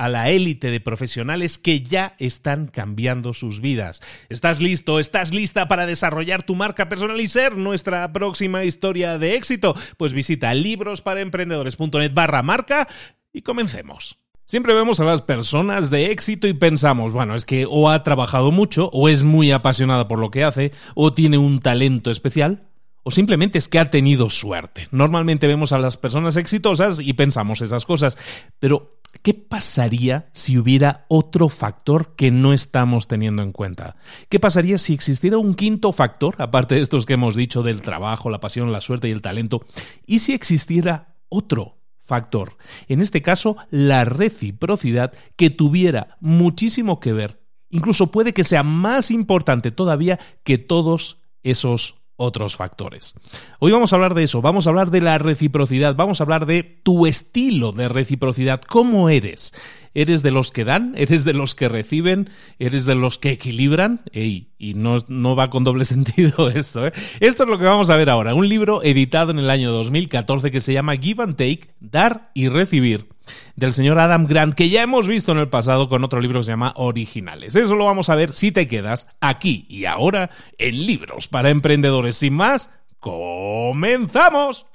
a 0.00 0.08
la 0.08 0.30
élite 0.30 0.70
de 0.70 0.80
profesionales 0.80 1.58
que 1.58 1.82
ya 1.82 2.14
están 2.18 2.68
cambiando 2.68 3.34
sus 3.34 3.60
vidas. 3.60 4.00
¿Estás 4.30 4.62
listo? 4.62 4.98
¿Estás 4.98 5.34
lista 5.34 5.68
para 5.68 5.84
desarrollar 5.84 6.42
tu 6.42 6.54
marca 6.54 6.88
personal 6.88 7.20
y 7.20 7.28
ser 7.28 7.58
nuestra 7.58 8.10
próxima 8.10 8.64
historia 8.64 9.18
de 9.18 9.34
éxito? 9.34 9.76
Pues 9.98 10.14
visita 10.14 10.54
librosparaemprendedores.net 10.54 12.14
barra 12.14 12.42
marca 12.42 12.88
y 13.30 13.42
comencemos. 13.42 14.16
Siempre 14.46 14.72
vemos 14.72 15.00
a 15.00 15.04
las 15.04 15.20
personas 15.20 15.90
de 15.90 16.10
éxito 16.10 16.46
y 16.46 16.54
pensamos, 16.54 17.12
bueno, 17.12 17.34
es 17.34 17.44
que 17.44 17.66
o 17.68 17.90
ha 17.90 18.02
trabajado 18.02 18.52
mucho, 18.52 18.88
o 18.94 19.10
es 19.10 19.22
muy 19.22 19.52
apasionada 19.52 20.08
por 20.08 20.18
lo 20.18 20.30
que 20.30 20.44
hace, 20.44 20.72
o 20.94 21.12
tiene 21.12 21.36
un 21.36 21.60
talento 21.60 22.10
especial, 22.10 22.70
o 23.02 23.10
simplemente 23.10 23.58
es 23.58 23.68
que 23.68 23.78
ha 23.78 23.90
tenido 23.90 24.30
suerte. 24.30 24.88
Normalmente 24.92 25.46
vemos 25.46 25.72
a 25.72 25.78
las 25.78 25.98
personas 25.98 26.36
exitosas 26.36 27.00
y 27.00 27.12
pensamos 27.12 27.60
esas 27.60 27.84
cosas, 27.84 28.16
pero 28.58 28.99
¿Qué 29.22 29.34
pasaría 29.34 30.30
si 30.32 30.56
hubiera 30.56 31.04
otro 31.08 31.48
factor 31.48 32.14
que 32.16 32.30
no 32.30 32.52
estamos 32.52 33.06
teniendo 33.06 33.42
en 33.42 33.52
cuenta? 33.52 33.96
¿Qué 34.28 34.40
pasaría 34.40 34.78
si 34.78 34.94
existiera 34.94 35.36
un 35.36 35.54
quinto 35.54 35.92
factor, 35.92 36.36
aparte 36.38 36.76
de 36.76 36.80
estos 36.80 37.04
que 37.04 37.14
hemos 37.14 37.34
dicho 37.34 37.62
del 37.62 37.82
trabajo, 37.82 38.30
la 38.30 38.40
pasión, 38.40 38.72
la 38.72 38.80
suerte 38.80 39.08
y 39.08 39.12
el 39.12 39.20
talento? 39.20 39.64
¿Y 40.06 40.20
si 40.20 40.32
existiera 40.32 41.16
otro 41.28 41.78
factor? 41.98 42.56
En 42.88 43.00
este 43.00 43.20
caso, 43.20 43.56
la 43.70 44.04
reciprocidad 44.06 45.12
que 45.36 45.50
tuviera 45.50 46.16
muchísimo 46.20 46.98
que 46.98 47.12
ver, 47.12 47.42
incluso 47.68 48.10
puede 48.10 48.32
que 48.32 48.44
sea 48.44 48.62
más 48.62 49.10
importante 49.10 49.70
todavía 49.70 50.18
que 50.44 50.56
todos 50.56 51.18
esos 51.42 51.99
otros 52.20 52.54
factores. 52.54 53.14
Hoy 53.60 53.72
vamos 53.72 53.92
a 53.92 53.96
hablar 53.96 54.12
de 54.12 54.22
eso, 54.22 54.42
vamos 54.42 54.66
a 54.66 54.70
hablar 54.70 54.90
de 54.90 55.00
la 55.00 55.16
reciprocidad, 55.16 55.96
vamos 55.96 56.20
a 56.20 56.24
hablar 56.24 56.44
de 56.44 56.62
tu 56.62 57.06
estilo 57.06 57.72
de 57.72 57.88
reciprocidad, 57.88 58.60
cómo 58.60 59.08
eres. 59.08 59.54
¿Eres 59.94 60.22
de 60.22 60.30
los 60.30 60.52
que 60.52 60.64
dan? 60.64 60.92
¿Eres 60.96 61.24
de 61.24 61.32
los 61.32 61.54
que 61.54 61.68
reciben? 61.68 62.30
¿Eres 62.58 62.84
de 62.84 62.94
los 62.94 63.18
que 63.18 63.30
equilibran? 63.30 64.02
y 64.12 64.74
no, 64.74 64.98
no 65.08 65.34
va 65.34 65.50
con 65.50 65.64
doble 65.64 65.84
sentido 65.86 66.50
esto. 66.50 66.86
¿eh? 66.86 66.92
Esto 67.20 67.44
es 67.44 67.48
lo 67.48 67.58
que 67.58 67.64
vamos 67.64 67.88
a 67.90 67.96
ver 67.96 68.10
ahora. 68.10 68.34
Un 68.34 68.48
libro 68.48 68.82
editado 68.82 69.30
en 69.30 69.38
el 69.38 69.48
año 69.48 69.72
2014 69.72 70.50
que 70.50 70.60
se 70.60 70.74
llama 70.74 70.96
Give 70.96 71.22
and 71.22 71.36
Take, 71.36 71.74
Dar 71.80 72.30
y 72.34 72.48
Recibir 72.48 73.08
del 73.56 73.72
señor 73.72 73.98
Adam 73.98 74.26
Grant, 74.26 74.54
que 74.54 74.68
ya 74.68 74.82
hemos 74.82 75.06
visto 75.06 75.32
en 75.32 75.38
el 75.38 75.48
pasado 75.48 75.88
con 75.88 76.04
otro 76.04 76.20
libro 76.20 76.40
que 76.40 76.44
se 76.44 76.52
llama 76.52 76.72
Originales. 76.76 77.56
Eso 77.56 77.74
lo 77.76 77.84
vamos 77.84 78.08
a 78.08 78.14
ver 78.14 78.32
si 78.32 78.52
te 78.52 78.66
quedas 78.66 79.08
aquí 79.20 79.66
y 79.68 79.84
ahora 79.84 80.30
en 80.58 80.86
Libros 80.86 81.28
para 81.28 81.50
Emprendedores. 81.50 82.16
Sin 82.16 82.34
más, 82.34 82.70
comenzamos. 82.98 84.66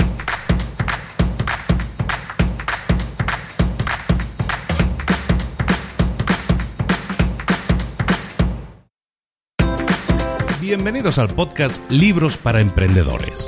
Bienvenidos 10.61 11.19
al 11.19 11.29
podcast 11.29 11.91
Libros 11.91 12.37
para 12.37 12.59
Emprendedores 12.59 13.47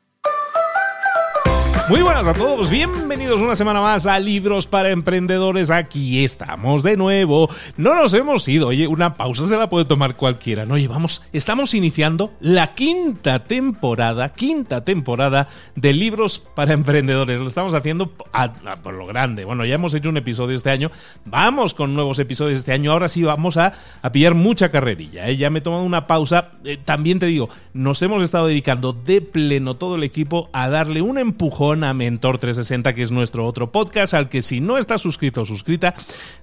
Muy 1.91 2.03
buenas 2.03 2.25
a 2.25 2.33
todos, 2.33 2.69
bienvenidos 2.69 3.41
una 3.41 3.53
semana 3.53 3.81
más 3.81 4.05
a 4.05 4.17
Libros 4.17 4.65
para 4.65 4.91
Emprendedores. 4.91 5.69
Aquí 5.69 6.23
estamos 6.23 6.83
de 6.83 6.95
nuevo. 6.95 7.49
No 7.75 7.93
nos 7.95 8.13
hemos 8.13 8.47
ido, 8.47 8.67
oye, 8.67 8.87
una 8.87 9.15
pausa 9.15 9.45
se 9.45 9.57
la 9.57 9.67
puede 9.67 9.83
tomar 9.83 10.15
cualquiera. 10.15 10.65
No 10.65 10.77
llevamos, 10.77 11.21
estamos 11.33 11.73
iniciando 11.73 12.31
la 12.39 12.75
quinta 12.75 13.43
temporada, 13.43 14.29
quinta 14.29 14.85
temporada 14.85 15.49
de 15.75 15.91
Libros 15.91 16.39
para 16.39 16.71
Emprendedores. 16.71 17.41
Lo 17.41 17.49
estamos 17.49 17.73
haciendo 17.73 18.09
por 18.09 18.95
lo 18.95 19.05
grande. 19.05 19.43
Bueno, 19.43 19.65
ya 19.65 19.75
hemos 19.75 19.93
hecho 19.93 20.07
un 20.07 20.15
episodio 20.15 20.55
este 20.55 20.69
año, 20.69 20.91
vamos 21.25 21.73
con 21.73 21.93
nuevos 21.93 22.19
episodios 22.19 22.59
este 22.59 22.71
año. 22.71 22.93
Ahora 22.93 23.09
sí 23.09 23.21
vamos 23.23 23.57
a, 23.57 23.73
pillar 24.13 24.33
mucha 24.33 24.69
carrerilla. 24.71 25.27
¿eh? 25.27 25.35
Ya 25.35 25.49
me 25.49 25.59
he 25.59 25.61
tomado 25.61 25.83
una 25.83 26.07
pausa. 26.07 26.51
Eh, 26.63 26.77
también 26.77 27.19
te 27.19 27.25
digo, 27.25 27.49
nos 27.73 28.01
hemos 28.01 28.23
estado 28.23 28.47
dedicando 28.47 28.93
de 28.93 29.19
pleno 29.19 29.75
todo 29.75 29.97
el 29.97 30.03
equipo 30.03 30.49
a 30.53 30.69
darle 30.69 31.01
un 31.01 31.17
empujón 31.17 31.80
Mentor 31.81 32.37
360, 32.37 32.93
que 32.93 33.01
es 33.01 33.11
nuestro 33.11 33.45
otro 33.45 33.71
podcast, 33.71 34.13
al 34.13 34.29
que 34.29 34.41
si 34.41 34.61
no 34.61 34.77
estás 34.77 35.01
suscrito 35.01 35.41
o 35.41 35.45
suscrita, 35.45 35.95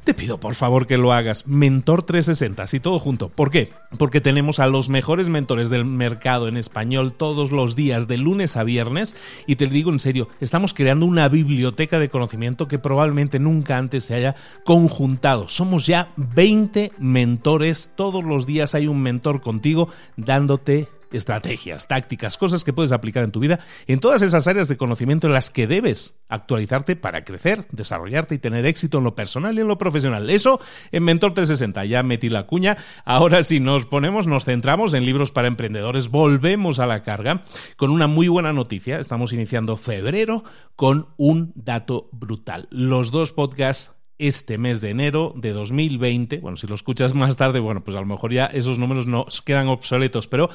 te 0.05 0.15
pido 0.15 0.39
por 0.41 0.55
favor 0.55 0.87
que 0.87 0.99
lo 0.99 1.13
hagas. 1.13 1.47
Mentor 1.47 2.03
360, 2.03 2.63
así 2.63 2.81
todo 2.81 2.99
junto. 2.99 3.29
¿Por 3.29 3.51
qué? 3.51 3.71
Porque 3.97 4.21
tenemos 4.21 4.59
a 4.59 4.67
los 4.67 4.89
mejores 4.89 5.29
mentores 5.29 5.71
del 5.71 5.85
mercado 5.85 6.49
en 6.49 6.57
español 6.57 7.13
todos 7.13 7.53
los 7.53 7.77
días, 7.77 8.09
de 8.09 8.19
lunes 8.19 8.57
a 8.57 8.65
viernes, 8.65 9.17
y 9.47 9.57
te 9.57 9.67
digo 9.67 9.91
en 9.91 10.01
serio, 10.01 10.29
estamos 10.41 10.75
creando 10.75 11.07
una 11.07 11.29
biblioteca 11.29 11.99
de 11.99 12.09
conocimiento 12.09 12.69
que 12.69 12.79
probablemente 12.79 13.39
nunca 13.39 13.79
antes 13.79 14.05
se 14.05 14.15
haya 14.15 14.35
conjuntado. 14.65 15.49
Somos 15.49 15.87
ya 15.87 16.13
20 16.17 16.93
mentores, 16.99 17.93
todos 17.95 18.25
los 18.25 18.47
días 18.47 18.75
hay 18.75 18.87
un 18.87 19.01
mentor 19.01 19.41
contigo 19.41 19.89
dándote 20.17 20.89
estrategias, 21.13 21.89
tácticas, 21.89 22.37
cosas 22.37 22.65
que 22.65 22.73
puedes 22.73 22.93
aplicar 22.93 23.25
en 23.25 23.33
tu 23.33 23.41
vida, 23.41 23.61
en 23.87 24.01
todas 24.01 24.23
esas 24.23 24.47
áreas 24.47 24.69
de 24.69 24.77
conocimiento 24.77 25.27
en 25.27 25.33
las 25.33 25.51
que 25.51 25.67
debes 25.67 26.17
actualizarte 26.29 26.97
para 26.97 27.25
crecer, 27.25 27.67
desarrollarte 27.71 28.35
y 28.35 28.39
tener 28.39 28.67
éxito 28.67 28.99
en 28.99 29.05
lo 29.05 29.15
personal 29.15 29.57
y 29.57 29.61
en 29.61 29.69
lo 29.69 29.79
profesional. 29.79 30.29
Eso 30.31 30.61
en 30.93 31.05
Mentor 31.05 31.35
360, 31.35 31.85
ya 31.85 32.03
metí 32.03 32.29
la 32.29 32.47
cuña. 32.47 32.77
Ahora 33.05 33.43
si 33.43 33.61
nos 33.61 33.87
ponemos, 33.87 34.27
nos 34.27 34.45
centramos 34.45 34.95
en 34.95 35.05
libros 35.05 35.33
para 35.33 35.49
emprendedores, 35.49 36.09
volvemos 36.09 36.79
a 36.79 36.87
la 36.87 37.03
carga 37.03 37.45
con 37.77 37.91
una 37.91 38.07
muy 38.07 38.29
buena 38.29 38.53
noticia. 38.53 39.01
Estamos 39.01 39.33
iniciando 39.33 39.77
febrero 39.77 40.45
con 40.77 41.09
un 41.17 41.53
dato 41.55 42.09
brutal. 42.13 42.69
Los 42.71 43.11
dos 43.11 43.33
podcasts 43.33 43.93
este 44.19 44.59
mes 44.59 44.81
de 44.81 44.91
enero 44.91 45.33
de 45.37 45.53
2020. 45.53 46.39
Bueno, 46.39 46.57
si 46.57 46.67
lo 46.67 46.75
escuchas 46.75 47.15
más 47.15 47.37
tarde, 47.37 47.61
bueno, 47.61 47.85
pues 47.85 47.97
a 47.97 48.01
lo 48.01 48.07
mejor 48.07 48.33
ya 48.33 48.47
esos 48.47 48.79
números 48.79 49.07
no 49.07 49.27
quedan 49.45 49.69
obsoletos, 49.69 50.27
pero 50.27 50.51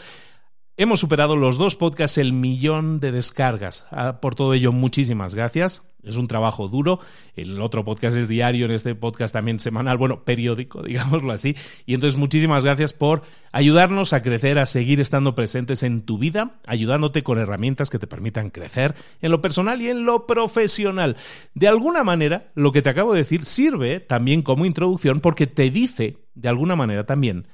hemos 0.77 0.99
superado 0.99 1.35
los 1.35 1.57
dos 1.57 1.75
podcasts 1.75 2.17
el 2.17 2.33
millón 2.33 2.99
de 2.99 3.11
descargas. 3.11 3.85
Ah, 3.91 4.19
por 4.21 4.35
todo 4.35 4.53
ello, 4.53 4.71
muchísimas 4.71 5.35
gracias. 5.35 5.83
Es 6.03 6.17
un 6.17 6.27
trabajo 6.27 6.67
duro. 6.67 6.99
El 7.35 7.61
otro 7.61 7.85
podcast 7.85 8.17
es 8.17 8.27
diario, 8.27 8.65
en 8.65 8.71
este 8.71 8.93
podcast 8.93 9.33
también 9.33 9.59
semanal, 9.59 9.97
bueno, 9.97 10.25
periódico, 10.25 10.81
digámoslo 10.83 11.31
así. 11.31 11.55
Y 11.85 11.93
entonces 11.93 12.19
muchísimas 12.19 12.65
gracias 12.65 12.91
por 12.91 13.21
ayudarnos 13.53 14.11
a 14.11 14.21
crecer, 14.21 14.59
a 14.59 14.65
seguir 14.65 14.99
estando 14.99 15.33
presentes 15.33 15.81
en 15.83 16.01
tu 16.01 16.17
vida, 16.17 16.59
ayudándote 16.65 17.23
con 17.23 17.39
herramientas 17.39 17.89
que 17.89 17.99
te 17.99 18.07
permitan 18.07 18.49
crecer 18.49 18.95
en 19.21 19.31
lo 19.31 19.41
personal 19.41 19.81
y 19.81 19.89
en 19.89 20.05
lo 20.05 20.27
profesional. 20.27 21.15
De 21.53 21.69
alguna 21.69 22.03
manera, 22.03 22.51
lo 22.55 22.73
que 22.73 22.81
te 22.81 22.89
acabo 22.89 23.13
de 23.13 23.19
decir 23.19 23.45
sirve 23.45 24.01
también 24.01 24.41
como 24.41 24.65
introducción 24.65 25.21
porque 25.21 25.47
te 25.47 25.69
dice, 25.69 26.17
de 26.35 26.49
alguna 26.49 26.75
manera 26.75 27.05
también, 27.05 27.47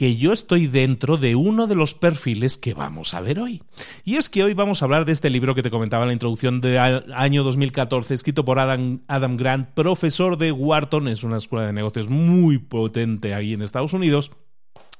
que 0.00 0.16
yo 0.16 0.32
estoy 0.32 0.66
dentro 0.66 1.18
de 1.18 1.36
uno 1.36 1.66
de 1.66 1.74
los 1.74 1.92
perfiles 1.92 2.56
que 2.56 2.72
vamos 2.72 3.12
a 3.12 3.20
ver 3.20 3.38
hoy. 3.38 3.62
Y 4.02 4.16
es 4.16 4.30
que 4.30 4.42
hoy 4.42 4.54
vamos 4.54 4.80
a 4.80 4.86
hablar 4.86 5.04
de 5.04 5.12
este 5.12 5.28
libro 5.28 5.54
que 5.54 5.62
te 5.62 5.70
comentaba 5.70 6.04
en 6.04 6.06
la 6.06 6.14
introducción 6.14 6.62
del 6.62 6.78
año 7.12 7.44
2014, 7.44 8.14
escrito 8.14 8.46
por 8.46 8.58
Adam, 8.58 9.00
Adam 9.08 9.36
Grant, 9.36 9.68
profesor 9.74 10.38
de 10.38 10.52
Wharton, 10.52 11.06
es 11.06 11.22
una 11.22 11.36
escuela 11.36 11.66
de 11.66 11.74
negocios 11.74 12.08
muy 12.08 12.56
potente 12.56 13.34
ahí 13.34 13.52
en 13.52 13.60
Estados 13.60 13.92
Unidos 13.92 14.30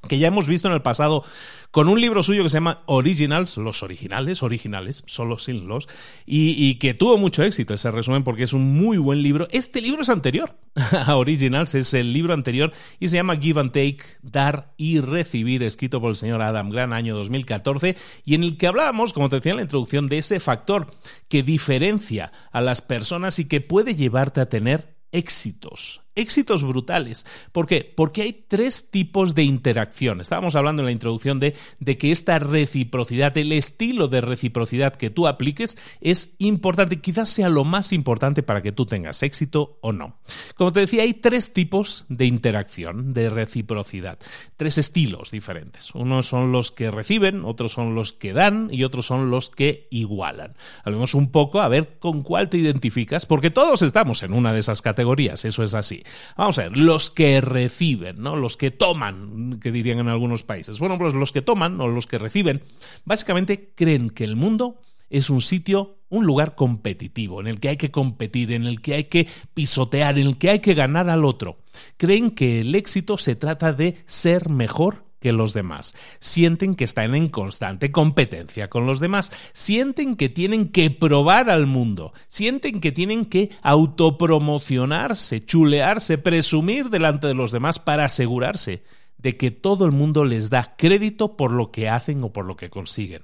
que 0.09 0.19
ya 0.19 0.29
hemos 0.29 0.49
visto 0.49 0.69
en 0.69 0.75
el 0.75 0.83
pasado 0.83 1.25
con 1.71 1.89
un 1.89 2.01
libro 2.01 2.23
suyo 2.23 2.43
que 2.43 2.49
se 2.49 2.57
llama 2.57 2.83
Originals, 2.87 3.57
los 3.59 3.83
originales, 3.83 4.43
originales, 4.43 5.05
solo 5.07 5.39
sin 5.39 5.69
los, 5.69 5.89
y, 6.27 6.75
que 6.77 6.95
tuvo 6.95 7.19
mucho 7.19 7.45
éxito 7.45 7.75
ese 7.75 7.91
resumen 7.91 8.25
porque 8.25 8.43
es 8.43 8.53
un 8.53 8.75
muy 8.75 8.99
buen 8.99 9.23
libro. 9.23 9.47
Este 9.51 9.81
libro 9.81 10.03
es 10.03 10.09
anterior 10.09 10.57
a 10.75 11.17
Originals, 11.17 11.75
es 11.75 11.95
el 11.95 12.13
libro 12.13 12.35
anterior 12.35 12.73
y 12.99 13.09
se 13.09 13.17
llama 13.17 13.37
Give 13.37 13.61
and 13.61 13.73
Take, 13.73 14.01
Dar 14.23 14.73
y 14.77 15.01
Recibir, 15.01 15.63
escrito 15.63 16.01
por 16.01 16.11
el 16.11 16.17
señor 16.17 16.43
Adam 16.43 16.71
Grant, 16.71 16.93
año 16.93 17.15
2014, 17.15 17.97
y 18.25 18.35
en 18.35 18.43
el 18.43 18.57
que 18.57 18.67
hablábamos, 18.67 19.13
como 19.13 19.29
te 19.29 19.37
decía 19.37 19.53
en 19.53 19.57
la 19.57 19.63
introducción, 19.63 20.09
de 20.09 20.19
ese 20.19 20.41
factor 20.41 20.91
que 21.29 21.43
diferencia 21.43 22.33
a 22.51 22.61
las 22.61 22.81
personas 22.81 23.39
y 23.39 23.45
que 23.47 23.61
puede 23.61 23.95
llevarte 23.95 24.41
a 24.41 24.49
tener 24.49 24.97
éxitos 25.13 26.01
éxitos 26.21 26.63
brutales. 26.63 27.27
¿Por 27.53 27.67
qué? 27.67 27.93
Porque 27.97 28.23
hay 28.23 28.45
tres 28.47 28.91
tipos 28.91 29.35
de 29.35 29.43
interacción. 29.43 30.21
Estábamos 30.21 30.55
hablando 30.55 30.83
en 30.83 30.87
la 30.87 30.93
introducción 30.93 31.41
de, 31.41 31.55
de 31.79 31.99
que 31.99 32.13
esta 32.13 32.39
reciprocidad, 32.39 33.37
el 33.37 33.53
estilo 33.53 34.09
de 34.09 34.21
reciprocidad 34.21 34.95
que 34.95 35.11
tú 35.11 35.27
apliques 35.27 35.79
es 36.01 36.35
importante, 36.39 37.01
quizás 37.01 37.29
sea 37.29 37.49
lo 37.49 37.65
más 37.65 37.93
importante 37.93 38.43
para 38.43 38.63
que 38.63 38.73
tú 38.73 38.87
tengas 38.87 39.23
éxito 39.23 39.79
o 39.81 39.93
no. 39.93 40.19
Como 40.55 40.73
te 40.73 40.81
decía, 40.81 41.03
hay 41.03 41.15
tres 41.15 41.53
tipos 41.53 42.05
de 42.09 42.27
interacción, 42.27 43.13
de 43.13 43.31
reciprocidad, 43.31 44.19
tres 44.57 44.79
estilos 44.79 45.31
diferentes. 45.31 45.95
Unos 45.95 46.27
son 46.27 46.53
los 46.53 46.71
que 46.71 46.91
reciben, 46.91 47.45
otros 47.45 47.73
son 47.73 47.95
los 47.95 48.13
que 48.13 48.33
dan 48.33 48.69
y 48.71 48.85
otros 48.85 49.07
son 49.07 49.31
los 49.31 49.51
que 49.51 49.89
igualan. 49.91 50.55
Hablemos 50.85 51.15
un 51.15 51.31
poco 51.31 51.61
a 51.61 51.69
ver 51.69 51.99
con 51.99 52.23
cuál 52.23 52.49
te 52.49 52.59
identificas, 52.59 53.27
porque 53.27 53.51
todos 53.51 53.83
estamos 53.83 54.23
en 54.23 54.33
una 54.33 54.53
de 54.53 54.61
esas 54.61 54.83
categorías, 54.83 55.45
eso 55.45 55.63
es 55.63 55.75
así. 55.75 56.03
Vamos 56.37 56.59
a 56.59 56.63
ver, 56.63 56.77
los 56.77 57.11
que 57.11 57.41
reciben, 57.41 58.21
¿no? 58.21 58.37
Los 58.37 58.57
que 58.57 58.71
toman, 58.71 59.59
que 59.61 59.73
dirían 59.73 59.99
en 59.99 60.09
algunos 60.09 60.43
países. 60.43 60.79
Bueno, 60.79 60.99
pues 60.99 61.15
los 61.15 61.33
que 61.33 61.43
toman 61.43 61.81
o 61.81 61.89
los 61.89 62.07
que 62.07 62.19
reciben, 62.19 62.63
básicamente 63.05 63.73
creen 63.75 64.11
que 64.11 64.25
el 64.25 64.37
mundo 64.37 64.81
es 65.11 65.29
un 65.29 65.41
sitio, 65.41 65.99
un 66.09 66.25
lugar 66.25 66.55
competitivo, 66.55 67.41
en 67.41 67.49
el 67.49 67.61
que 67.61 67.69
hay 67.71 67.77
que 67.77 67.91
competir, 67.91 68.53
en 68.53 68.65
el 68.65 68.81
que 68.81 68.95
hay 68.95 69.05
que 69.05 69.29
pisotear, 69.55 70.19
en 70.19 70.29
el 70.29 70.39
que 70.39 70.51
hay 70.51 70.59
que 70.61 70.75
ganar 70.75 71.11
al 71.11 71.25
otro. 71.25 71.59
Creen 71.97 72.31
que 72.31 72.61
el 72.61 72.75
éxito 72.75 73.19
se 73.19 73.35
trata 73.35 73.73
de 73.73 73.97
ser 74.07 74.49
mejor 74.49 75.10
que 75.21 75.33
los 75.33 75.55
demás. 75.55 75.95
Sienten 76.19 76.75
que 76.75 76.85
están 76.85 77.15
en 77.15 77.29
constante 77.29 77.93
competencia 77.93 78.69
con 78.69 78.87
los 78.87 78.99
demás. 78.99 79.33
Sienten 79.53 80.17
que 80.17 80.29
tienen 80.29 80.71
que 80.71 80.91
probar 80.91 81.51
al 81.51 81.67
mundo. 81.67 82.13
Sienten 82.27 82.81
que 82.81 82.91
tienen 82.91 83.27
que 83.27 83.51
autopromocionarse, 83.63 85.45
chulearse, 85.45 86.19
presumir 86.19 86.91
delante 86.91 87.27
de 87.27 87.35
los 87.35 87.53
demás 87.53 87.79
para 87.79 88.07
asegurarse 88.07 88.83
de 89.19 89.37
que 89.37 89.51
todo 89.51 89.85
el 89.85 89.93
mundo 89.93 90.25
les 90.25 90.51
da 90.51 90.75
crédito 90.77 91.37
por 91.37 91.53
lo 91.53 91.71
que 91.71 91.89
hacen 91.89 92.25
o 92.25 92.33
por 92.33 92.47
lo 92.47 92.57
que 92.57 92.71
consiguen. 92.71 93.23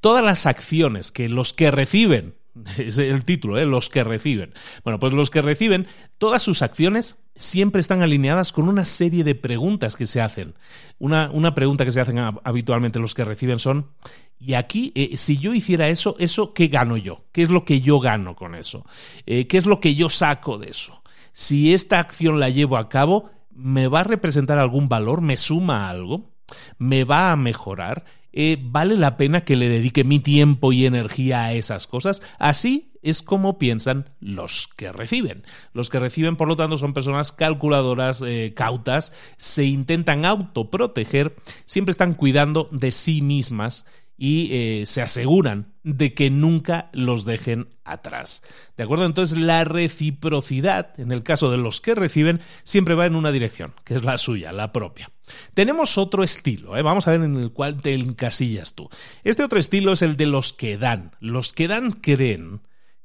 Todas 0.00 0.24
las 0.24 0.46
acciones 0.46 1.12
que 1.12 1.28
los 1.28 1.52
que 1.52 1.70
reciben 1.70 2.34
es 2.78 2.98
el 2.98 3.24
título, 3.24 3.58
¿eh? 3.58 3.66
los 3.66 3.88
que 3.88 4.04
reciben. 4.04 4.52
Bueno, 4.84 4.98
pues 4.98 5.12
los 5.12 5.30
que 5.30 5.42
reciben, 5.42 5.86
todas 6.18 6.42
sus 6.42 6.62
acciones 6.62 7.22
siempre 7.40 7.80
están 7.80 8.02
alineadas 8.02 8.52
con 8.52 8.68
una 8.68 8.84
serie 8.84 9.24
de 9.24 9.34
preguntas 9.34 9.96
que 9.96 10.06
se 10.06 10.20
hacen. 10.20 10.54
Una, 10.98 11.30
una 11.32 11.54
pregunta 11.54 11.84
que 11.84 11.92
se 11.92 12.00
hacen 12.00 12.18
habitualmente 12.18 12.98
los 12.98 13.14
que 13.14 13.24
reciben 13.24 13.58
son, 13.58 13.88
y 14.38 14.54
aquí, 14.54 14.92
eh, 14.94 15.16
si 15.16 15.38
yo 15.38 15.52
hiciera 15.54 15.88
eso, 15.88 16.16
¿eso 16.18 16.52
qué 16.52 16.68
gano 16.68 16.96
yo? 16.96 17.24
¿Qué 17.32 17.42
es 17.42 17.50
lo 17.50 17.64
que 17.64 17.80
yo 17.80 17.98
gano 17.98 18.36
con 18.36 18.54
eso? 18.54 18.84
Eh, 19.26 19.46
¿Qué 19.46 19.58
es 19.58 19.66
lo 19.66 19.80
que 19.80 19.94
yo 19.94 20.08
saco 20.08 20.58
de 20.58 20.70
eso? 20.70 21.02
Si 21.32 21.72
esta 21.72 21.98
acción 21.98 22.40
la 22.40 22.50
llevo 22.50 22.76
a 22.76 22.88
cabo, 22.88 23.30
¿me 23.50 23.88
va 23.88 24.00
a 24.00 24.04
representar 24.04 24.58
algún 24.58 24.88
valor? 24.88 25.20
¿Me 25.20 25.36
suma 25.36 25.88
algo? 25.88 26.30
¿Me 26.78 27.04
va 27.04 27.32
a 27.32 27.36
mejorar? 27.36 28.04
Eh, 28.32 28.58
¿vale 28.60 28.96
la 28.96 29.16
pena 29.16 29.42
que 29.42 29.56
le 29.56 29.68
dedique 29.68 30.04
mi 30.04 30.20
tiempo 30.20 30.72
y 30.72 30.86
energía 30.86 31.44
a 31.44 31.52
esas 31.52 31.86
cosas? 31.86 32.22
Así 32.38 32.89
es 33.02 33.22
como 33.22 33.58
piensan 33.58 34.10
los 34.20 34.68
que 34.76 34.92
reciben. 34.92 35.44
Los 35.72 35.90
que 35.90 36.00
reciben, 36.00 36.36
por 36.36 36.48
lo 36.48 36.56
tanto, 36.56 36.78
son 36.78 36.94
personas 36.94 37.32
calculadoras, 37.32 38.22
eh, 38.22 38.52
cautas, 38.54 39.12
se 39.36 39.64
intentan 39.64 40.24
autoproteger, 40.24 41.36
siempre 41.64 41.92
están 41.92 42.14
cuidando 42.14 42.68
de 42.72 42.92
sí 42.92 43.22
mismas 43.22 43.86
y 44.22 44.50
eh, 44.52 44.84
se 44.84 45.00
aseguran 45.00 45.72
de 45.82 46.12
que 46.12 46.28
nunca 46.28 46.90
los 46.92 47.24
dejen 47.24 47.68
atrás. 47.84 48.42
¿De 48.76 48.84
acuerdo? 48.84 49.06
Entonces 49.06 49.38
la 49.38 49.64
reciprocidad, 49.64 51.00
en 51.00 51.10
el 51.10 51.22
caso 51.22 51.50
de 51.50 51.56
los 51.56 51.80
que 51.80 51.94
reciben, 51.94 52.40
siempre 52.62 52.94
va 52.94 53.06
en 53.06 53.16
una 53.16 53.32
dirección, 53.32 53.72
que 53.82 53.94
es 53.94 54.04
la 54.04 54.18
suya, 54.18 54.52
la 54.52 54.72
propia. 54.72 55.10
Tenemos 55.54 55.96
otro 55.96 56.22
estilo, 56.22 56.76
¿eh? 56.76 56.82
vamos 56.82 57.08
a 57.08 57.12
ver 57.12 57.22
en 57.22 57.34
el 57.34 57.52
cual 57.52 57.80
te 57.80 57.94
encasillas 57.94 58.74
tú. 58.74 58.90
Este 59.24 59.42
otro 59.42 59.58
estilo 59.58 59.94
es 59.94 60.02
el 60.02 60.18
de 60.18 60.26
los 60.26 60.52
que 60.52 60.76
dan. 60.76 61.12
Los 61.20 61.54
que 61.54 61.66
dan 61.66 61.92
creen 61.92 62.60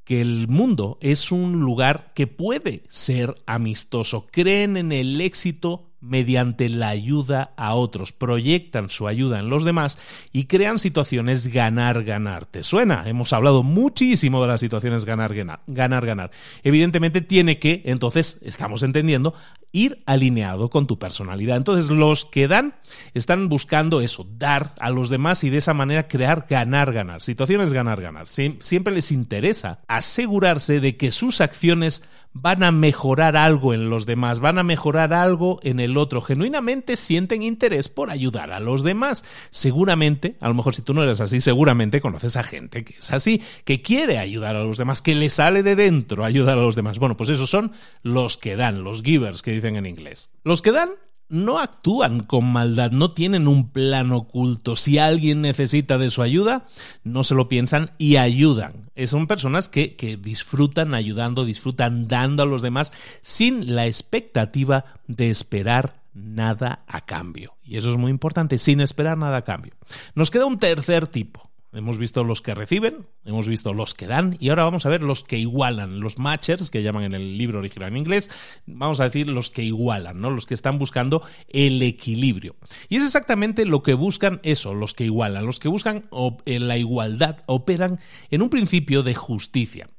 que 0.05 0.21
el 0.21 0.47
mundo 0.47 0.97
es 1.01 1.31
un 1.31 1.59
lugar 1.59 2.13
que 2.13 2.27
puede 2.27 2.83
ser 2.87 3.35
amistoso, 3.45 4.27
creen 4.31 4.77
en 4.77 4.91
el 4.91 5.19
éxito 5.19 5.89
mediante 6.05 6.69
la 6.69 6.89
ayuda 6.89 7.51
a 7.57 7.73
otros, 7.73 8.13
proyectan 8.13 8.89
su 8.89 9.07
ayuda 9.07 9.39
en 9.39 9.49
los 9.49 9.63
demás 9.63 9.97
y 10.31 10.45
crean 10.45 10.79
situaciones 10.79 11.47
ganar-ganar. 11.47 12.45
¿Te 12.45 12.63
suena? 12.63 13.03
Hemos 13.07 13.33
hablado 13.33 13.63
muchísimo 13.63 14.41
de 14.41 14.47
las 14.47 14.59
situaciones 14.59 15.05
ganar-ganar. 15.05 15.61
Ganar-ganar. 15.67 16.31
Evidentemente 16.63 17.21
tiene 17.21 17.59
que, 17.59 17.81
entonces, 17.85 18.39
estamos 18.43 18.83
entendiendo, 18.83 19.33
ir 19.71 20.03
alineado 20.05 20.69
con 20.69 20.87
tu 20.87 20.97
personalidad. 20.99 21.57
Entonces, 21.57 21.89
los 21.89 22.25
que 22.25 22.47
dan 22.47 22.75
están 23.13 23.49
buscando 23.49 23.99
eso, 23.99 24.25
dar 24.37 24.73
a 24.79 24.89
los 24.89 25.09
demás 25.09 25.43
y 25.43 25.49
de 25.49 25.57
esa 25.57 25.73
manera 25.73 26.07
crear 26.07 26.45
ganar-ganar. 26.49 27.21
Situaciones 27.21 27.73
ganar-ganar. 27.73 28.27
Siempre 28.27 28.93
les 28.93 29.11
interesa 29.11 29.81
asegurarse 29.87 30.79
de 30.79 30.95
que 30.95 31.11
sus 31.11 31.41
acciones 31.41 32.03
van 32.37 32.63
a 32.63 32.71
mejorar 32.73 33.37
algo 33.37 33.73
en 33.73 33.89
los 33.89 34.05
demás, 34.05 34.41
van 34.41 34.57
a 34.57 34.63
mejorar 34.63 35.13
algo 35.13 35.59
en 35.63 35.79
el 35.79 35.97
otro 35.97 36.19
genuinamente 36.19 36.97
sienten 36.97 37.41
interés 37.41 37.87
por 37.87 38.09
ayudar 38.09 38.51
a 38.51 38.59
los 38.59 38.83
demás. 38.83 39.23
Seguramente, 39.51 40.35
a 40.41 40.49
lo 40.49 40.53
mejor 40.53 40.75
si 40.75 40.81
tú 40.81 40.93
no 40.93 41.01
eres 41.01 41.21
así, 41.21 41.39
seguramente 41.39 42.01
conoces 42.01 42.35
a 42.35 42.43
gente 42.43 42.83
que 42.83 42.95
es 42.95 43.11
así, 43.13 43.41
que 43.63 43.81
quiere 43.81 44.17
ayudar 44.17 44.57
a 44.57 44.65
los 44.65 44.77
demás, 44.77 45.01
que 45.01 45.15
le 45.15 45.29
sale 45.29 45.63
de 45.63 45.77
dentro 45.77 46.25
ayudar 46.25 46.57
a 46.57 46.61
los 46.61 46.75
demás. 46.75 46.99
Bueno, 46.99 47.15
pues 47.15 47.29
esos 47.29 47.49
son 47.49 47.71
los 48.03 48.37
que 48.37 48.57
dan, 48.57 48.83
los 48.83 49.01
givers 49.01 49.41
que 49.41 49.51
dicen 49.51 49.77
en 49.77 49.85
inglés. 49.85 50.29
Los 50.43 50.61
que 50.61 50.73
dan 50.73 50.89
no 51.29 51.59
actúan 51.59 52.21
con 52.21 52.45
maldad, 52.45 52.91
no 52.91 53.11
tienen 53.11 53.47
un 53.47 53.69
plan 53.69 54.11
oculto. 54.11 54.75
Si 54.75 54.97
alguien 54.97 55.41
necesita 55.41 55.97
de 55.97 56.09
su 56.09 56.21
ayuda, 56.21 56.65
no 57.03 57.23
se 57.23 57.35
lo 57.35 57.49
piensan 57.49 57.91
y 57.97 58.17
ayudan. 58.17 58.89
Eh, 58.95 59.07
son 59.07 59.27
personas 59.27 59.67
que, 59.69 59.95
que, 59.95 60.17
disfrutan 60.17 60.93
ayudando, 60.93 61.45
disfrutan 61.45 62.07
dando 62.07 62.43
a 62.43 62.45
los 62.45 62.61
demás 62.61 62.93
sin 63.21 63.75
la 63.75 63.87
expectativa 63.87 64.85
de 65.07 65.29
esperar 65.29 66.01
nada 66.13 66.83
a 66.87 67.01
cambio. 67.05 67.55
Y 67.63 67.77
eso 67.77 67.91
es 67.91 67.97
muy 67.97 68.11
importante, 68.11 68.57
sin 68.57 68.79
esperar 68.79 69.17
nada 69.17 69.37
a 69.37 69.43
cambio. 69.43 69.73
Nos 70.13 70.31
queda 70.31 70.45
un 70.45 70.59
tercer 70.59 71.07
tipo 71.07 71.49
Hemos 71.75 71.97
visto 71.97 72.23
los 72.23 72.41
que 72.41 72.55
reciben, 72.55 73.05
hemos 73.25 73.49
visto 73.49 73.73
los 73.73 73.93
que 73.93 74.07
dan 74.07 74.37
y 74.39 74.49
ahora 74.49 74.63
vamos 74.63 74.85
a 74.85 74.89
ver 74.89 75.03
los 75.03 75.25
que 75.25 75.37
igualan, 75.37 75.99
los 75.99 76.17
matchers 76.17 76.69
que 76.69 76.81
llaman 76.81 77.03
en 77.03 77.13
el 77.13 77.37
libro 77.37 77.59
original 77.59 77.89
en 77.89 77.97
inglés, 77.97 78.31
vamos 78.65 79.01
a 79.01 79.03
decir 79.03 79.27
los 79.27 79.49
que 79.51 79.63
igualan, 79.63 80.21
¿no? 80.21 80.29
Los 80.29 80.45
que 80.45 80.53
están 80.53 80.79
buscando 80.79 81.21
el 81.49 81.81
equilibrio. 81.81 82.55
Y 82.87 82.95
es 82.95 83.03
exactamente 83.03 83.65
lo 83.65 83.83
que 83.83 83.93
buscan 83.93 84.39
eso, 84.43 84.73
los 84.73 84.93
que 84.93 85.03
igualan, 85.03 85.45
los 85.45 85.59
que 85.59 85.67
buscan 85.67 86.05
la 86.45 86.77
igualdad, 86.77 87.43
operan 87.45 87.99
en 88.31 88.41
un 88.41 88.49
principio 88.49 89.03
de 89.03 89.13
justicia 89.13 89.89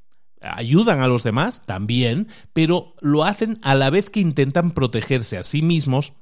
ayudan 0.41 1.01
a 1.01 1.09
los 1.09 1.23
demás 1.23 1.65
también, 1.67 2.29
pero 2.53 2.95
lo 3.01 3.25
hacen 3.25 3.59
a 3.63 3.75
la 3.75 3.91
vez 3.91 4.11
que 4.11 4.21
intentan 4.21 4.73
protegerse 4.73 5.39
a 5.39 5.43
sí 5.43 5.63
mismos 5.63 6.13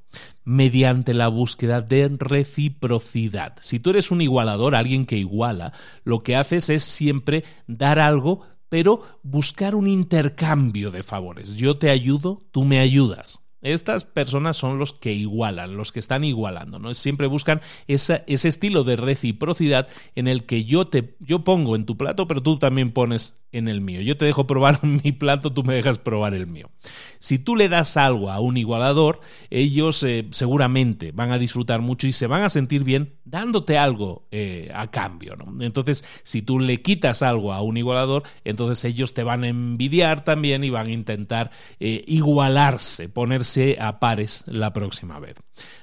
mediante 0.44 1.14
la 1.14 1.28
búsqueda 1.28 1.80
de 1.80 2.08
reciprocidad. 2.18 3.56
Si 3.60 3.80
tú 3.80 3.90
eres 3.90 4.10
un 4.10 4.20
igualador, 4.20 4.74
alguien 4.74 5.06
que 5.06 5.16
iguala, 5.16 5.72
lo 6.04 6.22
que 6.22 6.36
haces 6.36 6.68
es 6.70 6.84
siempre 6.84 7.44
dar 7.66 7.98
algo, 7.98 8.42
pero 8.68 9.02
buscar 9.22 9.74
un 9.74 9.88
intercambio 9.88 10.90
de 10.90 11.02
favores. 11.02 11.54
Yo 11.54 11.78
te 11.78 11.90
ayudo, 11.90 12.42
tú 12.50 12.64
me 12.64 12.78
ayudas. 12.78 13.43
Estas 13.64 14.04
personas 14.04 14.56
son 14.56 14.78
los 14.78 14.92
que 14.92 15.12
igualan, 15.12 15.76
los 15.76 15.90
que 15.90 16.00
están 16.00 16.22
igualando, 16.22 16.78
¿no? 16.78 16.94
Siempre 16.94 17.26
buscan 17.26 17.60
ese 17.88 18.22
estilo 18.26 18.84
de 18.84 18.96
reciprocidad 18.96 19.88
en 20.14 20.28
el 20.28 20.44
que 20.44 20.64
yo 20.64 20.86
te 20.86 21.16
yo 21.20 21.44
pongo 21.44 21.74
en 21.74 21.86
tu 21.86 21.96
plato, 21.96 22.28
pero 22.28 22.42
tú 22.42 22.58
también 22.58 22.92
pones 22.92 23.34
en 23.54 23.68
el 23.68 23.80
mío. 23.80 24.00
Yo 24.00 24.16
te 24.16 24.24
dejo 24.24 24.46
probar 24.46 24.84
mi 24.84 25.12
plato, 25.12 25.52
tú 25.52 25.62
me 25.62 25.74
dejas 25.74 25.98
probar 25.98 26.34
el 26.34 26.46
mío. 26.46 26.70
Si 27.18 27.38
tú 27.38 27.56
le 27.56 27.68
das 27.68 27.96
algo 27.96 28.30
a 28.30 28.40
un 28.40 28.56
igualador, 28.56 29.20
ellos 29.48 30.02
eh, 30.02 30.26
seguramente 30.32 31.12
van 31.12 31.30
a 31.30 31.38
disfrutar 31.38 31.80
mucho 31.80 32.06
y 32.06 32.12
se 32.12 32.26
van 32.26 32.42
a 32.42 32.50
sentir 32.50 32.84
bien 32.84 33.14
dándote 33.24 33.78
algo 33.78 34.26
eh, 34.30 34.70
a 34.74 34.90
cambio. 34.90 35.36
¿no? 35.36 35.64
Entonces, 35.64 36.04
si 36.24 36.42
tú 36.42 36.58
le 36.58 36.82
quitas 36.82 37.22
algo 37.22 37.52
a 37.52 37.62
un 37.62 37.76
igualador, 37.76 38.24
entonces 38.44 38.84
ellos 38.84 39.14
te 39.14 39.22
van 39.22 39.44
a 39.44 39.48
envidiar 39.48 40.24
también 40.24 40.64
y 40.64 40.70
van 40.70 40.88
a 40.88 40.92
intentar 40.92 41.50
eh, 41.78 42.04
igualarse, 42.06 43.08
ponerse 43.08 43.53
a 43.80 44.00
pares 44.00 44.44
la 44.46 44.72
próxima 44.72 45.18
vez. 45.20 45.36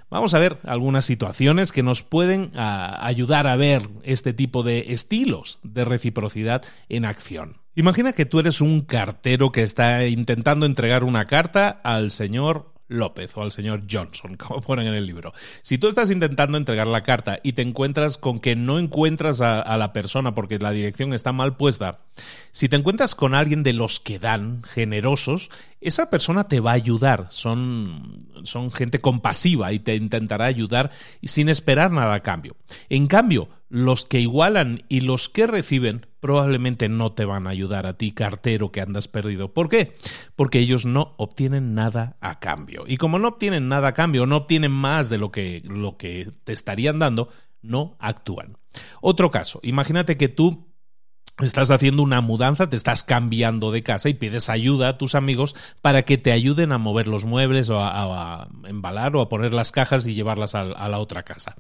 Vamos 0.09 0.33
a 0.33 0.39
ver 0.39 0.57
algunas 0.63 1.05
situaciones 1.05 1.71
que 1.71 1.83
nos 1.83 2.03
pueden 2.03 2.51
ah, 2.55 2.99
ayudar 3.01 3.47
a 3.47 3.55
ver 3.55 3.87
este 4.03 4.33
tipo 4.33 4.63
de 4.63 4.85
estilos 4.89 5.59
de 5.63 5.85
reciprocidad 5.85 6.63
en 6.89 7.05
acción. 7.05 7.61
Imagina 7.75 8.11
que 8.11 8.25
tú 8.25 8.39
eres 8.39 8.59
un 8.59 8.81
cartero 8.81 9.51
que 9.53 9.63
está 9.63 10.05
intentando 10.05 10.65
entregar 10.65 11.05
una 11.05 11.25
carta 11.25 11.69
al 11.69 12.11
señor 12.11 12.73
López 12.91 13.35
o 13.35 13.41
al 13.41 13.51
señor 13.51 13.83
Johnson, 13.89 14.35
como 14.37 14.61
ponen 14.61 14.87
en 14.87 14.93
el 14.93 15.05
libro. 15.05 15.33
Si 15.63 15.77
tú 15.77 15.87
estás 15.87 16.11
intentando 16.11 16.57
entregar 16.57 16.87
la 16.87 17.03
carta 17.03 17.39
y 17.41 17.53
te 17.53 17.61
encuentras 17.61 18.17
con 18.17 18.39
que 18.39 18.55
no 18.55 18.77
encuentras 18.77 19.41
a, 19.41 19.77
la 19.77 19.93
persona 19.93 20.35
porque 20.35 20.59
la 20.59 20.71
dirección 20.71 21.13
está 21.13 21.31
mal 21.31 21.55
puesta, 21.55 22.01
si 22.51 22.69
te 22.69 22.75
encuentras 22.75 23.15
con 23.15 23.33
alguien 23.33 23.63
de 23.63 23.73
los 23.73 23.99
que 23.99 24.19
dan, 24.19 24.63
generosos, 24.63 25.49
esa 25.79 26.09
persona 26.09 26.43
te 26.43 26.59
va 26.59 26.71
a 26.71 26.75
ayudar. 26.75 27.27
Son, 27.31 28.27
son 28.43 28.71
gente 28.71 29.01
compasiva 29.01 29.71
y 29.71 29.79
te 29.79 29.95
intentará 29.95 30.45
ayudar 30.45 30.91
sin 31.23 31.49
esperar 31.49 31.91
nada 31.91 32.13
a 32.13 32.19
cambio. 32.19 32.55
En 32.89 33.07
cambio, 33.07 33.49
los 33.69 34.05
que 34.05 34.19
igualan 34.19 34.83
y 34.89 35.01
los 35.01 35.29
que 35.29 35.47
reciben 35.47 36.05
probablemente 36.21 36.87
no 36.87 37.11
te 37.11 37.25
van 37.25 37.47
a 37.47 37.49
ayudar 37.49 37.85
a 37.85 37.97
ti, 37.97 38.13
cartero 38.13 38.71
que 38.71 38.79
andas 38.79 39.09
perdido. 39.09 39.53
¿Por 39.53 39.67
qué? 39.67 39.97
Porque 40.37 40.59
ellos 40.59 40.85
no 40.85 41.15
obtienen 41.17 41.73
nada 41.73 42.15
a 42.21 42.39
cambio. 42.39 42.85
Y 42.87 42.95
como 42.95 43.19
no 43.19 43.27
obtienen 43.27 43.67
nada 43.67 43.89
a 43.89 43.93
cambio, 43.93 44.25
no 44.25 44.37
obtienen 44.37 44.71
más 44.71 45.09
de 45.09 45.17
lo 45.17 45.31
que, 45.31 45.61
lo 45.65 45.97
que 45.97 46.29
te 46.45 46.53
estarían 46.53 46.99
dando, 46.99 47.29
no 47.61 47.97
actúan. 47.99 48.57
Otro 49.01 49.31
caso, 49.31 49.59
imagínate 49.63 50.15
que 50.15 50.29
tú 50.29 50.67
estás 51.39 51.71
haciendo 51.71 52.03
una 52.03 52.21
mudanza, 52.21 52.69
te 52.69 52.75
estás 52.75 53.03
cambiando 53.03 53.71
de 53.71 53.81
casa 53.81 54.07
y 54.07 54.13
pides 54.13 54.47
ayuda 54.47 54.89
a 54.89 54.97
tus 54.99 55.15
amigos 55.15 55.55
para 55.81 56.03
que 56.03 56.19
te 56.19 56.31
ayuden 56.31 56.71
a 56.71 56.77
mover 56.77 57.07
los 57.07 57.25
muebles 57.25 57.69
o 57.71 57.79
a, 57.79 58.47
embalar 58.65 59.15
o 59.15 59.21
a 59.21 59.29
poner 59.29 59.53
las 59.53 59.71
cajas 59.71 60.05
y 60.05 60.13
llevarlas 60.13 60.53
a 60.53 60.87
la 60.87 60.99
otra 60.99 61.23
casa 61.23 61.55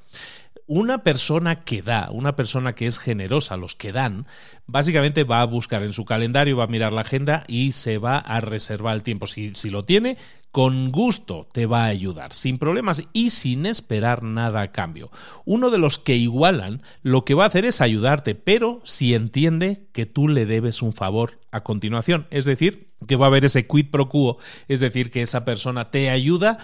una 0.73 1.03
persona 1.03 1.65
que 1.65 1.81
da, 1.81 2.11
una 2.11 2.37
persona 2.37 2.75
que 2.75 2.87
es 2.87 2.97
generosa, 2.97 3.57
los 3.57 3.75
que 3.75 3.91
dan, 3.91 4.25
básicamente 4.67 5.25
va 5.25 5.41
a 5.41 5.45
buscar 5.45 5.83
en 5.83 5.91
su 5.91 6.05
calendario, 6.05 6.55
va 6.55 6.63
a 6.63 6.67
mirar 6.67 6.93
la 6.93 7.01
agenda 7.01 7.43
y 7.49 7.73
se 7.73 7.97
va 7.97 8.17
a 8.17 8.39
reservar 8.39 8.95
el 8.95 9.03
tiempo. 9.03 9.27
Si, 9.27 9.53
si 9.53 9.69
lo 9.69 9.83
tiene, 9.83 10.15
con 10.49 10.93
gusto 10.93 11.45
te 11.51 11.65
va 11.65 11.83
a 11.83 11.87
ayudar, 11.87 12.31
sin 12.31 12.57
problemas 12.57 13.03
y 13.11 13.31
sin 13.31 13.65
esperar 13.65 14.23
nada 14.23 14.61
a 14.61 14.71
cambio. 14.71 15.11
Uno 15.43 15.71
de 15.71 15.77
los 15.77 15.99
que 15.99 16.15
igualan 16.15 16.83
lo 17.03 17.25
que 17.25 17.33
va 17.33 17.43
a 17.43 17.47
hacer 17.47 17.65
es 17.65 17.81
ayudarte, 17.81 18.33
pero 18.33 18.79
si 18.85 19.13
entiende 19.13 19.89
que 19.91 20.05
tú 20.05 20.29
le 20.29 20.45
debes 20.45 20.81
un 20.81 20.93
favor 20.93 21.41
a 21.51 21.63
continuación, 21.63 22.27
es 22.31 22.45
decir, 22.45 22.90
que 23.07 23.15
va 23.15 23.25
a 23.25 23.27
haber 23.29 23.45
ese 23.45 23.67
quid 23.67 23.89
pro 23.89 24.09
quo, 24.09 24.37
es 24.67 24.79
decir, 24.79 25.11
que 25.11 25.21
esa 25.21 25.45
persona 25.45 25.91
te 25.91 26.09
ayuda 26.09 26.57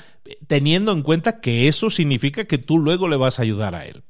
teniendo 0.47 0.91
en 0.91 1.01
cuenta 1.01 1.39
que 1.39 1.67
eso 1.67 1.89
significa 1.89 2.45
que 2.45 2.57
tú 2.57 2.79
luego 2.79 3.07
le 3.07 3.15
vas 3.15 3.39
a 3.39 3.43
ayudar 3.43 3.75
a 3.75 3.85
él. 3.85 4.03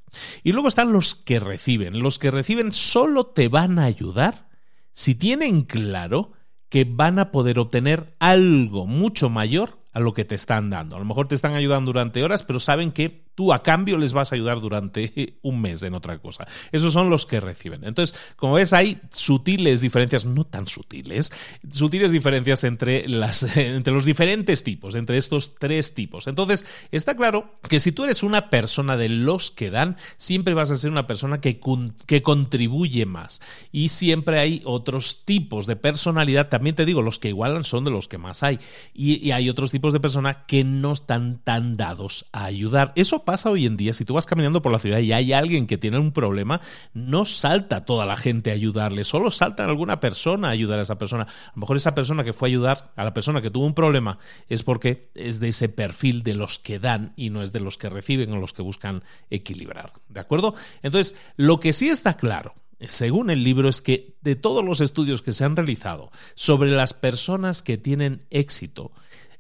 Y 0.44 0.52
luego 0.52 0.68
están 0.68 0.94
los 0.94 1.16
que 1.16 1.40
reciben. 1.40 2.00
Los 2.00 2.20
que 2.20 2.32
reciben 2.32 2.72
solo 2.72 3.28
te 3.28 3.48
van 3.48 3.80
a 3.80 3.86
ayudar 3.86 4.48
si 4.92 5.16
tienen 5.16 5.64
claro 5.64 6.32
que 6.70 6.86
van 6.86 7.20
a 7.20 7.32
poder 7.32 7.60
obtener 7.60 8.16
algo 8.20 8.88
mucho 8.88 9.30
mayor 9.30 9.80
a 9.94 10.00
lo 10.00 10.14
que 10.14 10.26
te 10.26 10.36
están 10.36 10.70
dando. 10.70 10.96
A 10.96 11.00
lo 11.00 11.06
mejor 11.06 11.28
te 11.28 11.36
están 11.36 11.56
ayudando 11.56 11.90
durante 11.90 12.24
horas, 12.24 12.44
pero 12.44 12.60
saben 12.60 12.92
que 12.92 13.27
tú 13.38 13.54
a 13.54 13.62
cambio 13.62 14.00
les 14.00 14.14
vas 14.14 14.32
a 14.32 14.36
ayudar 14.36 14.60
durante 14.60 15.38
un 15.44 15.62
mes 15.62 15.84
en 15.84 15.94
otra 15.94 16.18
cosa. 16.18 16.48
Esos 16.72 16.92
son 16.92 17.12
los 17.12 17.28
que 17.28 17.40
reciben. 17.40 17.84
Entonces, 17.84 18.18
como 18.36 18.54
ves, 18.54 18.74
hay 18.74 19.00
sutiles 19.12 19.80
diferencias, 19.80 20.26
no 20.26 20.44
tan 20.44 20.66
sutiles, 20.68 21.32
sutiles 21.72 22.12
diferencias 22.12 22.64
entre, 22.64 23.08
las, 23.08 23.44
entre 23.58 23.94
los 23.94 24.06
diferentes 24.06 24.64
tipos, 24.64 24.96
entre 24.96 25.20
estos 25.20 25.54
tres 25.60 25.94
tipos. 25.94 26.26
Entonces, 26.26 26.66
está 26.92 27.16
claro 27.16 27.60
que 27.70 27.80
si 27.80 27.92
tú 27.92 28.06
eres 28.06 28.24
una 28.24 28.50
persona 28.50 28.98
de 28.98 29.10
los 29.10 29.52
que 29.52 29.70
dan, 29.70 29.98
siempre 30.18 30.56
vas 30.56 30.72
a 30.72 30.78
ser 30.78 30.90
una 30.90 31.06
persona 31.06 31.40
que, 31.40 31.60
que 32.08 32.24
contribuye 32.24 33.06
más. 33.06 33.40
Y 33.72 33.90
siempre 33.90 34.40
hay 34.40 34.64
otros 34.66 35.26
tipos 35.26 35.68
de 35.68 35.76
personalidad, 35.76 36.50
también 36.50 36.76
te 36.76 36.86
digo, 36.86 37.04
los 37.04 37.20
que 37.20 37.30
igualan 37.30 37.66
son 37.66 37.84
de 37.84 37.92
los 37.92 38.08
que 38.08 38.18
más 38.18 38.42
hay. 38.42 38.58
Y, 38.96 39.28
hay 39.32 39.50
otros 39.50 39.72
tipos 39.72 39.94
de 39.94 40.00
personas 40.00 40.38
que 40.48 40.64
no 40.64 40.94
están 40.94 41.40
tan 41.44 41.78
dados 41.78 42.26
a 42.32 42.46
ayudar. 42.46 42.94
Eso 42.96 43.24
pasa 43.28 43.50
hoy 43.50 43.66
en 43.66 43.76
día, 43.76 43.94
si 43.94 44.06
tú 44.06 44.14
vas 44.14 44.26
caminando 44.26 44.62
por 44.62 44.72
la 44.72 44.80
ciudad 44.80 45.00
y 45.00 45.12
hay 45.12 45.34
alguien 45.34 45.68
que 45.68 45.78
tiene 45.78 46.00
un 46.00 46.14
problema, 46.14 46.62
no 46.94 47.26
salta 47.26 47.84
toda 47.84 48.06
la 48.06 48.16
gente 48.16 48.52
a 48.52 48.54
ayudarle, 48.54 49.04
solo 49.04 49.32
salta 49.32 49.66
alguna 49.66 50.00
persona 50.00 50.48
a 50.48 50.52
ayudar 50.52 50.80
a 50.80 50.84
esa 50.84 50.98
persona. 50.98 51.24
A 51.24 51.52
lo 51.54 51.60
mejor 51.60 51.76
esa 51.76 51.94
persona 51.94 52.24
que 52.24 52.32
fue 52.32 52.48
a 52.48 52.52
ayudar 52.52 52.94
a 52.96 53.04
la 53.04 53.14
persona 53.14 53.42
que 53.42 53.52
tuvo 53.52 53.66
un 53.66 53.74
problema 53.74 54.18
es 54.48 54.64
porque 54.64 55.10
es 55.14 55.42
de 55.42 55.50
ese 55.50 55.68
perfil 55.68 56.24
de 56.24 56.36
los 56.36 56.58
que 56.58 56.80
dan 56.80 57.12
y 57.18 57.30
no 57.30 57.44
es 57.44 57.52
de 57.52 57.60
los 57.60 57.78
que 57.78 57.90
reciben 57.90 58.32
o 58.32 58.38
los 58.38 58.54
que 58.54 58.62
buscan 58.62 59.04
equilibrar. 59.30 59.92
¿De 60.08 60.22
acuerdo? 60.22 60.56
Entonces, 60.82 61.14
lo 61.36 61.60
que 61.60 61.74
sí 61.74 61.90
está 61.90 62.16
claro 62.16 62.56
según 62.80 63.30
el 63.30 63.44
libro, 63.44 63.68
es 63.68 63.82
que 63.82 64.16
de 64.22 64.36
todos 64.36 64.64
los 64.64 64.82
estudios 64.82 65.22
que 65.22 65.34
se 65.34 65.44
han 65.44 65.56
realizado 65.56 66.12
sobre 66.36 66.70
las 66.70 66.94
personas 66.94 67.64
que 67.64 67.78
tienen 67.78 68.22
éxito, 68.30 68.92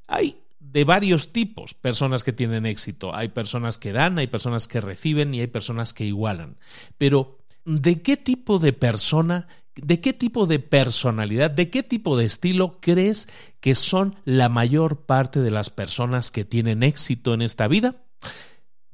hay 0.07 0.41
de 0.77 0.83
varios 0.83 1.33
tipos 1.33 1.73
personas 1.73 2.23
que 2.23 2.33
tienen 2.33 2.67
éxito. 2.67 3.15
Hay 3.15 3.29
personas 3.29 3.79
que 3.79 3.93
dan, 3.93 4.19
hay 4.19 4.27
personas 4.27 4.67
que 4.67 4.79
reciben 4.79 5.33
y 5.33 5.39
hay 5.39 5.47
personas 5.47 5.91
que 5.91 6.05
igualan. 6.05 6.57
Pero, 6.99 7.39
¿de 7.65 8.03
qué 8.03 8.15
tipo 8.15 8.59
de 8.59 8.73
persona, 8.73 9.47
de 9.75 9.99
qué 10.01 10.13
tipo 10.13 10.45
de 10.45 10.59
personalidad, 10.59 11.49
de 11.49 11.71
qué 11.71 11.81
tipo 11.81 12.15
de 12.15 12.25
estilo 12.25 12.77
crees 12.79 13.27
que 13.59 13.73
son 13.73 14.17
la 14.23 14.49
mayor 14.49 15.07
parte 15.07 15.39
de 15.39 15.49
las 15.49 15.71
personas 15.71 16.29
que 16.29 16.45
tienen 16.45 16.83
éxito 16.83 17.33
en 17.33 17.41
esta 17.41 17.67
vida? 17.67 17.95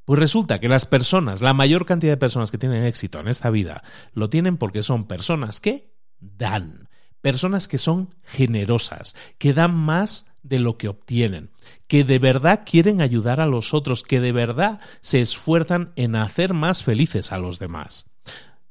Pues 0.05 0.21
resulta 0.21 0.61
que 0.61 0.69
las 0.69 0.85
personas, 0.85 1.41
la 1.41 1.53
mayor 1.53 1.85
cantidad 1.85 2.13
de 2.13 2.17
personas 2.17 2.49
que 2.49 2.57
tienen 2.57 2.85
éxito 2.85 3.19
en 3.19 3.27
esta 3.27 3.49
vida, 3.49 3.83
lo 4.13 4.29
tienen 4.29 4.55
porque 4.55 4.83
son 4.83 5.05
personas 5.05 5.59
que 5.59 5.91
dan 6.21 6.87
personas 7.23 7.69
que 7.69 7.77
son 7.77 8.09
generosas, 8.21 9.15
que 9.37 9.53
dan 9.53 9.73
más 9.73 10.27
de 10.43 10.59
lo 10.59 10.77
que 10.77 10.89
obtienen, 10.89 11.51
que 11.87 12.03
de 12.03 12.19
verdad 12.19 12.63
quieren 12.65 12.99
ayudar 12.99 13.39
a 13.39 13.45
los 13.47 13.73
otros, 13.73 14.03
que 14.03 14.19
de 14.19 14.33
verdad 14.33 14.81
se 14.99 15.21
esfuerzan 15.21 15.93
en 15.95 16.17
hacer 16.17 16.53
más 16.53 16.83
felices 16.83 17.31
a 17.31 17.37
los 17.37 17.59
demás. 17.59 18.11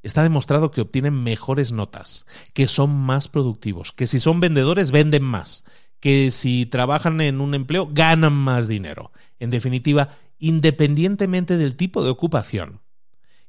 Está 0.02 0.23
demostrado 0.23 0.71
que 0.71 0.82
obtienen 0.82 1.14
mejores 1.14 1.73
notas, 1.73 2.26
que 2.52 2.66
son 2.66 2.90
más 2.90 3.26
productivos, 3.26 3.90
que 3.90 4.06
si 4.06 4.18
son 4.18 4.40
vendedores 4.40 4.90
venden 4.90 5.23
más, 5.23 5.64
que 5.99 6.30
si 6.30 6.66
trabajan 6.66 7.23
en 7.23 7.40
un 7.40 7.54
empleo 7.54 7.88
ganan 7.90 8.35
más 8.35 8.68
dinero. 8.68 9.12
En 9.38 9.49
definitiva, 9.49 10.11
independientemente 10.38 11.56
del 11.56 11.75
tipo 11.75 12.04
de 12.04 12.11
ocupación, 12.11 12.81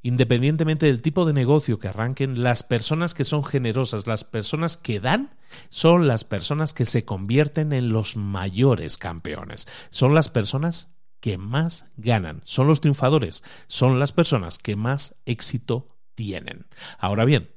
independientemente 0.04 0.86
del 0.86 1.02
tipo 1.02 1.26
de 1.26 1.34
negocio 1.34 1.80
que 1.80 1.88
arranquen, 1.88 2.44
las 2.44 2.62
personas 2.62 3.14
que 3.14 3.24
son 3.24 3.44
generosas, 3.44 4.06
las 4.06 4.24
personas 4.24 4.78
que 4.78 5.00
dan, 5.00 5.36
son 5.70 6.08
las 6.08 6.24
personas 6.24 6.74
que 6.74 6.86
se 6.86 7.06
convierten 7.06 7.74
en 7.74 7.90
los 7.90 8.16
mayores 8.18 8.98
campeones. 8.98 9.68
Son 9.90 10.14
las 10.14 10.30
personas 10.30 10.96
que 11.20 11.38
más 11.38 11.86
ganan, 11.96 12.42
son 12.44 12.68
los 12.68 12.82
triunfadores, 12.82 13.44
son 13.68 13.98
las 13.98 14.12
personas 14.12 14.60
que 14.60 14.76
más 14.76 15.16
éxito 15.26 15.88
tienen. 16.16 16.68
Ahora 17.00 17.24
bien, 17.24 17.50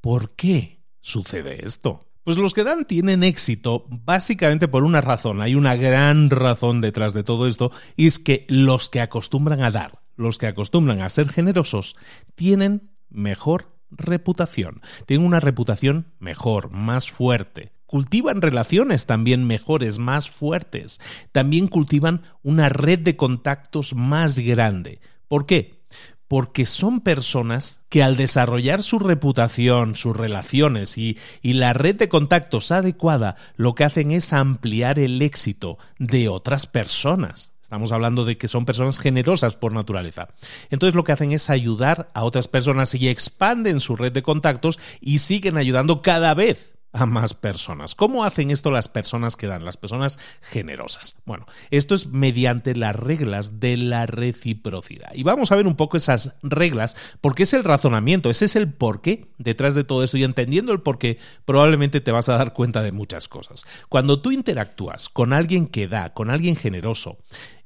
¿por 0.00 0.30
qué 0.30 0.82
sucede 1.00 1.66
esto? 1.66 2.06
Pues 2.24 2.38
los 2.38 2.54
que 2.54 2.64
dan 2.64 2.86
tienen 2.86 3.22
éxito 3.22 3.86
básicamente 3.88 4.68
por 4.68 4.84
una 4.84 5.00
razón. 5.00 5.40
Hay 5.42 5.54
una 5.54 5.76
gran 5.76 6.30
razón 6.30 6.80
detrás 6.80 7.12
de 7.12 7.22
todo 7.22 7.46
esto 7.46 7.72
y 7.96 8.06
es 8.06 8.18
que 8.18 8.46
los 8.48 8.88
que 8.88 9.00
acostumbran 9.00 9.62
a 9.62 9.70
dar, 9.70 9.99
los 10.20 10.38
que 10.38 10.46
acostumbran 10.46 11.00
a 11.00 11.08
ser 11.08 11.28
generosos, 11.28 11.96
tienen 12.34 12.90
mejor 13.08 13.72
reputación. 13.90 14.82
Tienen 15.06 15.26
una 15.26 15.40
reputación 15.40 16.12
mejor, 16.18 16.70
más 16.70 17.10
fuerte. 17.10 17.72
Cultivan 17.86 18.40
relaciones 18.40 19.06
también 19.06 19.44
mejores, 19.44 19.98
más 19.98 20.30
fuertes. 20.30 21.00
También 21.32 21.66
cultivan 21.66 22.22
una 22.42 22.68
red 22.68 23.00
de 23.00 23.16
contactos 23.16 23.94
más 23.94 24.38
grande. 24.38 25.00
¿Por 25.26 25.46
qué? 25.46 25.80
porque 26.28 26.64
son 26.64 27.00
personas 27.00 27.80
que 27.88 28.04
al 28.04 28.16
desarrollar 28.16 28.84
su 28.84 29.00
reputación, 29.00 29.96
sus 29.96 30.16
relaciones 30.16 30.96
y, 30.96 31.18
y, 31.42 31.54
la 31.54 31.72
red 31.72 31.96
de 31.96 32.08
contactos 32.08 32.70
adecuada, 32.70 33.34
lo 33.56 33.74
que 33.74 33.82
hacen 33.82 34.12
es 34.12 34.32
ampliar 34.32 35.00
el 35.00 35.20
éxito 35.22 35.76
de 35.98 36.28
otras 36.28 36.68
personas. 36.68 37.50
Estamos 37.70 37.92
hablando 37.92 38.24
de 38.24 38.36
que 38.36 38.48
son 38.48 38.66
personas 38.66 38.98
generosas 38.98 39.54
por 39.54 39.72
naturaleza. 39.72 40.30
Entonces 40.70 40.96
lo 40.96 41.04
que 41.04 41.12
hacen 41.12 41.30
es 41.30 41.50
ayudar 41.50 42.10
a 42.14 42.24
otras 42.24 42.48
personas 42.48 42.96
y 42.96 43.08
expanden 43.08 43.78
su 43.78 43.94
red 43.94 44.10
de 44.10 44.24
contactos 44.24 44.80
y 45.00 45.20
siguen 45.20 45.56
ayudando 45.56 46.02
cada 46.02 46.34
vez 46.34 46.74
a 46.92 47.06
más 47.06 47.34
personas. 47.34 47.94
¿Cómo 47.94 48.24
hacen 48.24 48.50
esto 48.50 48.70
las 48.70 48.88
personas 48.88 49.36
que 49.36 49.46
dan, 49.46 49.64
las 49.64 49.76
personas 49.76 50.18
generosas? 50.40 51.16
Bueno, 51.24 51.46
esto 51.70 51.94
es 51.94 52.08
mediante 52.08 52.74
las 52.74 52.96
reglas 52.96 53.60
de 53.60 53.76
la 53.76 54.06
reciprocidad. 54.06 55.12
Y 55.14 55.22
vamos 55.22 55.52
a 55.52 55.56
ver 55.56 55.66
un 55.66 55.76
poco 55.76 55.96
esas 55.96 56.34
reglas, 56.42 56.96
porque 57.20 57.44
es 57.44 57.52
el 57.52 57.64
razonamiento, 57.64 58.30
ese 58.30 58.46
es 58.46 58.56
el 58.56 58.72
porqué 58.72 59.28
detrás 59.38 59.74
de 59.74 59.84
todo 59.84 60.02
esto. 60.02 60.16
Y 60.16 60.24
entendiendo 60.24 60.72
el 60.72 60.80
porqué, 60.80 61.18
probablemente 61.44 62.00
te 62.00 62.12
vas 62.12 62.28
a 62.28 62.36
dar 62.36 62.52
cuenta 62.52 62.82
de 62.82 62.92
muchas 62.92 63.28
cosas. 63.28 63.64
Cuando 63.88 64.20
tú 64.20 64.32
interactúas 64.32 65.08
con 65.08 65.32
alguien 65.32 65.68
que 65.68 65.86
da, 65.86 66.12
con 66.12 66.30
alguien 66.30 66.56
generoso, 66.56 67.18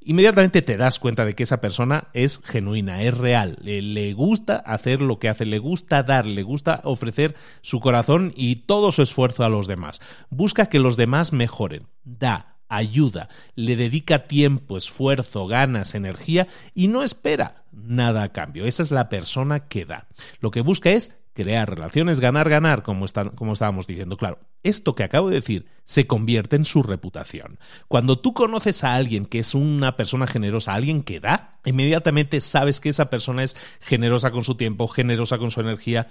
inmediatamente 0.04 0.62
te 0.62 0.76
das 0.76 0.99
cuenta 0.99 1.25
de 1.25 1.34
que 1.34 1.42
esa 1.42 1.61
persona 1.61 2.08
es 2.12 2.40
genuina, 2.44 3.02
es 3.02 3.16
real, 3.16 3.56
le, 3.62 4.12
gusta 4.12 4.56
hacer 4.56 5.00
lo 5.00 5.18
que 5.18 5.28
hace, 5.28 5.46
le 5.46 5.58
gusta 5.58 6.02
dar, 6.02 6.26
le 6.26 6.42
gusta 6.42 6.80
ofrecer 6.84 7.34
su 7.62 7.80
corazón 7.80 8.32
y 8.37 8.56
todo 8.56 8.92
su 8.92 9.02
esfuerzo 9.02 9.44
a 9.44 9.49
los 9.49 9.66
demás. 9.66 10.00
Busca 10.30 10.66
que 10.66 10.78
los 10.78 10.96
demás 10.96 11.32
mejoren, 11.32 11.87
da, 12.04 12.58
ayuda, 12.68 13.28
le 13.54 13.76
dedica 13.76 14.26
tiempo, 14.26 14.76
esfuerzo, 14.76 15.46
ganas, 15.46 15.94
energía 15.94 16.46
y 16.75 16.88
no 16.88 17.02
espera 17.02 17.64
nada 17.73 18.23
a 18.23 18.32
cambio. 18.32 18.66
Esa 18.66 18.82
es 18.82 18.90
la 18.90 19.08
persona 19.08 19.68
que 19.68 19.84
da. 19.84 20.08
Lo 20.40 20.50
que 20.50 20.61
busca 20.61 20.90
es 20.90 21.16
crear 21.35 21.69
relaciones 21.69 22.21
ganar, 22.21 22.49
ganar, 22.49 22.83
como, 22.83 23.05
como 23.35 23.53
estábamos 23.53 23.87
diciendo. 23.87 24.17
Claro, 24.17 24.38
esto 24.62 24.95
que 24.95 25.03
acabo 25.03 25.29
de 25.29 25.37
decir 25.37 25.67
se 25.85 26.07
convierte 26.07 26.57
en 26.57 26.64
su 26.64 26.83
reputación. 26.83 27.59
Cuando 27.88 28.19
tú 28.19 28.33
conoces 28.33 28.85
a 28.85 28.95
alguien 28.95 29.26
que 29.26 29.41
es 29.41 29.55
una 29.55 29.97
persona 29.97 30.26
generosa, 30.26 30.75
alguien 30.75 31.03
que 31.03 31.21
da, 31.21 31.59
inmediatamente 31.64 32.41
sabes 32.41 32.81
que 32.81 32.88
esa 32.88 33.11
persona 33.11 33.43
es 33.43 33.57
generosa 33.81 34.31
con 34.31 34.45
su 34.45 34.55
tiempo, 34.55 34.88
generosa 34.88 35.37
con 35.38 35.50
su 35.50 35.61
energía, 35.61 36.09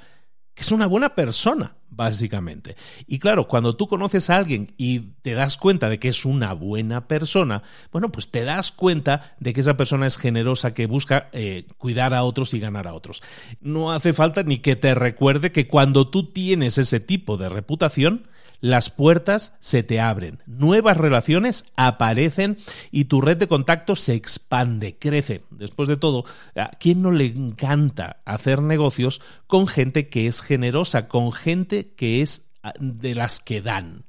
que 0.53 0.61
es 0.61 0.71
una 0.71 0.85
buena 0.85 1.15
persona, 1.15 1.75
básicamente. 1.89 2.75
Y 3.07 3.19
claro, 3.19 3.47
cuando 3.47 3.75
tú 3.75 3.87
conoces 3.87 4.29
a 4.29 4.37
alguien 4.37 4.73
y 4.77 4.99
te 5.21 5.33
das 5.33 5.57
cuenta 5.57 5.89
de 5.89 5.99
que 5.99 6.09
es 6.09 6.25
una 6.25 6.53
buena 6.53 7.07
persona, 7.07 7.63
bueno, 7.91 8.11
pues 8.11 8.29
te 8.29 8.43
das 8.43 8.71
cuenta 8.71 9.35
de 9.39 9.53
que 9.53 9.61
esa 9.61 9.77
persona 9.77 10.05
es 10.05 10.17
generosa, 10.17 10.73
que 10.73 10.85
busca 10.85 11.29
eh, 11.31 11.65
cuidar 11.77 12.13
a 12.13 12.23
otros 12.23 12.53
y 12.53 12.59
ganar 12.59 12.87
a 12.87 12.93
otros. 12.93 13.23
No 13.61 13.91
hace 13.91 14.13
falta 14.13 14.43
ni 14.43 14.59
que 14.59 14.75
te 14.75 14.93
recuerde 14.93 15.51
que 15.51 15.67
cuando 15.67 16.07
tú 16.09 16.31
tienes 16.31 16.77
ese 16.77 16.99
tipo 16.99 17.37
de 17.37 17.49
reputación, 17.49 18.27
las 18.63 18.89
puertas 18.89 19.53
se 19.59 19.83
te 19.83 19.99
abren, 19.99 20.41
nuevas 20.45 20.95
relaciones 20.95 21.65
aparecen 21.75 22.57
y 22.91 23.05
tu 23.05 23.19
red 23.19 23.35
de 23.35 23.49
contactos 23.49 23.99
se 23.99 24.13
expande, 24.13 24.97
crece. 24.97 25.43
Después 25.49 25.89
de 25.89 25.97
todo, 25.97 26.23
¿a 26.55 26.69
quién 26.79 27.01
no 27.01 27.11
le 27.11 27.25
encanta 27.25 28.21
hacer 28.23 28.61
negocios 28.61 29.19
con 29.47 29.67
gente 29.67 30.07
que 30.07 30.27
es 30.27 30.41
generosa, 30.41 31.09
con 31.09 31.33
gente 31.33 31.93
que 31.95 32.21
es 32.21 32.51
ah, 32.63 32.71
de 32.79 33.15
las 33.15 33.41
que 33.41 33.61
dan? 33.61 34.05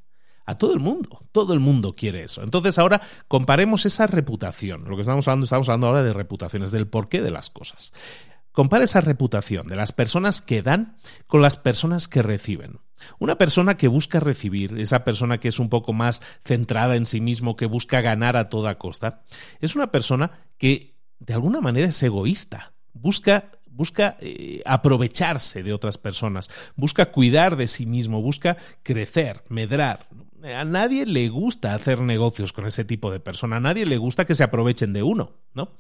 A 0.47 0.57
todo 0.57 0.73
el 0.73 0.79
mundo, 0.79 1.27
todo 1.33 1.53
el 1.53 1.59
mundo 1.59 1.97
quiere 1.97 2.23
eso. 2.23 2.41
Entonces 2.41 2.79
ahora 2.79 3.01
comparemos 3.27 3.87
esa 3.87 4.07
reputación. 4.07 4.85
Lo 4.85 4.95
que 4.95 5.03
estamos 5.03 5.27
hablando, 5.27 5.45
estamos 5.45 5.69
hablando 5.69 5.89
ahora 5.89 6.05
de 6.05 6.13
reputaciones, 6.13 6.71
del 6.71 6.87
porqué 6.87 7.23
de 7.23 7.33
las 7.33 7.51
cosas. 7.51 7.93
Compara 8.55 8.85
esa 8.85 9.01
reputación 9.01 9.67
de 9.67 9.75
las 9.75 9.91
personas 9.91 10.41
que 10.41 10.63
dan 10.63 10.97
con 11.27 11.43
las 11.43 11.57
personas 11.57 12.07
que 12.07 12.23
reciben. 12.23 12.79
Una 13.19 13.37
persona 13.37 13.77
que 13.77 13.89
busca 13.89 14.21
recibir, 14.21 14.79
esa 14.79 15.03
persona 15.03 15.39
que 15.39 15.49
es 15.49 15.59
un 15.59 15.69
poco 15.69 15.93
más 15.93 16.23
centrada 16.45 16.95
en 16.95 17.05
sí 17.05 17.21
mismo, 17.21 17.57
que 17.57 17.67
busca 17.67 18.01
ganar 18.01 18.37
a 18.37 18.49
toda 18.49 18.79
costa, 18.79 19.25
es 19.61 19.75
una 19.75 19.91
persona 19.91 20.31
que 20.57 20.95
de 21.19 21.35
alguna 21.35 21.61
manera 21.61 21.89
es 21.89 22.01
egoísta, 22.05 22.75
busca 22.93 23.51
busca 23.67 24.17
eh, 24.21 24.63
aprovecharse 24.65 25.65
de 25.65 25.73
otras 25.73 25.99
personas, 25.99 26.49
busca 26.77 27.07
cuidar 27.07 27.57
de 27.57 27.67
sí 27.67 27.87
mismo, 27.87 28.23
busca 28.23 28.57
crecer, 28.85 29.43
medrar. 29.49 30.07
A 30.45 30.65
nadie 30.65 31.07
le 31.07 31.29
gusta 31.29 31.75
hacer 31.75 32.01
negocios 32.03 32.53
con 32.53 32.67
ese 32.67 32.85
tipo 32.85 33.11
de 33.11 33.19
persona, 33.19 33.57
a 33.57 33.61
nadie 33.61 33.85
le 33.85 33.99
gusta 33.99 34.27
que 34.27 34.37
se 34.37 34.45
aprovechen 34.45 34.93
de 34.93 35.03
uno, 35.03 35.33
¿no? 35.55 35.73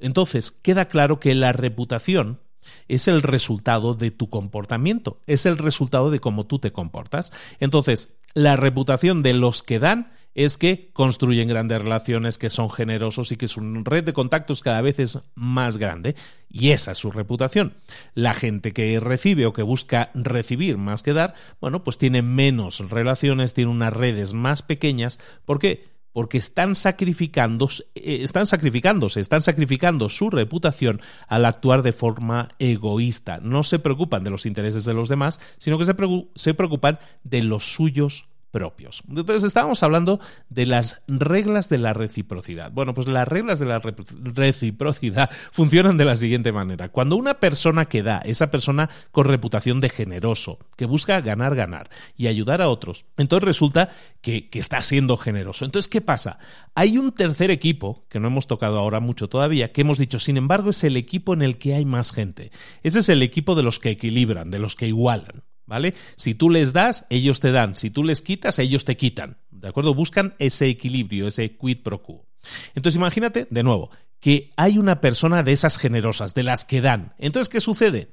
Entonces, 0.00 0.50
queda 0.50 0.86
claro 0.86 1.20
que 1.20 1.34
la 1.34 1.52
reputación 1.52 2.40
es 2.88 3.08
el 3.08 3.22
resultado 3.22 3.94
de 3.94 4.10
tu 4.10 4.28
comportamiento, 4.28 5.20
es 5.26 5.46
el 5.46 5.58
resultado 5.58 6.10
de 6.10 6.20
cómo 6.20 6.46
tú 6.46 6.58
te 6.58 6.72
comportas. 6.72 7.32
Entonces, 7.60 8.14
la 8.34 8.56
reputación 8.56 9.22
de 9.22 9.32
los 9.32 9.62
que 9.62 9.78
dan 9.78 10.12
es 10.34 10.58
que 10.58 10.90
construyen 10.92 11.48
grandes 11.48 11.78
relaciones, 11.78 12.36
que 12.36 12.50
son 12.50 12.70
generosos 12.70 13.32
y 13.32 13.36
que 13.36 13.48
su 13.48 13.62
red 13.82 14.04
de 14.04 14.12
contactos 14.12 14.60
cada 14.60 14.82
vez 14.82 14.98
es 14.98 15.18
más 15.34 15.78
grande. 15.78 16.14
Y 16.50 16.72
esa 16.72 16.92
es 16.92 16.98
su 16.98 17.10
reputación. 17.10 17.74
La 18.14 18.34
gente 18.34 18.74
que 18.74 19.00
recibe 19.00 19.46
o 19.46 19.54
que 19.54 19.62
busca 19.62 20.10
recibir 20.12 20.76
más 20.76 21.02
que 21.02 21.14
dar, 21.14 21.32
bueno, 21.58 21.82
pues 21.84 21.96
tiene 21.96 22.20
menos 22.20 22.80
relaciones, 22.90 23.54
tiene 23.54 23.70
unas 23.70 23.94
redes 23.94 24.34
más 24.34 24.60
pequeñas. 24.60 25.18
¿Por 25.46 25.58
qué? 25.58 25.95
Porque 26.16 26.38
están 26.38 26.74
sacrificándose, 26.74 27.84
eh, 27.94 28.20
están 28.22 28.46
sacrificándose, 28.46 29.20
están 29.20 29.42
sacrificando 29.42 30.08
su 30.08 30.30
reputación 30.30 31.02
al 31.28 31.44
actuar 31.44 31.82
de 31.82 31.92
forma 31.92 32.48
egoísta. 32.58 33.38
No 33.42 33.62
se 33.64 33.78
preocupan 33.78 34.24
de 34.24 34.30
los 34.30 34.46
intereses 34.46 34.86
de 34.86 34.94
los 34.94 35.10
demás, 35.10 35.42
sino 35.58 35.76
que 35.76 35.84
se 35.84 36.54
preocupan 36.54 36.98
de 37.22 37.42
los 37.42 37.70
suyos 37.70 38.30
propios. 38.56 39.02
Entonces 39.06 39.42
estábamos 39.42 39.82
hablando 39.82 40.18
de 40.48 40.64
las 40.64 41.02
reglas 41.08 41.68
de 41.68 41.76
la 41.76 41.92
reciprocidad. 41.92 42.72
Bueno, 42.72 42.94
pues 42.94 43.06
las 43.06 43.28
reglas 43.28 43.58
de 43.58 43.66
la 43.66 43.80
reciprocidad 43.80 45.30
funcionan 45.52 45.98
de 45.98 46.06
la 46.06 46.16
siguiente 46.16 46.52
manera. 46.52 46.88
Cuando 46.88 47.16
una 47.16 47.34
persona 47.34 47.84
que 47.84 48.02
da, 48.02 48.20
esa 48.20 48.50
persona 48.50 48.88
con 49.12 49.26
reputación 49.26 49.82
de 49.82 49.90
generoso, 49.90 50.58
que 50.78 50.86
busca 50.86 51.20
ganar, 51.20 51.54
ganar 51.54 51.90
y 52.16 52.28
ayudar 52.28 52.62
a 52.62 52.70
otros, 52.70 53.04
entonces 53.18 53.46
resulta 53.46 53.90
que, 54.22 54.48
que 54.48 54.58
está 54.58 54.80
siendo 54.80 55.18
generoso. 55.18 55.66
Entonces, 55.66 55.90
¿qué 55.90 56.00
pasa? 56.00 56.38
Hay 56.74 56.96
un 56.96 57.12
tercer 57.12 57.50
equipo, 57.50 58.06
que 58.08 58.20
no 58.20 58.28
hemos 58.28 58.46
tocado 58.46 58.78
ahora 58.78 59.00
mucho 59.00 59.28
todavía, 59.28 59.70
que 59.70 59.82
hemos 59.82 59.98
dicho, 59.98 60.18
sin 60.18 60.38
embargo, 60.38 60.70
es 60.70 60.82
el 60.82 60.96
equipo 60.96 61.34
en 61.34 61.42
el 61.42 61.58
que 61.58 61.74
hay 61.74 61.84
más 61.84 62.10
gente. 62.10 62.52
Ese 62.82 63.00
es 63.00 63.10
el 63.10 63.20
equipo 63.20 63.54
de 63.54 63.64
los 63.64 63.78
que 63.80 63.90
equilibran, 63.90 64.50
de 64.50 64.60
los 64.60 64.76
que 64.76 64.88
igualan. 64.88 65.44
¿Vale? 65.66 65.94
Si 66.16 66.34
tú 66.34 66.50
les 66.50 66.72
das, 66.72 67.06
ellos 67.10 67.40
te 67.40 67.52
dan. 67.52 67.76
Si 67.76 67.90
tú 67.90 68.04
les 68.04 68.22
quitas, 68.22 68.58
ellos 68.58 68.84
te 68.84 68.96
quitan. 68.96 69.38
¿De 69.50 69.68
acuerdo? 69.68 69.94
Buscan 69.94 70.34
ese 70.38 70.68
equilibrio, 70.68 71.28
ese 71.28 71.56
quid 71.56 71.82
pro 71.82 72.02
quo. 72.02 72.26
Entonces 72.74 72.96
imagínate, 72.96 73.46
de 73.50 73.62
nuevo, 73.62 73.90
que 74.20 74.50
hay 74.56 74.78
una 74.78 75.00
persona 75.00 75.42
de 75.42 75.52
esas 75.52 75.78
generosas, 75.78 76.34
de 76.34 76.42
las 76.42 76.64
que 76.64 76.80
dan. 76.80 77.14
Entonces, 77.18 77.48
¿qué 77.48 77.60
sucede? 77.60 78.08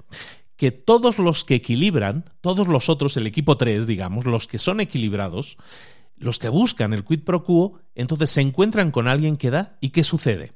que 0.55 0.71
todos 0.71 1.17
los 1.17 1.43
que 1.45 1.55
equilibran, 1.55 2.31
todos 2.41 2.67
los 2.67 2.89
otros, 2.89 3.17
el 3.17 3.27
equipo 3.27 3.57
3, 3.57 3.87
digamos, 3.87 4.25
los 4.25 4.47
que 4.47 4.59
son 4.59 4.79
equilibrados, 4.79 5.57
los 6.15 6.39
que 6.39 6.49
buscan 6.49 6.93
el 6.93 7.03
quid 7.03 7.23
pro 7.23 7.43
quo, 7.43 7.79
entonces 7.95 8.29
se 8.29 8.41
encuentran 8.41 8.91
con 8.91 9.07
alguien 9.07 9.37
que 9.37 9.49
da 9.49 9.77
y 9.81 9.89
¿qué 9.89 10.03
sucede? 10.03 10.53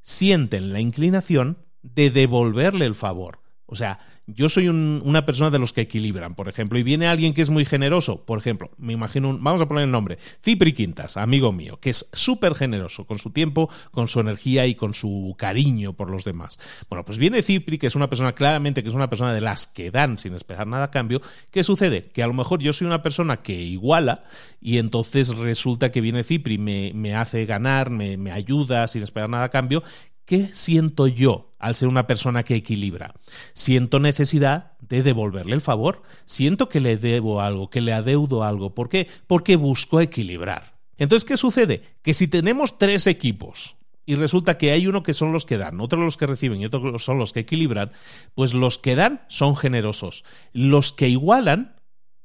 Sienten 0.00 0.72
la 0.72 0.80
inclinación 0.80 1.58
de 1.82 2.10
devolverle 2.10 2.86
el 2.86 2.94
favor. 2.94 3.40
O 3.66 3.74
sea, 3.74 3.98
yo 4.26 4.48
soy 4.48 4.68
una 4.68 5.26
persona 5.26 5.50
de 5.50 5.58
los 5.58 5.72
que 5.72 5.82
equilibran, 5.82 6.34
por 6.34 6.48
ejemplo, 6.48 6.78
y 6.78 6.82
viene 6.82 7.06
alguien 7.06 7.34
que 7.34 7.42
es 7.42 7.50
muy 7.50 7.64
generoso, 7.64 8.24
por 8.24 8.38
ejemplo, 8.38 8.70
me 8.78 8.92
imagino, 8.92 9.36
vamos 9.40 9.60
a 9.60 9.66
poner 9.66 9.84
el 9.84 9.90
nombre, 9.90 10.18
Cipri 10.44 10.72
Quintas, 10.72 11.16
amigo 11.16 11.52
mío, 11.52 11.78
que 11.80 11.90
es 11.90 12.08
súper 12.12 12.54
generoso 12.54 13.04
con 13.04 13.18
su 13.18 13.30
tiempo, 13.30 13.68
con 13.90 14.08
su 14.08 14.20
energía 14.20 14.66
y 14.66 14.74
con 14.74 14.94
su 14.94 15.34
cariño 15.36 15.94
por 15.94 16.10
los 16.10 16.24
demás. 16.24 16.60
Bueno, 16.88 17.04
pues 17.04 17.18
viene 17.18 17.42
Cipri, 17.42 17.78
que 17.78 17.88
es 17.88 17.96
una 17.96 18.08
persona, 18.08 18.32
claramente 18.32 18.82
que 18.82 18.88
es 18.88 18.94
una 18.94 19.10
persona 19.10 19.32
de 19.34 19.40
las 19.40 19.66
que 19.66 19.90
dan 19.90 20.18
sin 20.18 20.34
esperar 20.34 20.66
nada 20.66 20.84
a 20.84 20.90
cambio. 20.90 21.20
¿Qué 21.50 21.64
sucede? 21.64 22.10
Que 22.10 22.22
a 22.22 22.26
lo 22.26 22.34
mejor 22.34 22.60
yo 22.60 22.72
soy 22.72 22.86
una 22.86 23.02
persona 23.02 23.38
que 23.38 23.60
iguala 23.60 24.24
y 24.60 24.78
entonces 24.78 25.36
resulta 25.36 25.90
que 25.90 26.00
viene 26.00 26.22
Cipri, 26.22 26.58
me, 26.58 26.92
me 26.94 27.14
hace 27.14 27.44
ganar, 27.44 27.90
me, 27.90 28.16
me 28.16 28.30
ayuda 28.30 28.86
sin 28.86 29.02
esperar 29.02 29.28
nada 29.28 29.44
a 29.44 29.48
cambio, 29.48 29.82
¿Qué 30.24 30.46
siento 30.46 31.06
yo 31.06 31.54
al 31.58 31.74
ser 31.74 31.88
una 31.88 32.06
persona 32.06 32.42
que 32.42 32.54
equilibra? 32.54 33.14
Siento 33.54 34.00
necesidad 34.00 34.72
de 34.80 35.02
devolverle 35.02 35.54
el 35.54 35.60
favor, 35.60 36.02
siento 36.24 36.68
que 36.68 36.80
le 36.80 36.96
debo 36.96 37.40
algo, 37.40 37.70
que 37.70 37.80
le 37.80 37.92
adeudo 37.92 38.44
algo. 38.44 38.74
¿Por 38.74 38.88
qué? 38.88 39.08
Porque 39.26 39.56
busco 39.56 40.00
equilibrar. 40.00 40.74
Entonces, 40.98 41.26
¿qué 41.26 41.36
sucede? 41.36 41.82
Que 42.02 42.14
si 42.14 42.28
tenemos 42.28 42.78
tres 42.78 43.06
equipos 43.06 43.76
y 44.04 44.14
resulta 44.16 44.58
que 44.58 44.70
hay 44.72 44.86
uno 44.86 45.02
que 45.02 45.14
son 45.14 45.32
los 45.32 45.46
que 45.46 45.58
dan, 45.58 45.80
otro 45.80 46.00
los 46.00 46.16
que 46.16 46.26
reciben 46.26 46.60
y 46.60 46.66
otro 46.66 46.98
son 46.98 47.18
los 47.18 47.32
que 47.32 47.40
equilibran, 47.40 47.92
pues 48.34 48.54
los 48.54 48.78
que 48.78 48.94
dan 48.94 49.22
son 49.28 49.56
generosos. 49.56 50.24
Los 50.52 50.92
que 50.92 51.08
igualan 51.08 51.74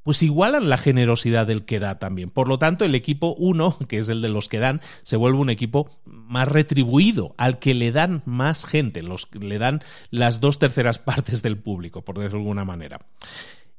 pues 0.08 0.24
igualan 0.24 0.70
la 0.70 0.78
generosidad 0.78 1.46
del 1.46 1.66
que 1.66 1.80
da 1.80 2.00
también. 2.00 2.30
Por 2.30 2.48
lo 2.48 2.58
tanto, 2.58 2.86
el 2.86 2.96
equipo 2.96 3.36
1, 3.40 3.78
que 3.90 3.98
es 3.98 4.08
el 4.08 4.22
de 4.22 4.30
los 4.30 4.48
que 4.48 4.58
dan, 4.58 4.80
se 5.04 5.18
vuelve 5.18 5.40
un 5.40 5.50
equipo 5.50 5.90
más 6.06 6.48
retribuido, 6.48 7.36
al 7.38 7.60
que 7.60 7.74
le 7.74 7.92
dan 7.92 8.24
más 8.24 8.66
gente, 8.66 9.04
los 9.04 9.28
le 9.38 9.60
dan 9.60 9.82
las 10.10 10.40
dos 10.40 10.60
terceras 10.60 10.98
partes 11.08 11.42
del 11.42 11.58
público, 11.58 12.06
por 12.06 12.20
decirlo 12.20 12.38
de 12.38 12.42
alguna 12.44 12.64
manera. 12.64 13.02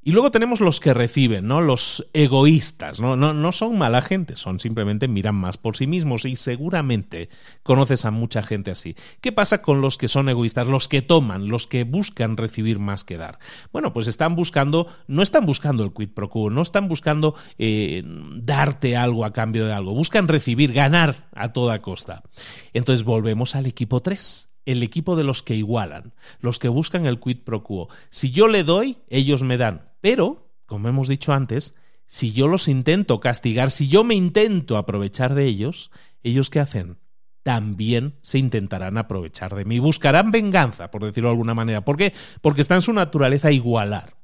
Y 0.01 0.13
luego 0.13 0.31
tenemos 0.31 0.61
los 0.61 0.79
que 0.79 0.93
reciben, 0.93 1.47
¿no? 1.47 1.59
Los 1.59 2.07
egoístas, 2.13 3.01
¿no? 3.01 3.17
¿no? 3.17 3.33
No 3.33 3.51
son 3.51 3.77
mala 3.77 4.01
gente, 4.01 4.37
son 4.37 4.61
simplemente 4.61 5.09
miran 5.09 5.35
más 5.35 5.57
por 5.57 5.75
sí 5.75 5.87
mismos 5.87 6.23
y 6.23 6.37
seguramente 6.37 7.29
conoces 7.63 8.05
a 8.05 8.11
mucha 8.11 8.41
gente 8.41 8.71
así. 8.71 8.95
¿Qué 9.19 9.33
pasa 9.33 9.61
con 9.61 9.81
los 9.81 9.97
que 9.97 10.07
son 10.07 10.29
egoístas, 10.29 10.69
los 10.69 10.87
que 10.87 11.01
toman, 11.01 11.49
los 11.49 11.67
que 11.67 11.83
buscan 11.83 12.37
recibir 12.37 12.79
más 12.79 13.03
que 13.03 13.17
dar? 13.17 13.39
Bueno, 13.73 13.91
pues 13.91 14.07
están 14.07 14.37
buscando, 14.37 14.87
no 15.07 15.21
están 15.21 15.45
buscando 15.45 15.83
el 15.83 15.93
quid 15.93 16.09
pro 16.09 16.29
quo, 16.29 16.49
no 16.49 16.61
están 16.61 16.87
buscando 16.87 17.35
eh, 17.57 18.01
darte 18.05 18.95
algo 18.95 19.25
a 19.25 19.33
cambio 19.33 19.65
de 19.65 19.73
algo, 19.73 19.93
buscan 19.93 20.29
recibir, 20.29 20.71
ganar 20.71 21.27
a 21.35 21.51
toda 21.51 21.81
costa. 21.81 22.23
Entonces 22.71 23.03
volvemos 23.03 23.55
al 23.55 23.65
equipo 23.65 24.01
3 24.01 24.47
el 24.65 24.83
equipo 24.83 25.15
de 25.15 25.23
los 25.23 25.41
que 25.41 25.55
igualan, 25.55 26.13
los 26.41 26.59
que 26.59 26.67
buscan 26.67 27.07
el 27.07 27.19
quid 27.19 27.39
pro 27.43 27.63
quo. 27.63 27.89
Si 28.11 28.29
yo 28.29 28.47
le 28.47 28.63
doy, 28.63 28.99
ellos 29.09 29.41
me 29.41 29.57
dan. 29.57 29.88
Pero, 30.01 30.51
como 30.65 30.87
hemos 30.87 31.07
dicho 31.07 31.33
antes, 31.33 31.75
si 32.05 32.31
yo 32.31 32.47
los 32.47 32.67
intento 32.67 33.19
castigar, 33.19 33.71
si 33.71 33.87
yo 33.87 34.03
me 34.03 34.15
intento 34.15 34.77
aprovechar 34.77 35.35
de 35.35 35.45
ellos, 35.45 35.91
¿ellos 36.23 36.49
qué 36.49 36.59
hacen? 36.59 36.97
También 37.43 38.15
se 38.21 38.39
intentarán 38.39 38.97
aprovechar 38.97 39.55
de 39.55 39.65
mí. 39.65 39.79
Buscarán 39.79 40.31
venganza, 40.31 40.91
por 40.91 41.03
decirlo 41.03 41.29
de 41.29 41.33
alguna 41.33 41.53
manera. 41.53 41.85
¿Por 41.85 41.97
qué? 41.97 42.13
Porque 42.41 42.61
está 42.61 42.75
en 42.75 42.81
su 42.81 42.93
naturaleza 42.93 43.51
igualar. 43.51 44.15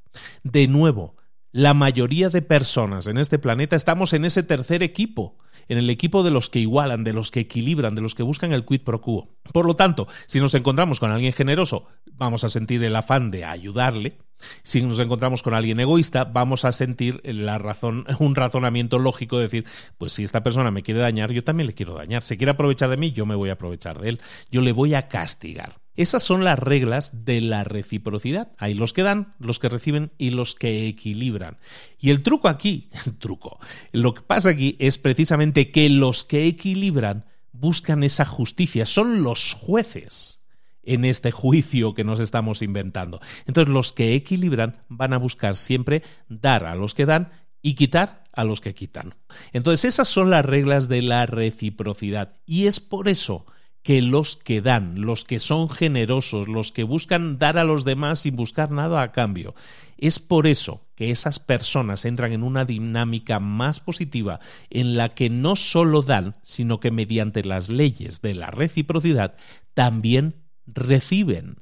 De 0.43 0.67
nuevo, 0.67 1.15
la 1.51 1.73
mayoría 1.73 2.29
de 2.29 2.41
personas 2.41 3.07
en 3.07 3.17
este 3.17 3.39
planeta 3.39 3.75
estamos 3.75 4.13
en 4.13 4.25
ese 4.25 4.43
tercer 4.43 4.83
equipo 4.83 5.37
en 5.67 5.77
el 5.77 5.89
equipo 5.89 6.23
de 6.23 6.31
los 6.31 6.49
que 6.49 6.59
igualan, 6.59 7.03
de 7.03 7.13
los 7.13 7.31
que 7.31 7.41
equilibran, 7.41 7.95
de 7.95 8.01
los 8.01 8.15
que 8.15 8.23
buscan 8.23 8.53
el 8.53 8.65
quid 8.65 8.81
pro 8.81 9.01
quo. 9.01 9.29
Por 9.51 9.65
lo 9.65 9.75
tanto, 9.75 10.07
si 10.27 10.39
nos 10.39 10.53
encontramos 10.53 10.99
con 10.99 11.11
alguien 11.11 11.33
generoso, 11.33 11.87
vamos 12.13 12.43
a 12.43 12.49
sentir 12.49 12.83
el 12.83 12.95
afán 12.95 13.31
de 13.31 13.45
ayudarle. 13.45 14.17
Si 14.63 14.81
nos 14.81 14.99
encontramos 14.99 15.43
con 15.43 15.53
alguien 15.53 15.79
egoísta, 15.79 16.25
vamos 16.25 16.65
a 16.65 16.71
sentir 16.71 17.21
la 17.23 17.57
razón, 17.57 18.05
un 18.19 18.35
razonamiento 18.35 18.99
lógico 18.99 19.37
de 19.37 19.43
decir, 19.43 19.65
pues 19.97 20.13
si 20.13 20.23
esta 20.23 20.43
persona 20.43 20.71
me 20.71 20.83
quiere 20.83 20.99
dañar, 20.99 21.31
yo 21.31 21.43
también 21.43 21.67
le 21.67 21.73
quiero 21.73 21.93
dañar. 21.93 22.23
Se 22.23 22.37
quiere 22.37 22.51
aprovechar 22.51 22.89
de 22.89 22.97
mí, 22.97 23.11
yo 23.11 23.25
me 23.25 23.35
voy 23.35 23.49
a 23.49 23.53
aprovechar 23.53 23.99
de 23.99 24.09
él. 24.09 24.21
Yo 24.51 24.61
le 24.61 24.71
voy 24.71 24.93
a 24.93 25.07
castigar. 25.07 25.79
Esas 25.95 26.23
son 26.23 26.43
las 26.43 26.59
reglas 26.59 27.23
de 27.23 27.39
la 27.39 27.63
reciprocidad. 27.63 28.51
Hay 28.57 28.73
los 28.73 28.91
que 28.91 29.03
dan, 29.03 29.33
los 29.39 29.59
que 29.59 29.69
reciben 29.69 30.11
y 30.17 30.31
los 30.31 30.55
que 30.55 30.87
equilibran. 30.87 31.57
Y 31.99 32.09
el 32.09 32.21
truco 32.21 32.49
aquí, 32.49 32.89
el 33.05 33.17
truco, 33.17 33.59
lo 33.91 34.13
que 34.13 34.21
pasa 34.21 34.49
aquí 34.49 34.75
es 34.79 34.97
precisamente 34.97 35.71
que 35.71 35.89
los 35.89 36.25
que 36.25 36.47
equilibran 36.47 37.25
buscan 37.53 38.03
esa 38.03 38.25
justicia, 38.25 38.85
son 38.85 39.23
los 39.23 39.53
jueces 39.53 40.44
en 40.85 41.05
este 41.05 41.31
juicio 41.31 41.93
que 41.93 42.03
nos 42.03 42.19
estamos 42.19 42.61
inventando. 42.61 43.19
Entonces 43.45 43.73
los 43.73 43.93
que 43.93 44.15
equilibran 44.15 44.77
van 44.87 45.13
a 45.13 45.17
buscar 45.17 45.55
siempre 45.55 46.03
dar 46.29 46.65
a 46.65 46.75
los 46.75 46.93
que 46.93 47.05
dan 47.05 47.31
y 47.61 47.73
quitar 47.73 48.23
a 48.31 48.43
los 48.43 48.61
que 48.61 48.73
quitan. 48.73 49.15
Entonces 49.53 49.85
esas 49.85 50.07
son 50.07 50.29
las 50.29 50.45
reglas 50.45 50.87
de 50.87 51.01
la 51.01 51.25
reciprocidad 51.25 52.33
y 52.45 52.67
es 52.67 52.79
por 52.79 53.07
eso 53.07 53.45
que 53.85 54.01
los 54.01 54.35
que 54.35 54.61
dan, 54.61 55.01
los 55.01 55.25
que 55.25 55.39
son 55.39 55.69
generosos, 55.69 56.47
los 56.47 56.71
que 56.71 56.83
buscan 56.83 57.37
dar 57.37 57.59
a 57.59 57.63
los 57.63 57.85
demás 57.85 58.21
sin 58.21 58.35
buscar 58.35 58.71
nada 58.71 59.03
a 59.03 59.11
cambio. 59.11 59.53
Es 59.97 60.17
por 60.17 60.47
eso 60.47 60.81
que 60.95 61.11
esas 61.11 61.37
personas 61.39 62.03
entran 62.03 62.33
en 62.33 62.41
una 62.41 62.65
dinámica 62.65 63.39
más 63.39 63.79
positiva 63.79 64.39
en 64.71 64.97
la 64.97 65.09
que 65.09 65.29
no 65.29 65.55
solo 65.55 66.01
dan, 66.01 66.35
sino 66.41 66.79
que 66.79 66.89
mediante 66.89 67.43
las 67.43 67.69
leyes 67.69 68.23
de 68.23 68.33
la 68.33 68.49
reciprocidad 68.49 69.35
también 69.75 70.44
reciben. 70.67 71.57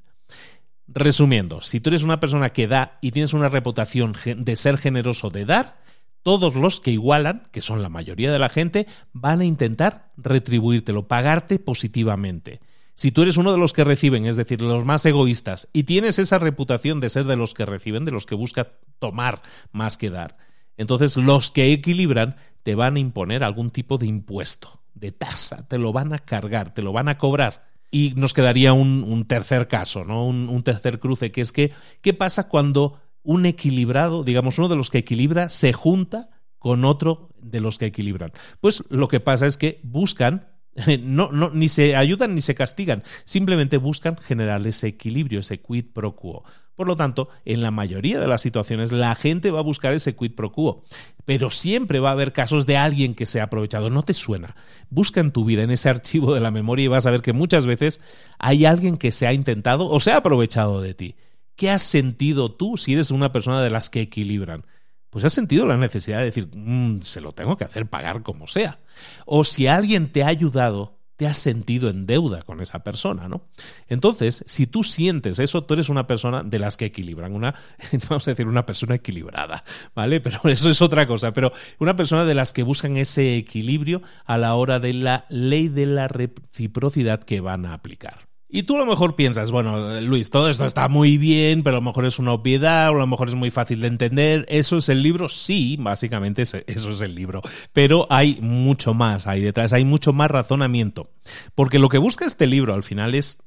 Resumiendo, 0.88 1.62
si 1.62 1.80
tú 1.80 1.90
eres 1.90 2.04
una 2.04 2.20
persona 2.20 2.52
que 2.52 2.68
da 2.68 2.98
y 3.02 3.12
tienes 3.12 3.34
una 3.34 3.50
reputación 3.50 4.16
de 4.24 4.56
ser 4.56 4.78
generoso 4.78 5.30
de 5.30 5.46
dar, 5.46 5.82
todos 6.24 6.56
los 6.56 6.80
que 6.80 6.92
igualan, 6.92 7.48
que 7.52 7.62
son 7.62 7.82
la 7.82 7.90
mayoría 7.90 8.32
de 8.32 8.40
la 8.40 8.50
gente, 8.50 8.88
van 9.12 9.42
a 9.42 9.46
intentar 9.46 10.12
retribuírtelo, 10.18 11.08
pagarte 11.08 11.60
positivamente. 11.60 12.62
Si 12.96 13.12
tú 13.12 13.24
eres 13.24 13.38
uno 13.38 13.52
de 13.52 13.58
los 13.58 13.74
que 13.74 13.84
reciben, 13.84 14.26
es 14.26 14.36
decir, 14.36 14.62
los 14.62 14.86
más 14.86 15.06
egoístas, 15.06 15.68
y 15.74 15.84
tienes 15.84 16.20
esa 16.20 16.40
reputación 16.40 17.00
de 17.00 17.10
ser 17.10 17.26
de 17.26 17.36
los 17.36 17.54
que 17.54 17.66
reciben, 17.66 18.06
de 18.06 18.12
los 18.12 18.26
que 18.26 18.36
busca 18.36 18.74
tomar 19.00 19.42
más 19.72 19.98
que 19.98 20.10
dar, 20.10 20.38
entonces 20.78 21.18
los 21.18 21.52
que 21.52 21.72
equilibran 21.72 22.38
te 22.64 22.76
van 22.76 22.96
a 22.96 23.00
imponer 23.00 23.44
algún 23.44 23.72
tipo 23.72 23.98
de 23.98 24.06
impuesto, 24.06 24.82
de 24.94 25.12
tasa, 25.12 25.68
te 25.68 25.78
lo 25.78 25.92
van 25.92 26.14
a 26.14 26.20
cargar, 26.20 26.74
te 26.74 26.82
lo 26.82 26.94
van 26.94 27.10
a 27.10 27.18
cobrar. 27.18 27.73
Y 27.94 28.14
nos 28.16 28.34
quedaría 28.34 28.74
un, 28.74 29.24
tercer 29.28 29.68
caso, 29.68 30.04
¿no? 30.04 30.26
Un, 30.26 30.50
un 30.50 30.64
tercer 30.64 31.00
cruce, 31.00 31.32
que 31.32 31.42
es 31.42 31.52
que, 31.52 31.72
¿qué 32.02 32.14
pasa 32.14 32.50
cuando 32.50 33.00
un 33.22 33.46
equilibrado, 33.46 34.24
digamos, 34.24 34.58
uno 34.58 34.68
de 34.68 34.76
los 34.76 34.90
que 34.90 34.98
equilibra, 34.98 35.50
se 35.50 35.74
junta 35.74 36.30
con 36.64 36.86
otro 36.86 37.30
de 37.42 37.60
los 37.60 37.78
que 37.78 37.88
equilibran. 37.88 38.32
Pues 38.62 38.84
lo 38.90 39.10
que 39.10 39.20
pasa 39.20 39.48
es 39.48 39.58
que 39.58 39.82
buscan, 39.84 40.48
no, 41.02 41.30
ni 41.52 41.68
se 41.70 41.96
ayudan 41.96 42.36
ni 42.36 42.42
se 42.42 42.56
castigan, 42.56 43.04
simplemente 43.26 43.78
buscan 43.78 44.18
generar 44.18 44.66
ese 44.66 44.88
equilibrio, 44.88 45.40
ese 45.40 45.62
quid 45.62 45.86
pro 45.94 46.16
quo. 46.16 46.44
Por 46.76 46.88
lo 46.88 46.98
tanto, 46.98 47.30
en 47.46 47.62
la 47.62 47.70
mayoría 47.70 48.20
de 48.20 48.28
las 48.28 48.42
situaciones 48.42 48.92
la 48.92 49.14
gente 49.14 49.52
va 49.52 49.60
a 49.60 49.64
buscar 49.64 49.94
ese 49.94 50.16
quid 50.16 50.34
pro 50.34 50.52
quo, 50.52 50.84
pero 51.26 51.52
siempre 51.52 52.00
va 52.00 52.10
a 52.10 52.14
haber 52.14 52.34
casos 52.34 52.66
de 52.66 52.78
alguien 52.78 53.14
que 53.14 53.28
se 53.28 53.40
ha 53.40 53.44
aprovechado. 53.44 53.92
No 53.92 54.02
te 54.02 54.14
suena. 54.14 54.56
Busca 54.90 55.20
en 55.20 55.32
tu 55.32 55.46
vida, 55.46 55.62
en 55.62 55.70
ese 55.70 55.90
archivo 55.90 56.34
de 56.34 56.40
la 56.40 56.50
memoria 56.50 56.86
y 56.86 56.88
vas 56.88 57.06
a 57.06 57.12
ver 57.12 57.22
que 57.22 57.34
muchas 57.34 57.68
veces 57.68 58.02
hay 58.40 58.66
alguien 58.66 58.98
que 58.98 59.12
se 59.12 59.28
ha 59.28 59.34
intentado 59.34 59.88
o 59.88 60.00
se 60.00 60.12
ha 60.12 60.18
aprovechado 60.18 60.82
de 60.82 60.96
ti. 60.96 61.16
¿Qué 61.56 61.70
has 61.70 61.84
sentido 61.84 62.52
tú 62.52 62.78
si 62.78 62.94
eres 62.94 63.12
una 63.12 63.32
persona 63.32 63.62
de 63.62 63.70
las 63.70 63.92
que 63.92 64.02
equilibran? 64.02 64.66
Pues 65.14 65.26
has 65.26 65.34
sentido 65.34 65.68
la 65.68 65.78
necesidad 65.78 66.18
de 66.18 66.26
decir, 66.26 66.50
mm, 66.52 67.02
se 67.02 67.22
lo 67.22 67.34
tengo 67.34 67.56
que 67.56 67.66
hacer 67.66 67.86
pagar 67.86 68.24
como 68.24 68.48
sea. 68.48 68.80
O 69.28 69.44
si 69.44 69.68
alguien 69.68 70.12
te 70.12 70.24
ha 70.24 70.28
ayudado, 70.28 70.98
te 71.18 71.28
has 71.28 71.38
sentido 71.38 71.88
en 71.92 72.08
deuda 72.08 72.42
con 72.42 72.62
esa 72.62 72.84
persona, 72.84 73.28
¿no? 73.28 73.46
Entonces, 73.88 74.44
si 74.48 74.66
tú 74.66 74.82
sientes 74.82 75.38
eso, 75.38 75.66
tú 75.66 75.76
eres 75.76 75.90
una 75.90 76.08
persona 76.08 76.42
de 76.42 76.58
las 76.58 76.78
que 76.78 76.86
equilibran, 76.86 77.36
una, 77.36 77.54
vamos 78.10 78.28
a 78.28 78.32
decir, 78.32 78.48
una 78.48 78.66
persona 78.66 78.96
equilibrada, 78.96 79.64
¿vale? 79.94 80.20
Pero 80.20 80.40
eso 80.46 80.72
es 80.72 80.82
otra 80.82 81.06
cosa, 81.06 81.32
pero 81.32 81.54
una 81.78 81.96
persona 81.96 82.26
de 82.26 82.34
las 82.34 82.52
que 82.52 82.64
buscan 82.64 82.98
ese 82.98 83.38
equilibrio 83.38 84.02
a 84.26 84.40
la 84.40 84.56
hora 84.56 84.80
de 84.80 84.94
la 84.94 85.28
ley 85.30 85.68
de 85.68 85.86
la 85.86 86.08
reciprocidad 86.08 87.22
que 87.24 87.40
van 87.40 87.68
a 87.68 87.76
aplicar. 87.76 88.33
Y 88.56 88.64
tú 88.64 88.76
a 88.76 88.80
lo 88.82 88.86
mejor 88.86 89.16
piensas, 89.16 89.50
bueno, 89.50 90.00
Luis, 90.02 90.30
todo 90.30 90.48
esto 90.48 90.68
está 90.68 90.88
muy 90.88 91.18
bien, 91.18 91.64
pero 91.64 91.78
a 91.78 91.80
lo 91.80 91.86
mejor 91.86 92.06
es 92.06 92.20
una 92.20 92.34
obviedad, 92.34 92.90
o 92.90 92.98
a 92.98 93.00
lo 93.00 93.08
mejor 93.08 93.28
es 93.28 93.34
muy 93.34 93.50
fácil 93.50 93.82
de 93.82 93.88
entender. 93.88 94.46
¿Eso 94.48 94.78
es 94.78 94.90
el 94.90 95.02
libro? 95.02 95.28
Sí, 95.28 95.76
básicamente 95.80 96.44
eso 96.44 96.62
es 96.68 97.02
el 97.02 97.16
libro. 97.16 97.42
Pero 97.74 98.06
hay 98.12 98.38
mucho 98.42 98.94
más 98.94 99.26
ahí 99.26 99.42
detrás, 99.42 99.74
hay 99.74 99.86
mucho 99.86 100.14
más 100.14 100.30
razonamiento. 100.30 101.10
Porque 101.56 101.80
lo 101.80 101.90
que 101.90 101.98
busca 101.98 102.26
este 102.26 102.46
libro 102.46 102.76
al 102.76 102.84
final 102.84 103.16
es 103.16 103.40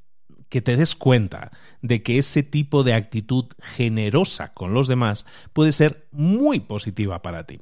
que 0.48 0.60
te 0.60 0.76
des 0.76 0.96
cuenta 0.96 1.52
de 1.82 2.02
que 2.02 2.18
ese 2.18 2.42
tipo 2.42 2.82
de 2.82 2.94
actitud 2.94 3.44
generosa 3.76 4.54
con 4.54 4.74
los 4.74 4.88
demás 4.88 5.24
puede 5.52 5.70
ser 5.70 6.08
muy 6.10 6.58
positiva 6.58 7.22
para 7.22 7.44
ti. 7.46 7.60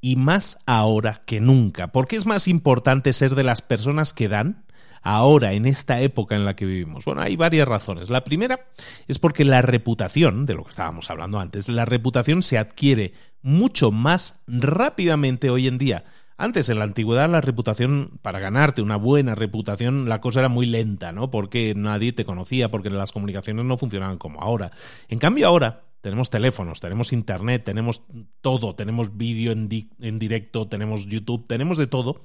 Y 0.00 0.16
más 0.16 0.58
ahora 0.66 1.22
que 1.24 1.40
nunca, 1.40 1.92
porque 1.92 2.16
es 2.16 2.26
más 2.26 2.48
importante 2.48 3.12
ser 3.12 3.36
de 3.36 3.44
las 3.44 3.62
personas 3.62 4.12
que 4.12 4.26
dan 4.26 4.64
ahora, 5.02 5.52
en 5.52 5.66
esta 5.66 6.00
época 6.00 6.36
en 6.36 6.44
la 6.44 6.56
que 6.56 6.66
vivimos? 6.66 7.04
Bueno, 7.04 7.22
hay 7.22 7.36
varias 7.36 7.66
razones. 7.66 8.10
La 8.10 8.24
primera 8.24 8.66
es 9.08 9.18
porque 9.18 9.44
la 9.44 9.62
reputación, 9.62 10.46
de 10.46 10.54
lo 10.54 10.64
que 10.64 10.70
estábamos 10.70 11.10
hablando 11.10 11.38
antes, 11.38 11.68
la 11.68 11.84
reputación 11.84 12.42
se 12.42 12.58
adquiere 12.58 13.14
mucho 13.42 13.90
más 13.90 14.42
rápidamente 14.46 15.50
hoy 15.50 15.66
en 15.66 15.78
día. 15.78 16.04
Antes, 16.36 16.70
en 16.70 16.78
la 16.78 16.84
antigüedad, 16.84 17.28
la 17.28 17.42
reputación, 17.42 18.18
para 18.22 18.38
ganarte 18.40 18.80
una 18.80 18.96
buena 18.96 19.34
reputación, 19.34 20.08
la 20.08 20.22
cosa 20.22 20.40
era 20.40 20.48
muy 20.48 20.64
lenta, 20.64 21.12
¿no? 21.12 21.30
Porque 21.30 21.74
nadie 21.76 22.14
te 22.14 22.24
conocía, 22.24 22.70
porque 22.70 22.88
las 22.88 23.12
comunicaciones 23.12 23.66
no 23.66 23.76
funcionaban 23.76 24.16
como 24.16 24.40
ahora. 24.40 24.70
En 25.08 25.18
cambio, 25.18 25.46
ahora 25.46 25.82
tenemos 26.00 26.30
teléfonos, 26.30 26.80
tenemos 26.80 27.12
internet, 27.12 27.64
tenemos 27.64 28.02
todo, 28.40 28.74
tenemos 28.74 29.18
vídeo 29.18 29.52
en, 29.52 29.68
en 30.00 30.18
directo, 30.18 30.66
tenemos 30.66 31.06
YouTube, 31.06 31.46
tenemos 31.46 31.76
de 31.76 31.86
todo. 31.86 32.24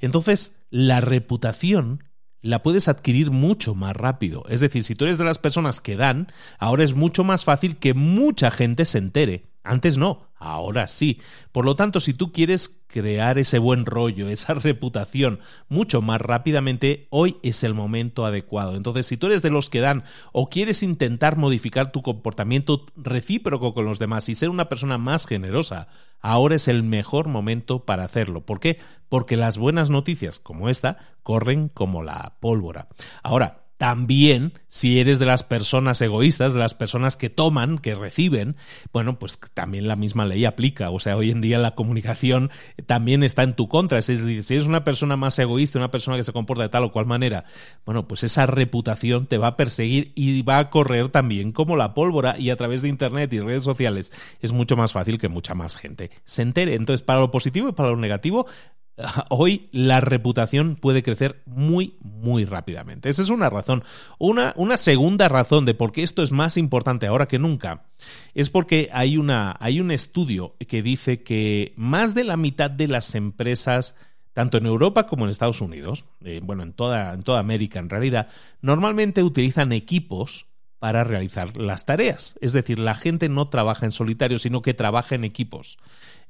Entonces, 0.00 0.58
la 0.70 1.00
reputación 1.00 2.02
la 2.42 2.62
puedes 2.62 2.88
adquirir 2.88 3.30
mucho 3.30 3.74
más 3.74 3.96
rápido. 3.96 4.44
Es 4.48 4.60
decir, 4.60 4.84
si 4.84 4.94
tú 4.94 5.04
eres 5.04 5.18
de 5.18 5.24
las 5.24 5.38
personas 5.38 5.80
que 5.80 5.96
dan, 5.96 6.30
ahora 6.58 6.84
es 6.84 6.94
mucho 6.94 7.24
más 7.24 7.44
fácil 7.44 7.76
que 7.76 7.94
mucha 7.94 8.50
gente 8.50 8.84
se 8.84 8.98
entere. 8.98 9.51
Antes 9.64 9.96
no, 9.96 10.28
ahora 10.36 10.88
sí. 10.88 11.20
Por 11.52 11.64
lo 11.64 11.76
tanto, 11.76 12.00
si 12.00 12.14
tú 12.14 12.32
quieres 12.32 12.80
crear 12.88 13.38
ese 13.38 13.58
buen 13.58 13.86
rollo, 13.86 14.28
esa 14.28 14.54
reputación 14.54 15.40
mucho 15.68 16.02
más 16.02 16.20
rápidamente, 16.20 17.06
hoy 17.10 17.36
es 17.42 17.62
el 17.62 17.74
momento 17.74 18.26
adecuado. 18.26 18.76
Entonces, 18.76 19.06
si 19.06 19.16
tú 19.16 19.26
eres 19.26 19.42
de 19.42 19.50
los 19.50 19.70
que 19.70 19.80
dan 19.80 20.04
o 20.32 20.48
quieres 20.48 20.82
intentar 20.82 21.36
modificar 21.36 21.92
tu 21.92 22.02
comportamiento 22.02 22.86
recíproco 22.96 23.74
con 23.74 23.84
los 23.84 23.98
demás 23.98 24.28
y 24.28 24.34
ser 24.34 24.48
una 24.48 24.68
persona 24.68 24.98
más 24.98 25.26
generosa, 25.26 25.88
ahora 26.20 26.56
es 26.56 26.68
el 26.68 26.82
mejor 26.82 27.28
momento 27.28 27.84
para 27.84 28.04
hacerlo. 28.04 28.44
¿Por 28.44 28.58
qué? 28.58 28.78
Porque 29.08 29.36
las 29.36 29.58
buenas 29.58 29.90
noticias 29.90 30.40
como 30.40 30.68
esta 30.68 30.98
corren 31.22 31.68
como 31.68 32.02
la 32.02 32.36
pólvora. 32.40 32.88
Ahora, 33.22 33.61
también, 33.82 34.52
si 34.68 35.00
eres 35.00 35.18
de 35.18 35.26
las 35.26 35.42
personas 35.42 36.00
egoístas, 36.00 36.52
de 36.52 36.60
las 36.60 36.72
personas 36.72 37.16
que 37.16 37.30
toman, 37.30 37.78
que 37.78 37.96
reciben, 37.96 38.54
bueno, 38.92 39.18
pues 39.18 39.40
también 39.54 39.88
la 39.88 39.96
misma 39.96 40.24
ley 40.24 40.44
aplica. 40.44 40.90
O 40.90 41.00
sea, 41.00 41.16
hoy 41.16 41.32
en 41.32 41.40
día 41.40 41.58
la 41.58 41.74
comunicación 41.74 42.52
también 42.86 43.24
está 43.24 43.42
en 43.42 43.56
tu 43.56 43.66
contra. 43.66 43.98
Es 43.98 44.06
decir, 44.06 44.44
si 44.44 44.54
eres 44.54 44.68
una 44.68 44.84
persona 44.84 45.16
más 45.16 45.36
egoísta, 45.40 45.80
una 45.80 45.90
persona 45.90 46.16
que 46.16 46.22
se 46.22 46.32
comporta 46.32 46.62
de 46.62 46.68
tal 46.68 46.84
o 46.84 46.92
cual 46.92 47.06
manera, 47.06 47.44
bueno, 47.84 48.06
pues 48.06 48.22
esa 48.22 48.46
reputación 48.46 49.26
te 49.26 49.36
va 49.36 49.48
a 49.48 49.56
perseguir 49.56 50.12
y 50.14 50.42
va 50.42 50.60
a 50.60 50.70
correr 50.70 51.08
también 51.08 51.50
como 51.50 51.74
la 51.74 51.92
pólvora 51.92 52.38
y 52.38 52.50
a 52.50 52.56
través 52.56 52.82
de 52.82 52.88
Internet 52.88 53.32
y 53.32 53.40
redes 53.40 53.64
sociales 53.64 54.12
es 54.40 54.52
mucho 54.52 54.76
más 54.76 54.92
fácil 54.92 55.18
que 55.18 55.26
mucha 55.26 55.54
más 55.54 55.76
gente 55.76 56.12
se 56.24 56.42
entere. 56.42 56.76
Entonces, 56.76 57.02
para 57.02 57.18
lo 57.18 57.32
positivo 57.32 57.68
y 57.68 57.72
para 57.72 57.90
lo 57.90 57.96
negativo, 57.96 58.46
hoy 59.28 59.68
la 59.72 60.00
reputación 60.00 60.76
puede 60.76 61.02
crecer 61.02 61.42
muy, 61.46 61.96
muy 62.00 62.44
rápidamente. 62.44 63.08
Esa 63.08 63.22
es 63.22 63.30
una 63.30 63.50
razón. 63.50 63.84
Una, 64.18 64.52
una, 64.56 64.76
segunda 64.76 65.28
razón 65.28 65.64
de 65.64 65.74
por 65.74 65.92
qué 65.92 66.02
esto 66.02 66.22
es 66.22 66.32
más 66.32 66.56
importante 66.56 67.06
ahora 67.06 67.28
que 67.28 67.38
nunca 67.38 67.86
es 68.34 68.50
porque 68.50 68.90
hay, 68.92 69.16
una, 69.16 69.56
hay 69.60 69.80
un 69.80 69.90
estudio 69.90 70.56
que 70.68 70.82
dice 70.82 71.22
que 71.22 71.72
más 71.76 72.14
de 72.14 72.24
la 72.24 72.36
mitad 72.36 72.70
de 72.70 72.88
las 72.88 73.14
empresas 73.14 73.94
tanto 74.32 74.56
en 74.56 74.64
Europa 74.64 75.06
como 75.06 75.24
en 75.24 75.30
Estados 75.30 75.60
Unidos, 75.60 76.06
eh, 76.24 76.40
bueno, 76.42 76.62
en 76.62 76.72
toda, 76.72 77.12
en 77.12 77.22
toda 77.22 77.38
América 77.38 77.78
en 77.78 77.90
realidad, 77.90 78.28
normalmente 78.62 79.22
utilizan 79.22 79.72
equipos 79.72 80.46
para 80.78 81.04
realizar 81.04 81.56
las 81.56 81.84
tareas. 81.84 82.36
Es 82.40 82.52
decir, 82.52 82.78
la 82.78 82.94
gente 82.94 83.28
no 83.28 83.48
trabaja 83.48 83.86
en 83.86 83.92
solitario, 83.92 84.38
sino 84.38 84.62
que 84.62 84.74
trabaja 84.74 85.14
en 85.14 85.24
equipos 85.24 85.78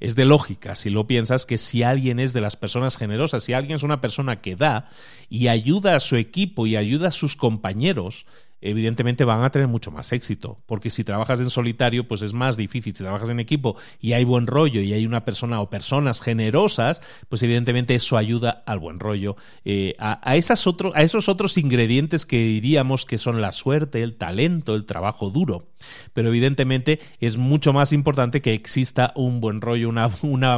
es 0.02 0.16
de 0.16 0.24
lógica 0.24 0.74
si 0.74 0.90
lo 0.90 1.06
piensas 1.06 1.46
que 1.46 1.58
si 1.58 1.84
alguien 1.84 2.18
es 2.18 2.32
de 2.32 2.40
las 2.40 2.56
personas 2.56 2.96
generosas, 2.96 3.44
si 3.44 3.52
alguien 3.52 3.76
es 3.76 3.84
una 3.84 4.00
persona 4.00 4.40
que 4.40 4.56
da 4.56 4.90
y 5.30 5.46
ayuda 5.46 5.94
a 5.94 6.00
su 6.00 6.16
equipo 6.16 6.66
y 6.66 6.74
ayuda 6.74 7.08
a 7.08 7.12
sus 7.12 7.36
compañeros, 7.36 8.26
evidentemente 8.60 9.24
van 9.24 9.44
a 9.44 9.50
tener 9.50 9.68
mucho 9.68 9.92
más 9.92 10.12
éxito, 10.12 10.58
porque 10.66 10.90
si 10.90 11.04
trabajas 11.04 11.38
en 11.38 11.50
solitario, 11.50 12.08
pues 12.08 12.22
es 12.22 12.32
más 12.32 12.56
difícil. 12.56 12.94
Si 12.96 13.04
trabajas 13.04 13.28
en 13.28 13.38
equipo 13.38 13.76
y 14.00 14.12
hay 14.14 14.24
buen 14.24 14.48
rollo 14.48 14.80
y 14.80 14.92
hay 14.92 15.06
una 15.06 15.24
persona 15.24 15.60
o 15.60 15.70
personas 15.70 16.20
generosas, 16.20 17.00
pues 17.28 17.42
evidentemente 17.44 17.94
eso 17.94 18.16
ayuda 18.16 18.62
al 18.66 18.80
buen 18.80 18.98
rollo. 18.98 19.36
Eh, 19.64 19.94
a, 19.98 20.36
esos 20.36 21.28
otros 21.28 21.58
ingredientes 21.58 22.26
que 22.26 22.38
diríamos 22.44 23.04
que 23.04 23.18
son 23.18 23.40
la 23.40 23.52
suerte, 23.52 24.02
el 24.02 24.16
talento, 24.16 24.74
el 24.74 24.84
trabajo 24.84 25.30
duro. 25.30 25.68
Pero 26.12 26.28
evidentemente 26.28 27.00
es 27.20 27.36
mucho 27.36 27.72
más 27.72 27.92
importante 27.92 28.42
que 28.42 28.54
exista 28.54 29.12
un 29.16 29.40
buen 29.40 29.60
rollo, 29.60 29.88
una, 29.88 30.08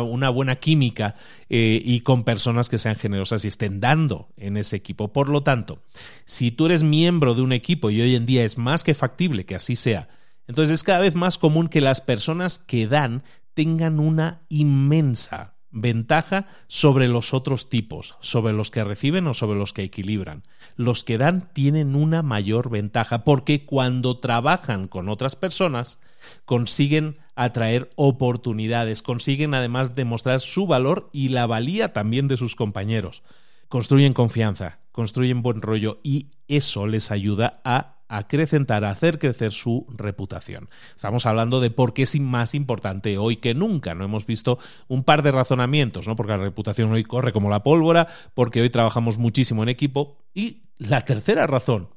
una, 0.02 0.28
buena 0.28 0.56
química 0.56 1.14
eh, 1.48 1.80
y 1.84 2.00
con 2.00 2.24
personas 2.24 2.68
que 2.68 2.78
sean 2.78 2.96
generosas 2.96 3.44
y 3.44 3.48
estén 3.48 3.80
dando 3.80 4.28
en 4.36 4.56
ese 4.56 4.76
equipo. 4.76 5.12
Por 5.12 5.28
lo 5.28 5.42
tanto, 5.42 5.82
si 6.24 6.50
tú 6.50 6.66
eres 6.66 6.82
miembro 6.82 7.34
de 7.34 7.42
un 7.42 7.52
equipo 7.52 7.90
y 7.90 8.00
hoy 8.00 8.14
en 8.14 8.26
día 8.26 8.44
es 8.44 8.58
más 8.58 8.84
que 8.84 8.94
factible 8.94 9.44
que 9.44 9.54
así 9.54 9.76
sea, 9.76 10.08
entonces 10.46 10.74
es 10.74 10.82
cada 10.82 11.00
vez 11.00 11.14
más 11.14 11.38
común 11.38 11.68
que 11.68 11.80
las 11.80 12.00
personas 12.00 12.58
que 12.58 12.86
dan 12.86 13.22
tengan 13.54 14.00
una 14.00 14.42
inmensa 14.48 15.53
ventaja 15.74 16.46
sobre 16.68 17.08
los 17.08 17.34
otros 17.34 17.68
tipos, 17.68 18.14
sobre 18.20 18.54
los 18.54 18.70
que 18.70 18.84
reciben 18.84 19.26
o 19.26 19.34
sobre 19.34 19.58
los 19.58 19.72
que 19.72 19.82
equilibran. 19.82 20.42
Los 20.76 21.04
que 21.04 21.18
dan 21.18 21.50
tienen 21.52 21.94
una 21.96 22.22
mayor 22.22 22.70
ventaja 22.70 23.24
porque 23.24 23.66
cuando 23.66 24.18
trabajan 24.18 24.88
con 24.88 25.08
otras 25.08 25.36
personas 25.36 26.00
consiguen 26.46 27.18
atraer 27.34 27.90
oportunidades, 27.96 29.02
consiguen 29.02 29.52
además 29.54 29.94
demostrar 29.94 30.40
su 30.40 30.66
valor 30.66 31.10
y 31.12 31.28
la 31.28 31.46
valía 31.46 31.92
también 31.92 32.28
de 32.28 32.36
sus 32.36 32.56
compañeros. 32.56 33.22
Construyen 33.68 34.14
confianza, 34.14 34.78
construyen 34.92 35.42
buen 35.42 35.60
rollo 35.60 35.98
y 36.02 36.28
eso 36.48 36.86
les 36.86 37.10
ayuda 37.10 37.60
a 37.64 37.93
acrecentar, 38.08 38.84
a 38.84 38.90
hacer 38.90 39.18
crecer 39.18 39.52
su 39.52 39.86
reputación. 39.88 40.68
Estamos 40.94 41.26
hablando 41.26 41.60
de 41.60 41.70
por 41.70 41.94
qué 41.94 42.02
es 42.02 42.18
más 42.20 42.54
importante 42.54 43.18
hoy 43.18 43.36
que 43.36 43.54
nunca. 43.54 43.94
No 43.94 44.04
hemos 44.04 44.26
visto 44.26 44.58
un 44.88 45.04
par 45.04 45.22
de 45.22 45.32
razonamientos, 45.32 46.06
¿no? 46.06 46.16
Porque 46.16 46.32
la 46.32 46.38
reputación 46.38 46.92
hoy 46.92 47.04
corre 47.04 47.32
como 47.32 47.50
la 47.50 47.62
pólvora, 47.62 48.06
porque 48.34 48.60
hoy 48.60 48.70
trabajamos 48.70 49.18
muchísimo 49.18 49.62
en 49.62 49.68
equipo. 49.68 50.18
Y 50.34 50.64
la 50.76 51.04
tercera 51.04 51.46
razón 51.46 51.90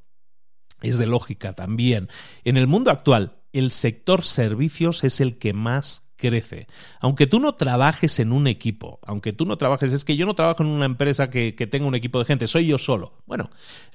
es 0.81 0.97
de 0.97 1.07
lógica 1.07 1.53
también. 1.53 2.09
En 2.43 2.57
el 2.57 2.67
mundo 2.67 2.91
actual, 2.91 3.37
el 3.53 3.71
sector 3.71 4.23
servicios 4.23 5.03
es 5.03 5.21
el 5.21 5.37
que 5.37 5.53
más 5.53 6.06
crece. 6.17 6.67
Aunque 6.99 7.27
tú 7.27 7.39
no 7.39 7.55
trabajes 7.55 8.19
en 8.19 8.31
un 8.31 8.47
equipo, 8.47 8.99
aunque 9.03 9.31
tú 9.31 9.45
no 9.45 9.57
trabajes, 9.57 9.93
es 9.93 10.03
que 10.03 10.17
yo 10.17 10.25
no 10.25 10.35
trabajo 10.35 10.63
en 10.63 10.69
una 10.69 10.85
empresa 10.85 11.29
que, 11.29 11.55
que 11.55 11.67
tenga 11.67 11.87
un 11.87 11.95
equipo 11.95 12.19
de 12.19 12.25
gente, 12.25 12.47
soy 12.47 12.67
yo 12.67 12.77
solo. 12.77 13.13
Bueno, 13.25 13.49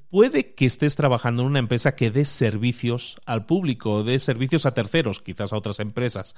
puede 0.09 0.53
que 0.55 0.65
estés 0.65 0.95
trabajando 0.95 1.43
en 1.43 1.49
una 1.49 1.59
empresa 1.59 1.95
que 1.95 2.09
dé 2.09 2.25
servicios 2.25 3.17
al 3.25 3.45
público, 3.45 4.03
dé 4.03 4.17
servicios 4.19 4.65
a 4.65 4.73
terceros, 4.73 5.21
quizás 5.21 5.53
a 5.53 5.57
otras 5.57 5.79
empresas. 5.79 6.35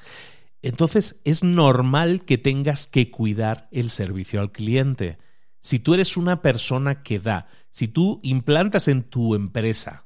Entonces 0.62 1.21
es 1.24 1.43
normal 1.43 2.26
que 2.26 2.38
tengas 2.38 2.88
que 2.88 3.12
cuidar 3.12 3.67
el 3.71 3.89
servicio 3.91 4.41
al 4.41 4.52
cliente. 4.52 5.19
Si 5.60 5.80
tú 5.80 5.93
eres 5.93 6.17
una 6.17 6.41
persona 6.41 7.04
que 7.04 7.19
da, 7.19 7.48
si 7.69 7.88
tú 7.88 8.19
implantas 8.24 8.88
en 8.88 9.04
tu 9.04 9.36
empresa 9.36 10.04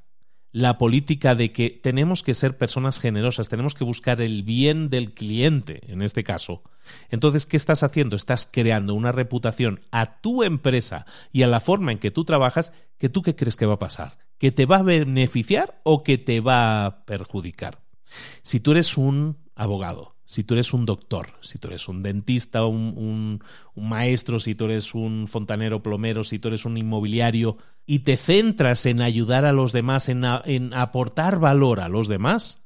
la 0.51 0.77
política 0.77 1.35
de 1.35 1.51
que 1.51 1.69
tenemos 1.69 2.23
que 2.23 2.33
ser 2.33 2.57
personas 2.57 2.99
generosas, 2.99 3.49
tenemos 3.49 3.75
que 3.75 3.83
buscar 3.83 4.21
el 4.21 4.43
bien 4.43 4.89
del 4.89 5.13
cliente, 5.13 5.81
en 5.91 6.01
este 6.01 6.23
caso. 6.23 6.63
Entonces, 7.09 7.45
¿qué 7.45 7.57
estás 7.57 7.83
haciendo? 7.83 8.15
Estás 8.15 8.49
creando 8.51 8.95
una 8.95 9.12
reputación 9.12 9.81
a 9.91 10.21
tu 10.21 10.43
empresa 10.43 11.05
y 11.31 11.43
a 11.43 11.47
la 11.47 11.59
forma 11.59 11.91
en 11.91 11.99
que 11.99 12.12
tú 12.12 12.25
trabajas 12.25 12.73
que 12.97 13.09
tú 13.09 13.21
qué 13.21 13.35
crees 13.35 13.55
que 13.55 13.65
va 13.65 13.75
a 13.75 13.79
pasar? 13.79 14.17
¿Que 14.38 14.51
te 14.51 14.65
va 14.65 14.77
a 14.77 14.83
beneficiar 14.83 15.79
o 15.83 16.03
que 16.03 16.17
te 16.17 16.41
va 16.41 16.85
a 16.85 17.05
perjudicar? 17.05 17.81
Si 18.43 18.59
tú 18.59 18.71
eres 18.71 18.97
un 18.97 19.38
abogado, 19.55 20.15
si 20.30 20.44
tú 20.44 20.54
eres 20.54 20.76
un 20.76 20.86
doctor, 20.86 21.30
si 21.42 21.58
tú 21.58 21.70
eres 21.70 21.88
un 21.88 22.04
dentista, 22.04 22.63
un, 22.63 23.42
maestro, 23.76 24.39
si 24.39 24.54
tú 24.54 24.65
eres 24.65 24.94
un 24.94 25.28
fontanero 25.28 25.82
plomero, 25.82 26.24
si 26.24 26.38
tú 26.38 26.50
eres 26.50 26.65
un 26.65 26.78
inmobiliario 26.78 27.58
y 27.88 28.00
te 28.00 28.15
centras 28.15 28.86
en 28.86 29.02
ayudar 29.02 29.44
a 29.46 29.54
los 29.54 29.72
demás, 29.72 30.08
en, 30.08 30.24
en 30.46 30.72
aportar 30.76 31.39
valor 31.39 31.80
a 31.80 31.89
los 31.89 32.08
demás, 32.08 32.63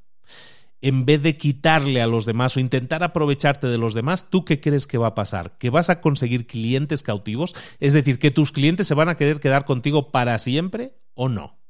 en 0.82 1.06
vez 1.06 1.23
de 1.23 1.38
quitarle 1.38 2.02
a 2.02 2.08
los 2.08 2.26
demás 2.26 2.58
o 2.58 2.60
intentar 2.60 3.02
aprovecharte 3.02 3.67
de 3.67 3.78
los 3.78 3.93
demás, 3.93 4.30
¿tú 4.30 4.43
qué 4.43 4.60
crees 4.60 4.86
que 4.86 4.97
va 4.97 5.08
a 5.08 5.15
pasar? 5.15 5.58
¿Que 5.58 5.69
vas 5.69 5.89
a 5.89 6.02
conseguir 6.02 6.47
clientes 6.47 7.02
cautivos? 7.02 7.56
Es 7.80 7.93
decir, 7.93 8.19
que 8.19 8.32
tus 8.32 8.52
clientes 8.52 8.88
se 8.88 8.93
van 8.93 9.08
a 9.08 9.15
querer 9.15 9.39
quedar 9.39 9.63
contigo 9.63 10.12
para 10.12 10.38
siempre 10.38 10.95
o 11.13 11.30
no. 11.30 11.62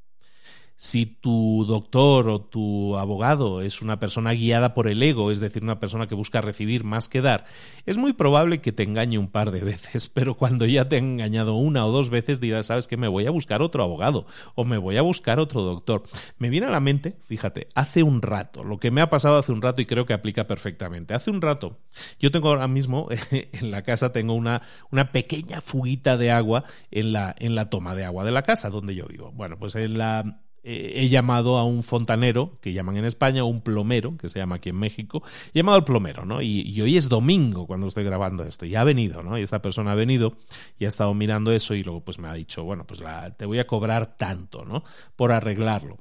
Si 0.76 1.06
tu 1.06 1.66
doctor 1.68 2.28
o 2.30 2.42
tu 2.42 2.98
abogado 2.98 3.62
es 3.62 3.82
una 3.82 4.00
persona 4.00 4.34
guiada 4.34 4.74
por 4.74 4.88
el 4.88 5.02
ego, 5.02 5.32
es 5.32 5.40
decir, 5.40 5.64
una 5.64 5.80
persona 5.80 6.08
que 6.08 6.16
busca 6.16 6.42
recibir 6.42 6.84
más 6.84 7.10
que 7.10 7.22
dar, 7.22 7.46
es 7.86 7.98
muy 7.98 8.14
probable 8.14 8.60
que 8.60 8.72
te 8.72 8.84
engañe 8.84 9.18
un 9.18 9.30
par 9.30 9.52
de 9.52 9.62
veces, 9.64 10.08
pero 10.08 10.36
cuando 10.36 10.66
ya 10.66 10.90
te 10.90 10.96
ha 10.96 11.00
engañado 11.00 11.56
una 11.56 11.86
o 11.86 11.92
dos 11.92 12.10
veces 12.10 12.40
dirás, 12.40 12.68
sabes 12.68 12.88
que 12.88 12.98
me 12.98 13.08
voy 13.08 13.26
a 13.28 13.32
buscar 13.32 13.62
otro 13.62 13.84
abogado 13.84 14.26
o 14.56 14.66
me 14.66 14.78
voy 14.78 14.98
a 14.98 15.02
buscar 15.02 15.40
otro 15.40 15.62
doctor. 15.62 16.04
Me 16.38 16.50
viene 16.50 16.68
a 16.68 16.72
la 16.72 16.80
mente, 16.80 17.16
fíjate, 17.28 17.68
hace 17.76 18.04
un 18.04 18.22
rato, 18.22 18.64
lo 18.64 18.80
que 18.80 18.92
me 18.92 19.02
ha 19.02 19.10
pasado 19.10 19.38
hace 19.38 19.52
un 19.52 19.62
rato 19.62 19.82
y 19.82 19.86
creo 19.86 20.06
que 20.06 20.14
aplica 20.14 20.48
perfectamente. 20.48 21.14
Hace 21.14 21.32
un 21.32 21.42
rato, 21.42 21.80
yo 22.20 22.32
tengo 22.32 22.50
ahora 22.50 22.68
mismo 22.68 23.08
en 23.32 23.72
la 23.72 23.84
casa, 23.84 24.12
tengo 24.12 24.34
una, 24.34 24.62
una 24.92 25.12
pequeña 25.12 25.62
fuguita 25.62 26.18
de 26.18 26.32
agua 26.32 26.64
en 26.92 27.14
la, 27.14 27.36
en 27.40 27.56
la 27.56 27.70
toma 27.70 27.96
de 27.96 28.06
agua 28.06 28.26
de 28.26 28.32
la 28.32 28.42
casa 28.44 28.70
donde 28.70 28.96
yo 28.96 29.06
vivo. 29.06 29.32
Bueno, 29.32 29.58
pues 29.58 29.76
en 29.76 29.98
la 29.98 30.43
eh, 30.66 30.94
he 30.96 31.10
llamado 31.10 31.58
a 31.58 31.66
un 31.66 31.84
fontanero, 31.84 32.58
que 32.62 32.72
llaman 32.72 32.96
en 32.96 33.04
España, 33.04 33.44
un 33.44 33.62
plomero, 33.62 34.16
que 34.18 34.30
se 34.30 34.40
llama 34.40 34.56
aquí 34.56 34.70
en 34.70 34.78
México, 34.78 35.22
he 35.54 35.60
llamado 35.60 35.76
al 35.76 35.84
plomero, 35.84 36.24
¿no? 36.24 36.42
Y, 36.42 36.80
hoy 36.82 36.96
es 36.96 37.10
domingo 37.10 37.68
cuando 37.68 37.88
estoy 37.88 38.06
grabando 38.06 38.44
esto, 38.46 38.66
y 38.66 38.76
ha 38.76 38.84
venido, 38.86 39.24
¿no? 39.24 39.38
Y 39.38 39.42
esta 39.42 39.62
persona 39.62 39.92
ha 39.92 39.96
venido 39.96 40.38
y 40.80 40.86
ha 40.86 40.88
estado 40.88 41.14
mirando 41.14 41.52
eso 41.52 41.76
y 41.76 41.84
luego 41.84 42.06
pues 42.06 42.18
me 42.18 42.30
ha 42.30 42.34
dicho, 42.34 42.64
bueno, 42.64 42.88
pues 42.88 43.04
te 43.38 43.46
voy 43.46 43.60
a 43.60 43.68
cobrar 43.68 44.16
tanto, 44.16 44.64
¿no? 44.64 44.84
Por 45.18 45.34
arreglarlo. 45.34 45.98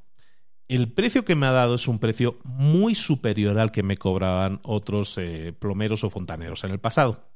El 0.68 0.92
precio 0.92 1.24
que 1.24 1.34
me 1.34 1.46
ha 1.46 1.52
dado 1.52 1.74
es 1.74 1.88
un 1.88 1.98
precio 1.98 2.38
muy 2.44 2.94
superior 2.94 3.58
al 3.58 3.72
que 3.72 3.82
me 3.82 3.96
cobraban 3.96 4.60
otros 4.62 5.18
eh, 5.18 5.52
plomeros 5.52 6.04
o 6.04 6.10
fontaneros 6.10 6.62
en 6.64 6.70
el 6.70 6.78
pasado. 6.78 7.28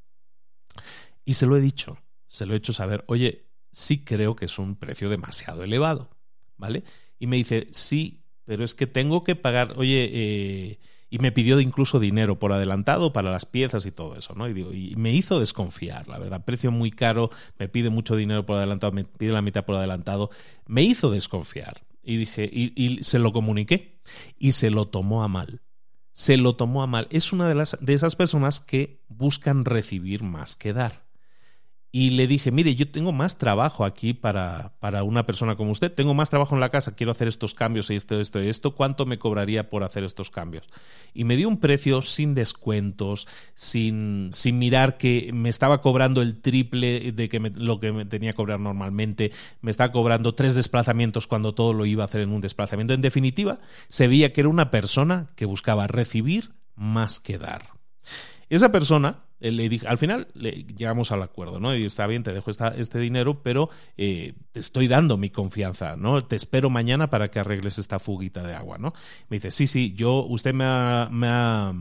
Y 1.25 1.35
se 1.35 1.47
lo 1.47 1.57
he 1.57 1.61
dicho, 1.61 1.99
se 2.29 2.47
lo 2.47 2.55
he 2.55 2.57
hecho 2.57 2.73
saber, 2.73 3.05
oye, 3.09 3.49
sí 3.73 4.05
creo 4.05 4.37
que 4.37 4.45
es 4.45 4.59
un 4.59 4.77
precio 4.77 5.11
demasiado 5.11 5.65
elevado, 5.65 6.09
¿vale? 6.57 6.85
Y 7.19 7.27
me 7.27 7.37
dice, 7.37 7.69
sí, 7.73 8.25
pero 8.45 8.65
es 8.65 8.75
que 8.75 8.87
tengo 8.87 9.25
que 9.25 9.37
pagar, 9.37 9.75
oye, 9.77 10.11
eh", 10.13 10.79
y 11.09 11.19
me 11.19 11.33
pidió 11.33 11.61
incluso 11.61 12.01
dinero 12.01 12.39
por 12.39 12.53
adelantado 12.53 13.13
para 13.13 13.31
las 13.31 13.47
piezas 13.47 13.87
y 13.87 13.93
todo 13.93 14.17
eso, 14.17 14.35
¿no? 14.35 14.49
Y, 14.49 14.53
digo, 14.53 14.73
y 14.73 14.97
me 14.97 15.13
hizo 15.13 15.41
desconfiar, 15.41 16.09
la 16.09 16.19
verdad, 16.19 16.45
precio 16.45 16.71
muy 16.71 16.91
caro, 16.91 17.31
me 17.59 17.69
pide 17.69 17.91
mucho 17.91 18.17
dinero 18.17 18.45
por 18.45 18.57
adelantado, 18.57 18.93
me 18.93 19.05
pide 19.05 19.33
la 19.33 19.43
mitad 19.43 19.65
por 19.65 19.77
adelantado, 19.77 20.31
me 20.67 20.83
hizo 20.83 21.11
desconfiar. 21.11 21.83
Y 22.03 22.17
dije, 22.17 22.49
y, 22.53 22.73
y 22.77 23.03
se 23.05 23.19
lo 23.19 23.33
comuniqué, 23.33 24.01
y 24.39 24.53
se 24.53 24.71
lo 24.71 24.89
tomó 24.89 25.23
a 25.23 25.29
mal. 25.29 25.61
Se 26.13 26.37
lo 26.37 26.57
tomó 26.57 26.83
a 26.83 26.87
mal. 26.87 27.09
Es 27.11 27.33
una 27.33 27.49
de, 27.49 27.55
las, 27.55 27.77
de 27.81 27.95
esas 27.95 28.17
personas 28.17 28.61
que 28.61 29.03
buscan 29.09 29.65
recibir 29.65 30.23
más 30.23 30.57
que 30.57 30.73
dar 30.73 31.06
y 31.97 32.11
le 32.11 32.27
dije, 32.27 32.51
mire, 32.51 32.75
yo 32.75 32.87
tengo 32.87 33.11
más 33.11 33.39
trabajo 33.39 33.83
aquí 33.83 34.13
para, 34.13 34.75
para, 34.81 35.03
una 35.03 35.25
persona 35.25 35.57
como 35.57 35.71
usted, 35.71 35.91
tengo 35.91 36.13
más 36.13 36.29
trabajo 36.29 36.55
en 36.55 36.61
la 36.61 36.69
casa, 36.69 36.95
quiero 36.95 37.11
hacer 37.11 37.27
estos 37.27 37.55
cambios 37.55 37.89
y 37.89 37.95
esto, 37.95 38.21
esto 38.21 38.39
esto, 38.39 38.75
¿cuánto 38.75 39.07
me 39.07 39.19
cobraría 39.19 39.71
por 39.71 39.83
hacer 39.83 40.05
estos 40.05 40.29
cambios? 40.29 40.65
Y 41.15 41.25
me 41.25 41.37
dio 41.37 41.49
un 41.49 41.59
precio 41.59 42.03
sin 42.03 42.35
descuentos, 42.35 43.27
sin, 43.55 44.29
sin 44.31 44.59
mirar 44.59 44.99
que 44.99 45.31
me 45.33 45.49
estaba 45.49 45.81
cobrando 45.81 46.21
el 46.21 46.43
triple 46.43 47.13
de 47.13 47.31
que 47.31 47.41
lo 47.57 47.81
que 47.81 47.93
me 47.93 48.05
tenía 48.05 48.33
que 48.33 48.37
cobrar 48.37 48.61
normalmente, 48.61 49.33
me 49.63 49.71
estaba 49.71 49.91
cobrando 49.91 50.35
tres 50.35 50.55
desplazamientos 50.55 51.27
cuando 51.27 51.55
todo 51.55 51.73
lo 51.73 51.87
iba 51.87 52.03
a 52.03 52.09
hacer 52.09 52.21
en 52.21 52.29
un 52.29 52.43
desplazamiento. 52.43 52.93
En 52.93 53.01
definitiva, 53.01 53.59
se 53.89 54.07
veía 54.07 54.35
que 54.35 54.43
era 54.43 54.51
una 54.51 54.71
persona 54.71 55.31
que 55.35 55.47
buscaba 55.47 55.87
recibir 55.87 56.53
más 56.75 57.21
que 57.21 57.39
dar. 57.39 57.71
Esa 58.51 58.71
persona 58.71 59.26
le 59.41 59.69
dije, 59.69 59.87
al 59.87 59.99
final 59.99 60.29
le, 60.35 60.53
llegamos 60.65 61.13
al 61.13 61.23
acuerdo, 61.23 61.61
¿no? 61.61 61.75
Y 61.77 61.85
está 61.85 62.07
bien, 62.07 62.23
te 62.23 62.33
dejo 62.33 62.51
este 62.51 62.99
dinero, 62.99 63.43
pero 63.43 63.69
eh, 63.97 64.35
te 64.53 64.61
estoy 64.61 64.89
dando 64.89 65.17
mi 65.17 65.31
confianza, 65.31 65.97
¿no? 65.97 66.25
Te 66.25 66.37
espero 66.37 66.71
mañana 66.71 67.11
para 67.11 67.31
que 67.31 67.39
arregles 67.39 67.79
esta 67.79 67.99
fuguita 67.99 68.43
de 68.43 68.55
agua, 68.55 68.79
¿no? 68.79 68.93
Me 69.29 69.37
dice, 69.37 69.51
sí, 69.51 69.67
sí, 69.67 69.95
yo, 69.95 70.25
usted 70.25 70.55
me 70.55 70.65
ha, 70.65 71.09
me 71.11 71.27
ha, 71.29 71.75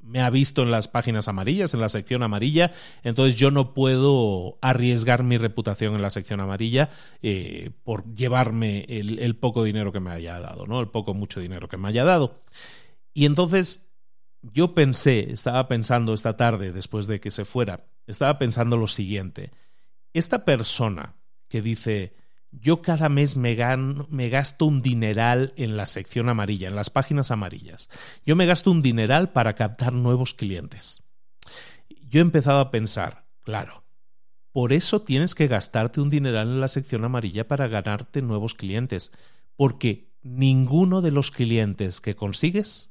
me 0.00 0.20
ha 0.20 0.30
visto 0.30 0.62
en 0.62 0.70
las 0.70 0.88
páginas 0.88 1.28
amarillas, 1.28 1.74
en 1.74 1.80
la 1.80 1.88
sección 1.88 2.22
amarilla, 2.22 2.72
entonces 3.02 3.36
yo 3.36 3.50
no 3.50 3.74
puedo 3.74 4.58
arriesgar 4.62 5.22
mi 5.22 5.36
reputación 5.36 5.94
en 5.94 6.02
la 6.02 6.10
sección 6.10 6.40
amarilla 6.40 6.90
eh, 7.22 7.70
por 7.84 8.14
llevarme 8.14 8.86
el, 8.88 9.18
el 9.18 9.36
poco 9.36 9.64
dinero 9.64 9.92
que 9.92 10.00
me 10.00 10.12
haya 10.12 10.38
dado, 10.40 10.66
¿no? 10.66 10.80
El 10.80 10.88
poco, 10.88 11.12
mucho 11.12 11.40
dinero 11.40 11.68
que 11.68 11.76
me 11.76 11.88
haya 11.88 12.04
dado. 12.04 12.42
Y 13.12 13.26
entonces 13.26 13.85
yo 14.52 14.74
pensé, 14.74 15.32
estaba 15.32 15.68
pensando 15.68 16.14
esta 16.14 16.36
tarde, 16.36 16.72
después 16.72 17.06
de 17.06 17.20
que 17.20 17.30
se 17.30 17.44
fuera, 17.44 17.86
estaba 18.06 18.38
pensando 18.38 18.76
lo 18.76 18.86
siguiente. 18.86 19.50
Esta 20.12 20.44
persona 20.44 21.16
que 21.48 21.62
dice, 21.62 22.14
yo 22.50 22.82
cada 22.82 23.08
mes 23.08 23.36
me, 23.36 23.54
gasto 23.54 24.66
un 24.66 24.82
dineral 24.82 25.52
en 25.56 25.76
la 25.76 25.86
sección 25.86 26.28
amarilla, 26.28 26.68
en 26.68 26.76
las 26.76 26.90
páginas 26.90 27.30
amarillas. 27.30 27.90
Yo 28.24 28.36
me 28.36 28.46
gasto 28.46 28.70
un 28.70 28.82
dineral 28.82 29.32
para 29.32 29.54
captar 29.54 29.92
nuevos 29.92 30.34
clientes. 30.34 31.02
Yo 32.08 32.20
he 32.20 32.22
empezado 32.22 32.60
a 32.60 32.70
pensar, 32.70 33.26
claro, 33.42 33.84
por 34.52 34.72
eso 34.72 35.02
tienes 35.02 35.34
que 35.34 35.48
gastarte 35.48 36.00
un 36.00 36.08
dineral 36.08 36.48
en 36.48 36.60
la 36.60 36.68
sección 36.68 37.04
amarilla 37.04 37.46
para 37.46 37.68
ganarte 37.68 38.22
nuevos 38.22 38.54
clientes, 38.54 39.12
porque 39.56 40.14
ninguno 40.22 41.02
de 41.02 41.10
los 41.10 41.30
clientes 41.30 42.00
que 42.00 42.16
consigues 42.16 42.90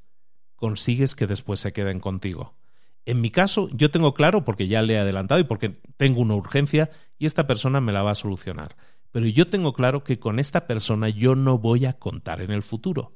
consigues 0.66 1.14
que 1.14 1.28
después 1.28 1.60
se 1.60 1.74
queden 1.74 2.00
contigo. 2.00 2.56
En 3.06 3.22
mi 3.22 3.30
caso, 3.30 3.70
yo 3.72 3.92
tengo 3.92 4.16
claro, 4.16 4.44
porque 4.44 4.68
ya 4.68 4.82
le 4.82 4.96
he 4.96 4.98
adelantado 4.98 5.40
y 5.40 5.44
porque 5.44 5.80
tengo 5.96 6.22
una 6.22 6.34
urgencia, 6.34 6.90
y 7.20 7.28
esta 7.28 7.46
persona 7.46 7.82
me 7.82 7.94
la 7.94 8.02
va 8.02 8.10
a 8.10 8.16
solucionar. 8.16 8.76
Pero 9.12 9.28
yo 9.28 9.48
tengo 9.48 9.74
claro 9.74 10.04
que 10.04 10.18
con 10.18 10.40
esta 10.40 10.66
persona 10.66 11.10
yo 11.10 11.36
no 11.36 11.60
voy 11.60 11.86
a 11.86 11.94
contar 11.94 12.42
en 12.42 12.50
el 12.50 12.64
futuro. 12.64 13.16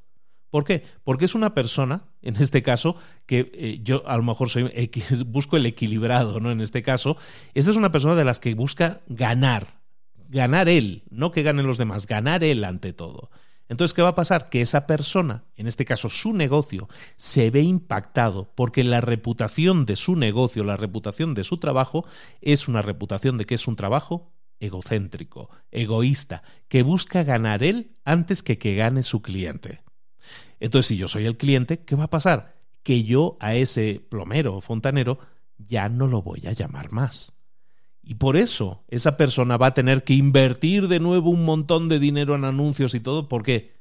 ¿Por 0.51 0.63
qué? 0.63 0.83
Porque 1.03 1.25
es 1.25 1.33
una 1.33 1.55
persona, 1.55 2.03
en 2.21 2.35
este 2.35 2.62
caso, 2.62 2.97
que 3.25 3.51
eh, 3.55 3.79
yo 3.81 4.07
a 4.07 4.15
lo 4.15 4.21
mejor 4.21 4.47
soy, 4.47 4.69
busco 5.25 5.57
el 5.57 5.65
equilibrado, 5.65 6.39
¿no? 6.39 6.51
En 6.51 6.62
este 6.62 6.83
caso, 6.83 7.17
esta 7.55 7.71
es 7.71 7.77
una 7.77 7.91
persona 7.91 8.13
de 8.13 8.25
las 8.25 8.39
que 8.39 8.53
busca 8.53 9.01
ganar, 9.07 9.81
ganar 10.27 10.69
él, 10.69 11.01
no 11.09 11.31
que 11.31 11.41
ganen 11.41 11.65
los 11.65 11.79
demás, 11.79 12.05
ganar 12.05 12.43
él 12.43 12.63
ante 12.63 12.93
todo. 12.93 13.31
Entonces, 13.69 13.93
¿qué 13.93 14.01
va 14.01 14.10
a 14.10 14.15
pasar? 14.15 14.49
Que 14.49 14.62
esa 14.62 14.88
persona, 14.88 15.45
en 15.55 15.67
este 15.67 15.86
caso 15.86 16.10
su 16.10 16.34
negocio, 16.34 16.89
se 17.17 17.51
ve 17.51 17.62
impactado 17.62 18.51
porque 18.55 18.84
la 18.84 18.99
reputación 18.99 19.86
de 19.86 19.95
su 19.95 20.15
negocio, 20.15 20.63
la 20.63 20.75
reputación 20.75 21.36
de 21.36 21.43
su 21.43 21.58
trabajo, 21.58 22.05
es 22.41 22.67
una 22.67 22.82
reputación 22.82 23.38
de 23.38 23.45
que 23.45 23.55
es 23.55 23.67
un 23.67 23.75
trabajo 23.75 24.34
egocéntrico, 24.60 25.49
egoísta, 25.71 26.43
que 26.67 26.84
busca 26.84 27.23
ganar 27.23 27.63
él 27.63 27.95
antes 28.03 28.43
que 28.43 28.58
que 28.58 28.75
gane 28.75 29.03
su 29.03 29.21
cliente. 29.21 29.84
Entonces, 30.60 30.88
si 30.88 30.97
yo 30.97 31.08
soy 31.08 31.25
el 31.25 31.38
cliente, 31.38 31.86
¿qué 31.86 31.95
va 31.95 32.05
a 32.05 32.10
pasar? 32.10 32.58
Que 32.84 33.03
yo 33.03 33.38
a 33.39 33.53
ese 33.53 34.05
plomero 34.10 34.55
o 34.55 34.62
fontanero 34.62 35.19
ya 35.58 35.89
no 35.89 36.08
lo 36.08 36.21
voy 36.21 36.45
a 36.47 36.53
llamar 36.53 36.91
más. 36.91 37.38
Y 38.01 38.15
por 38.15 38.38
eso 38.38 38.83
esa 38.88 39.17
persona 39.17 39.57
va 39.57 39.67
a 39.67 39.73
tener 39.73 40.03
que 40.03 40.13
invertir 40.13 40.88
de 40.88 40.99
nuevo 40.99 41.29
un 41.29 41.45
montón 41.45 41.89
de 41.89 41.99
dinero 41.99 42.35
en 42.35 42.45
anuncios 42.45 42.95
y 42.95 42.99
todo. 42.99 43.27
¿Por 43.27 43.43
qué? 43.43 43.73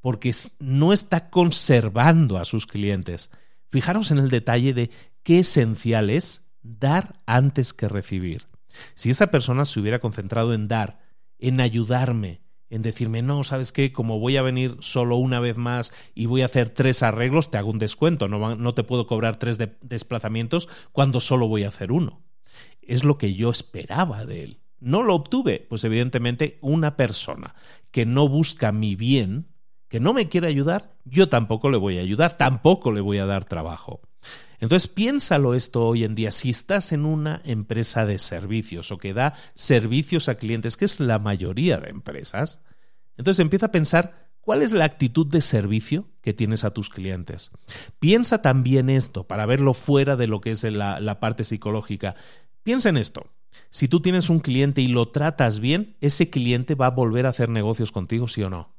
Porque 0.00 0.34
no 0.58 0.92
está 0.92 1.30
conservando 1.30 2.36
a 2.38 2.44
sus 2.44 2.66
clientes. 2.66 3.30
Fijaros 3.68 4.10
en 4.10 4.18
el 4.18 4.28
detalle 4.28 4.74
de 4.74 4.90
qué 5.22 5.40
esencial 5.40 6.10
es 6.10 6.46
dar 6.62 7.20
antes 7.26 7.72
que 7.72 7.88
recibir. 7.88 8.46
Si 8.94 9.10
esa 9.10 9.28
persona 9.30 9.64
se 9.64 9.80
hubiera 9.80 10.00
concentrado 10.00 10.52
en 10.52 10.68
dar, 10.68 10.98
en 11.38 11.60
ayudarme, 11.60 12.42
en 12.70 12.82
decirme, 12.82 13.22
no, 13.22 13.44
¿sabes 13.44 13.70
qué? 13.70 13.92
Como 13.92 14.18
voy 14.18 14.36
a 14.36 14.42
venir 14.42 14.76
solo 14.80 15.16
una 15.16 15.38
vez 15.38 15.56
más 15.56 15.92
y 16.14 16.26
voy 16.26 16.42
a 16.42 16.46
hacer 16.46 16.70
tres 16.70 17.02
arreglos, 17.02 17.50
te 17.50 17.58
hago 17.58 17.70
un 17.70 17.78
descuento, 17.78 18.26
no, 18.28 18.74
te 18.74 18.82
puedo 18.82 19.06
cobrar 19.06 19.38
tres 19.38 19.58
desplazamientos 19.80 20.68
cuando 20.90 21.20
solo 21.20 21.46
voy 21.46 21.64
a 21.64 21.68
hacer 21.68 21.92
uno 21.92 22.23
es 22.88 23.04
lo 23.04 23.18
que 23.18 23.34
yo 23.34 23.50
esperaba 23.50 24.24
de 24.24 24.44
él. 24.44 24.60
No 24.80 25.02
lo 25.02 25.14
obtuve, 25.14 25.66
pues 25.68 25.84
evidentemente 25.84 26.58
una 26.60 26.96
persona 26.96 27.54
que 27.90 28.04
no 28.06 28.28
busca 28.28 28.72
mi 28.72 28.96
bien, 28.96 29.48
que 29.88 30.00
no 30.00 30.12
me 30.12 30.28
quiere 30.28 30.46
ayudar, 30.46 30.94
yo 31.04 31.28
tampoco 31.28 31.70
le 31.70 31.78
voy 31.78 31.98
a 31.98 32.02
ayudar, 32.02 32.36
tampoco 32.36 32.92
le 32.92 33.00
voy 33.00 33.18
a 33.18 33.26
dar 33.26 33.44
trabajo. 33.44 34.02
Entonces 34.58 34.88
piénsalo 34.88 35.54
esto 35.54 35.86
hoy 35.86 36.04
en 36.04 36.14
día, 36.14 36.30
si 36.30 36.50
estás 36.50 36.92
en 36.92 37.04
una 37.04 37.40
empresa 37.44 38.06
de 38.06 38.18
servicios 38.18 38.90
o 38.92 38.98
que 38.98 39.14
da 39.14 39.34
servicios 39.54 40.28
a 40.28 40.36
clientes, 40.36 40.76
que 40.76 40.84
es 40.84 41.00
la 41.00 41.18
mayoría 41.18 41.78
de 41.78 41.90
empresas, 41.90 42.60
entonces 43.16 43.40
empieza 43.40 43.66
a 43.66 43.72
pensar 43.72 44.30
cuál 44.40 44.62
es 44.62 44.72
la 44.72 44.84
actitud 44.84 45.26
de 45.26 45.40
servicio 45.40 46.08
que 46.20 46.34
tienes 46.34 46.64
a 46.64 46.72
tus 46.72 46.90
clientes. 46.90 47.50
Piensa 47.98 48.42
también 48.42 48.90
esto, 48.90 49.26
para 49.26 49.46
verlo 49.46 49.74
fuera 49.74 50.16
de 50.16 50.26
lo 50.26 50.40
que 50.40 50.50
es 50.50 50.64
la, 50.64 51.00
la 51.00 51.20
parte 51.20 51.44
psicológica. 51.44 52.14
Piensa 52.64 52.88
en 52.88 52.96
esto. 52.96 53.30
Si 53.70 53.88
tú 53.88 54.00
tienes 54.00 54.30
un 54.30 54.40
cliente 54.40 54.80
y 54.80 54.88
lo 54.88 55.08
tratas 55.08 55.60
bien, 55.60 55.96
ese 56.00 56.30
cliente 56.30 56.74
va 56.74 56.86
a 56.86 56.90
volver 56.90 57.26
a 57.26 57.28
hacer 57.28 57.50
negocios 57.50 57.92
contigo, 57.92 58.26
sí 58.26 58.42
o 58.42 58.50
no. 58.50 58.74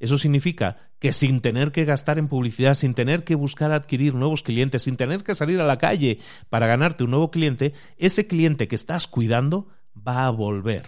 Eso 0.00 0.18
significa 0.18 0.90
que 0.98 1.12
sin 1.12 1.40
tener 1.40 1.70
que 1.70 1.84
gastar 1.84 2.18
en 2.18 2.26
publicidad, 2.26 2.74
sin 2.74 2.94
tener 2.94 3.22
que 3.22 3.36
buscar 3.36 3.70
adquirir 3.70 4.16
nuevos 4.16 4.42
clientes, 4.42 4.82
sin 4.82 4.96
tener 4.96 5.22
que 5.22 5.36
salir 5.36 5.60
a 5.60 5.66
la 5.66 5.78
calle 5.78 6.18
para 6.50 6.66
ganarte 6.66 7.04
un 7.04 7.10
nuevo 7.10 7.30
cliente, 7.30 7.72
ese 7.96 8.26
cliente 8.26 8.66
que 8.66 8.74
estás 8.74 9.06
cuidando 9.06 9.68
va 9.96 10.26
a 10.26 10.30
volver. 10.30 10.86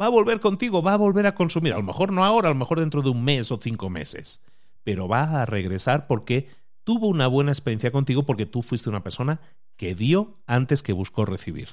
va 0.00 0.06
a 0.06 0.10
volver 0.10 0.40
contigo, 0.40 0.82
va 0.82 0.94
a 0.94 0.96
volver 0.96 1.26
a 1.26 1.36
consumir. 1.36 1.72
A 1.72 1.76
lo 1.76 1.84
mejor 1.84 2.12
no 2.12 2.24
ahora, 2.24 2.48
a 2.48 2.52
lo 2.52 2.58
mejor 2.58 2.80
dentro 2.80 3.02
de 3.02 3.10
un 3.10 3.22
mes 3.22 3.52
o 3.52 3.58
cinco 3.58 3.88
meses. 3.88 4.42
Pero 4.82 5.06
va 5.06 5.42
a 5.42 5.46
regresar 5.46 6.08
porque 6.08 6.48
tuvo 6.82 7.06
una 7.06 7.28
buena 7.28 7.52
experiencia 7.52 7.92
contigo 7.92 8.24
porque 8.24 8.46
tú 8.46 8.62
fuiste 8.62 8.88
una 8.88 9.04
persona 9.04 9.40
que 9.78 9.94
dio 9.94 10.42
antes 10.46 10.82
que 10.82 10.92
buscó 10.92 11.24
recibir. 11.24 11.68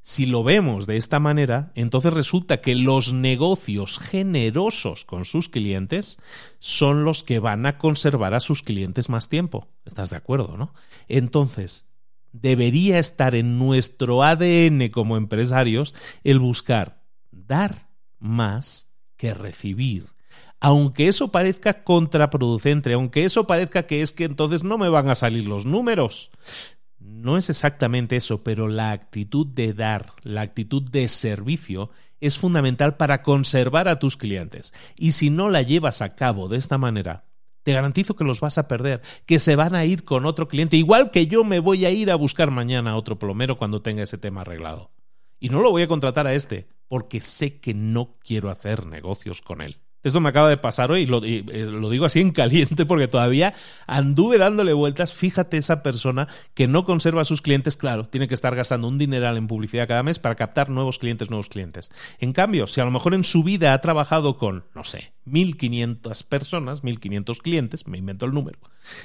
Si 0.00 0.24
lo 0.24 0.42
vemos 0.42 0.86
de 0.86 0.96
esta 0.96 1.20
manera, 1.20 1.70
entonces 1.74 2.14
resulta 2.14 2.62
que 2.62 2.74
los 2.74 3.12
negocios 3.12 3.98
generosos 3.98 5.04
con 5.04 5.26
sus 5.26 5.50
clientes 5.50 6.18
son 6.58 7.04
los 7.04 7.22
que 7.22 7.38
van 7.40 7.66
a 7.66 7.76
conservar 7.76 8.32
a 8.32 8.40
sus 8.40 8.62
clientes 8.62 9.10
más 9.10 9.28
tiempo. 9.28 9.68
¿Estás 9.84 10.10
de 10.10 10.16
acuerdo, 10.16 10.56
no? 10.56 10.72
Entonces, 11.08 11.90
debería 12.32 12.98
estar 12.98 13.34
en 13.34 13.58
nuestro 13.58 14.22
ADN 14.22 14.88
como 14.88 15.18
empresarios 15.18 15.94
el 16.24 16.38
buscar 16.38 17.04
dar 17.30 17.90
más 18.18 18.88
que 19.16 19.34
recibir. 19.34 20.06
Aunque 20.60 21.08
eso 21.08 21.28
parezca 21.28 21.84
contraproducente, 21.84 22.92
aunque 22.92 23.24
eso 23.24 23.46
parezca 23.46 23.84
que 23.84 24.02
es 24.02 24.12
que 24.12 24.24
entonces 24.24 24.64
no 24.64 24.76
me 24.76 24.88
van 24.88 25.08
a 25.08 25.14
salir 25.14 25.46
los 25.46 25.66
números. 25.66 26.30
No 26.98 27.36
es 27.36 27.48
exactamente 27.48 28.16
eso, 28.16 28.42
pero 28.42 28.68
la 28.68 28.90
actitud 28.90 29.46
de 29.46 29.72
dar, 29.72 30.12
la 30.22 30.40
actitud 30.40 30.82
de 30.82 31.06
servicio 31.08 31.90
es 32.20 32.38
fundamental 32.38 32.96
para 32.96 33.22
conservar 33.22 33.88
a 33.88 33.98
tus 33.98 34.16
clientes. 34.16 34.74
Y 34.96 35.12
si 35.12 35.30
no 35.30 35.48
la 35.48 35.62
llevas 35.62 36.02
a 36.02 36.14
cabo 36.14 36.48
de 36.48 36.58
esta 36.58 36.76
manera, 36.76 37.24
te 37.62 37.72
garantizo 37.72 38.16
que 38.16 38.24
los 38.24 38.40
vas 38.40 38.58
a 38.58 38.66
perder, 38.66 39.02
que 39.26 39.38
se 39.38 39.54
van 39.54 39.74
a 39.74 39.84
ir 39.84 40.04
con 40.04 40.26
otro 40.26 40.48
cliente, 40.48 40.76
igual 40.76 41.10
que 41.10 41.26
yo 41.26 41.44
me 41.44 41.60
voy 41.60 41.84
a 41.84 41.90
ir 41.90 42.10
a 42.10 42.16
buscar 42.16 42.50
mañana 42.50 42.92
a 42.92 42.96
otro 42.96 43.18
plomero 43.18 43.58
cuando 43.58 43.82
tenga 43.82 44.02
ese 44.02 44.18
tema 44.18 44.40
arreglado. 44.40 44.90
Y 45.38 45.50
no 45.50 45.60
lo 45.60 45.70
voy 45.70 45.82
a 45.82 45.88
contratar 45.88 46.26
a 46.26 46.34
este, 46.34 46.66
porque 46.88 47.20
sé 47.20 47.60
que 47.60 47.74
no 47.74 48.16
quiero 48.24 48.50
hacer 48.50 48.86
negocios 48.86 49.42
con 49.42 49.60
él. 49.60 49.78
Esto 50.04 50.20
me 50.20 50.28
acaba 50.28 50.48
de 50.48 50.56
pasar 50.56 50.92
hoy, 50.92 51.06
lo, 51.06 51.24
y, 51.24 51.44
eh, 51.50 51.64
lo 51.64 51.90
digo 51.90 52.04
así 52.04 52.20
en 52.20 52.30
caliente 52.30 52.86
porque 52.86 53.08
todavía 53.08 53.54
anduve 53.86 54.38
dándole 54.38 54.72
vueltas. 54.72 55.12
Fíjate 55.12 55.56
esa 55.56 55.82
persona 55.82 56.28
que 56.54 56.68
no 56.68 56.84
conserva 56.84 57.22
a 57.22 57.24
sus 57.24 57.42
clientes, 57.42 57.76
claro, 57.76 58.04
tiene 58.04 58.28
que 58.28 58.34
estar 58.34 58.54
gastando 58.54 58.86
un 58.86 58.96
dineral 58.96 59.36
en 59.36 59.48
publicidad 59.48 59.88
cada 59.88 60.04
mes 60.04 60.18
para 60.18 60.36
captar 60.36 60.70
nuevos 60.70 60.98
clientes, 60.98 61.30
nuevos 61.30 61.48
clientes. 61.48 61.90
En 62.20 62.32
cambio, 62.32 62.66
si 62.66 62.80
a 62.80 62.84
lo 62.84 62.90
mejor 62.92 63.14
en 63.14 63.24
su 63.24 63.42
vida 63.42 63.72
ha 63.72 63.80
trabajado 63.80 64.36
con, 64.36 64.64
no 64.74 64.84
sé, 64.84 65.12
1.500 65.26 66.24
personas, 66.24 66.84
1.500 66.84 67.38
clientes, 67.38 67.86
me 67.86 67.98
invento 67.98 68.24
el 68.26 68.32
número, 68.32 68.58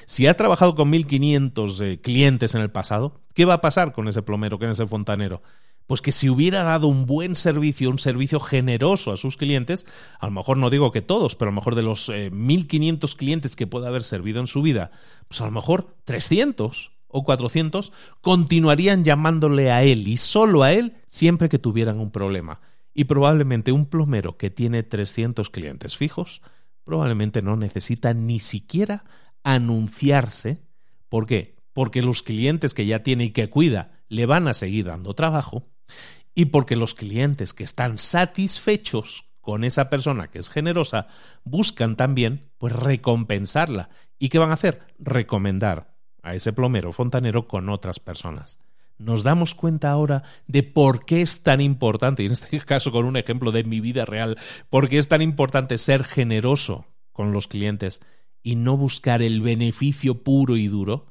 si 0.06 0.28
ha 0.28 0.38
trabajado 0.38 0.76
con 0.76 0.92
1.500 0.92 1.82
eh, 1.82 2.02
clientes 2.02 2.56
en 2.56 2.62
el 2.62 2.70
pasado, 2.70 3.20
¿qué 3.34 3.46
va 3.46 3.56
a 3.56 3.62
pasar 3.62 3.94
con 3.94 4.08
ese 4.08 4.22
plomero, 4.22 4.60
con 4.60 4.70
ese 4.70 4.86
fontanero? 4.86 5.42
Pues 5.88 6.02
que 6.02 6.12
si 6.12 6.30
hubiera 6.30 6.64
dado 6.64 6.88
un 6.88 7.06
buen 7.06 7.36
servicio, 7.36 7.90
un 7.90 8.00
servicio 8.00 8.40
generoso 8.40 9.12
a 9.12 9.18
sus 9.18 9.38
clientes, 9.38 9.86
a 10.20 10.28
lo 10.28 10.32
mejor 10.32 10.58
no 10.58 10.70
digo 10.70 10.92
que 10.92 11.02
todos, 11.02 11.36
pero 11.36 11.50
a 11.50 11.52
lo 11.52 11.56
mejor 11.56 11.76
de 11.76 11.84
los 11.84 12.10
1.500 12.10 13.14
eh, 13.14 13.18
clientes 13.18 13.56
que 13.56 13.68
pueda 13.68 13.88
haber 13.88 14.04
servido 14.04 14.40
en 14.40 14.48
su 14.48 14.62
vida, 14.62 14.92
pues 15.28 15.42
a 15.42 15.46
lo 15.46 15.52
mejor 15.52 15.98
300 16.06 16.92
o 17.08 17.24
400 17.24 17.92
continuarían 18.22 19.04
llamándole 19.04 19.72
a 19.72 19.84
él 19.84 20.08
y 20.08 20.18
solo 20.18 20.64
a 20.64 20.72
él 20.72 20.96
siempre 21.08 21.50
que 21.50 21.60
tuvieran 21.60 22.00
un 22.00 22.12
problema. 22.12 22.62
Y 22.94 23.06
probablemente 23.06 23.72
un 23.72 23.88
plomero 23.88 24.38
que 24.38 24.50
tiene 24.50 24.84
300 24.84 25.50
clientes 25.50 25.98
fijos, 25.98 26.42
probablemente 26.84 27.42
no 27.42 27.56
necesita 27.56 28.14
ni 28.14 28.40
siquiera 28.40 29.04
anunciarse. 29.44 30.64
¿Por 31.10 31.26
qué? 31.26 31.56
Porque 31.74 32.02
los 32.02 32.24
clientes 32.24 32.74
que 32.74 32.86
ya 32.86 33.04
tiene 33.04 33.26
y 33.26 33.30
que 33.32 33.50
cuida 33.50 33.92
le 34.10 34.26
van 34.26 34.48
a 34.48 34.54
seguir 34.54 34.86
dando 34.86 35.14
trabajo 35.16 35.73
y 36.36 36.46
porque 36.46 36.76
los 36.76 36.94
clientes 36.94 37.54
que 37.54 37.64
están 37.64 37.98
satisfechos 37.98 39.26
con 39.42 39.64
esa 39.64 39.90
persona 39.90 40.30
que 40.30 40.40
es 40.40 40.50
generosa 40.50 41.08
buscan 41.44 41.96
también 41.96 42.50
pues 42.58 42.74
recompensarla. 42.74 43.90
¿Y 44.18 44.30
qué 44.30 44.40
van 44.40 44.52
a 44.52 44.54
hacer? 44.54 44.82
Recomendar 45.00 45.98
a 46.22 46.34
ese 46.34 46.54
plomero 46.54 46.94
fontanero 46.94 47.48
con 47.48 47.70
otras 47.70 48.00
personas. 48.00 48.58
Nos 48.98 49.24
damos 49.24 49.54
cuenta 49.54 49.92
ahora 49.92 50.24
de 50.48 50.64
por 50.64 51.06
qué 51.06 51.22
es 51.22 51.44
tan 51.44 51.60
importante, 51.60 52.24
y 52.24 52.28
en 52.28 52.32
este 52.32 52.60
caso 52.66 52.92
con 52.92 53.06
un 53.06 53.18
ejemplo 53.18 53.52
de 53.52 53.64
mi 53.64 53.82
vida 53.82 54.06
real, 54.06 54.38
por 54.70 54.88
qué 54.88 54.98
es 54.98 55.10
tan 55.10 55.22
importante 55.22 55.78
ser 55.78 56.04
generoso 56.04 56.86
con 57.12 57.34
los 57.34 57.48
clientes 57.48 58.02
y 58.42 58.56
no 58.56 58.78
buscar 58.78 59.22
el 59.22 59.42
beneficio 59.42 60.24
puro 60.24 60.56
y 60.56 60.68
duro, 60.68 61.08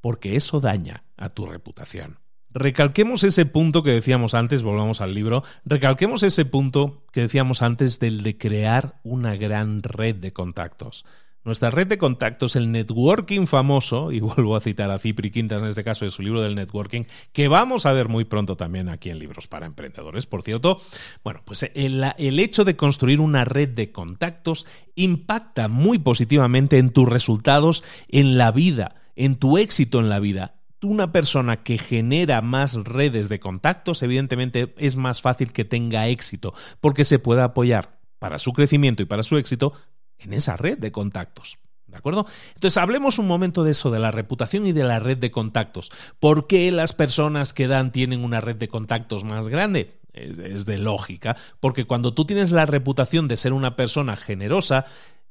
porque 0.00 0.36
eso 0.36 0.60
daña 0.60 1.04
a 1.16 1.28
tu 1.28 1.46
reputación. 1.46 2.18
Recalquemos 2.52 3.22
ese 3.22 3.46
punto 3.46 3.84
que 3.84 3.92
decíamos 3.92 4.34
antes, 4.34 4.62
volvamos 4.62 5.00
al 5.00 5.14
libro, 5.14 5.44
recalquemos 5.64 6.24
ese 6.24 6.44
punto 6.44 7.04
que 7.12 7.22
decíamos 7.22 7.62
antes 7.62 8.00
del 8.00 8.24
de 8.24 8.38
crear 8.38 9.00
una 9.04 9.36
gran 9.36 9.84
red 9.84 10.16
de 10.16 10.32
contactos. 10.32 11.04
Nuestra 11.42 11.70
red 11.70 11.86
de 11.86 11.96
contactos, 11.96 12.54
el 12.56 12.70
networking 12.70 13.46
famoso, 13.46 14.12
y 14.12 14.20
vuelvo 14.20 14.56
a 14.56 14.60
citar 14.60 14.90
a 14.90 14.98
Cipri 14.98 15.30
Quintas 15.30 15.62
en 15.62 15.68
este 15.68 15.84
caso 15.84 16.04
de 16.04 16.10
su 16.10 16.22
libro 16.22 16.42
del 16.42 16.56
networking, 16.56 17.02
que 17.32 17.48
vamos 17.48 17.86
a 17.86 17.92
ver 17.92 18.08
muy 18.08 18.24
pronto 18.24 18.56
también 18.56 18.88
aquí 18.88 19.10
en 19.10 19.20
Libros 19.20 19.46
para 19.46 19.64
Emprendedores, 19.64 20.26
por 20.26 20.42
cierto. 20.42 20.82
Bueno, 21.22 21.40
pues 21.44 21.70
el, 21.74 22.04
el 22.18 22.38
hecho 22.40 22.64
de 22.64 22.76
construir 22.76 23.20
una 23.20 23.44
red 23.44 23.68
de 23.68 23.92
contactos 23.92 24.66
impacta 24.96 25.68
muy 25.68 25.98
positivamente 25.98 26.78
en 26.78 26.90
tus 26.90 27.08
resultados 27.08 27.84
en 28.08 28.36
la 28.36 28.50
vida, 28.50 28.96
en 29.14 29.36
tu 29.36 29.56
éxito 29.56 30.00
en 30.00 30.08
la 30.10 30.18
vida 30.18 30.59
una 30.82 31.12
persona 31.12 31.62
que 31.62 31.78
genera 31.78 32.42
más 32.42 32.74
redes 32.74 33.28
de 33.28 33.40
contactos, 33.40 34.02
evidentemente 34.02 34.74
es 34.78 34.96
más 34.96 35.20
fácil 35.20 35.52
que 35.52 35.64
tenga 35.64 36.08
éxito, 36.08 36.54
porque 36.80 37.04
se 37.04 37.18
puede 37.18 37.42
apoyar 37.42 37.98
para 38.18 38.38
su 38.38 38.52
crecimiento 38.52 39.02
y 39.02 39.06
para 39.06 39.22
su 39.22 39.36
éxito 39.36 39.72
en 40.18 40.32
esa 40.32 40.56
red 40.56 40.78
de 40.78 40.92
contactos. 40.92 41.58
¿De 41.86 41.96
acuerdo? 41.96 42.26
Entonces, 42.54 42.78
hablemos 42.78 43.18
un 43.18 43.26
momento 43.26 43.64
de 43.64 43.72
eso, 43.72 43.90
de 43.90 43.98
la 43.98 44.12
reputación 44.12 44.64
y 44.64 44.72
de 44.72 44.84
la 44.84 45.00
red 45.00 45.18
de 45.18 45.32
contactos. 45.32 45.90
¿Por 46.20 46.46
qué 46.46 46.70
las 46.70 46.92
personas 46.92 47.52
que 47.52 47.66
dan 47.66 47.90
tienen 47.90 48.22
una 48.22 48.40
red 48.40 48.56
de 48.56 48.68
contactos 48.68 49.24
más 49.24 49.48
grande? 49.48 49.98
Es, 50.12 50.66
de 50.66 50.78
lógica, 50.78 51.36
porque 51.60 51.84
cuando 51.84 52.14
tú 52.14 52.24
tienes 52.24 52.50
la 52.50 52.66
reputación 52.66 53.28
de 53.28 53.36
ser 53.36 53.52
una 53.52 53.76
persona 53.76 54.16
generosa, 54.16 54.84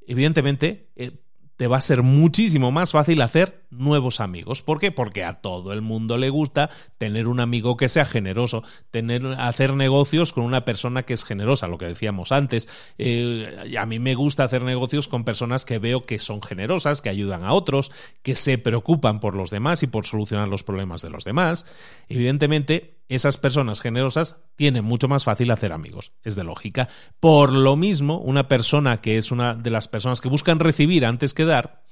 evidentemente 0.08 0.90
eh, 0.96 1.20
te 1.60 1.68
va 1.68 1.76
a 1.76 1.82
ser 1.82 2.04
muchísimo 2.04 2.72
más 2.72 2.94
fácil 2.94 3.22
hacer 3.22 3.66
nuevos 3.70 4.22
amigos. 4.22 4.62
¿Por 4.62 4.80
qué? 4.80 4.94
Porque 4.94 5.26
a 5.26 5.42
todo 5.42 5.74
el 5.74 5.82
mundo 5.82 6.18
le 6.18 6.30
gusta 6.30 6.70
tener 6.98 7.28
un 7.28 7.42
amigo 7.42 7.76
que 7.76 7.90
sea 7.90 8.06
generoso, 8.06 8.64
tener, 8.92 9.26
hacer 9.38 9.74
negocios 9.74 10.32
con 10.32 10.46
una 10.46 10.64
persona 10.64 11.04
que 11.04 11.14
es 11.14 11.26
generosa, 11.26 11.68
lo 11.68 11.78
que 11.78 11.88
decíamos 11.88 12.32
antes. 12.32 12.70
Eh, 12.98 13.76
a 13.78 13.86
mí 13.86 14.00
me 14.00 14.16
gusta 14.16 14.46
hacer 14.46 14.64
negocios 14.64 15.10
con 15.10 15.26
personas 15.26 15.66
que 15.66 15.80
veo 15.80 16.06
que 16.06 16.18
son 16.20 16.42
generosas, 16.42 17.02
que 17.02 17.10
ayudan 17.10 17.44
a 17.44 17.52
otros, 17.52 17.92
que 18.24 18.38
se 18.38 18.58
preocupan 18.58 19.20
por 19.20 19.36
los 19.36 19.50
demás 19.50 19.84
y 19.84 19.88
por 19.88 20.06
solucionar 20.06 20.48
los 20.48 20.64
problemas 20.64 21.02
de 21.02 21.10
los 21.10 21.26
demás. 21.26 21.66
Evidentemente, 22.08 22.99
esas 23.10 23.38
personas 23.38 23.82
generosas 23.82 24.38
tienen 24.56 24.86
mucho 24.86 25.08
más 25.08 25.24
fácil 25.24 25.50
hacer 25.52 25.74
amigos. 25.74 26.14
Es 26.24 26.36
de 26.36 26.44
lógica. 26.44 26.88
Por 27.20 27.52
lo 27.52 27.76
mismo, 27.76 28.20
una 28.20 28.48
persona 28.48 29.02
que 29.02 29.18
es 29.18 29.32
una 29.32 29.56
de 29.56 29.72
las 29.72 29.88
personas 29.88 30.22
que 30.22 30.30
buscan 30.30 30.60
recibir 30.60 31.06
antes 31.06 31.34
que 31.34 31.44
dar, 31.44 31.84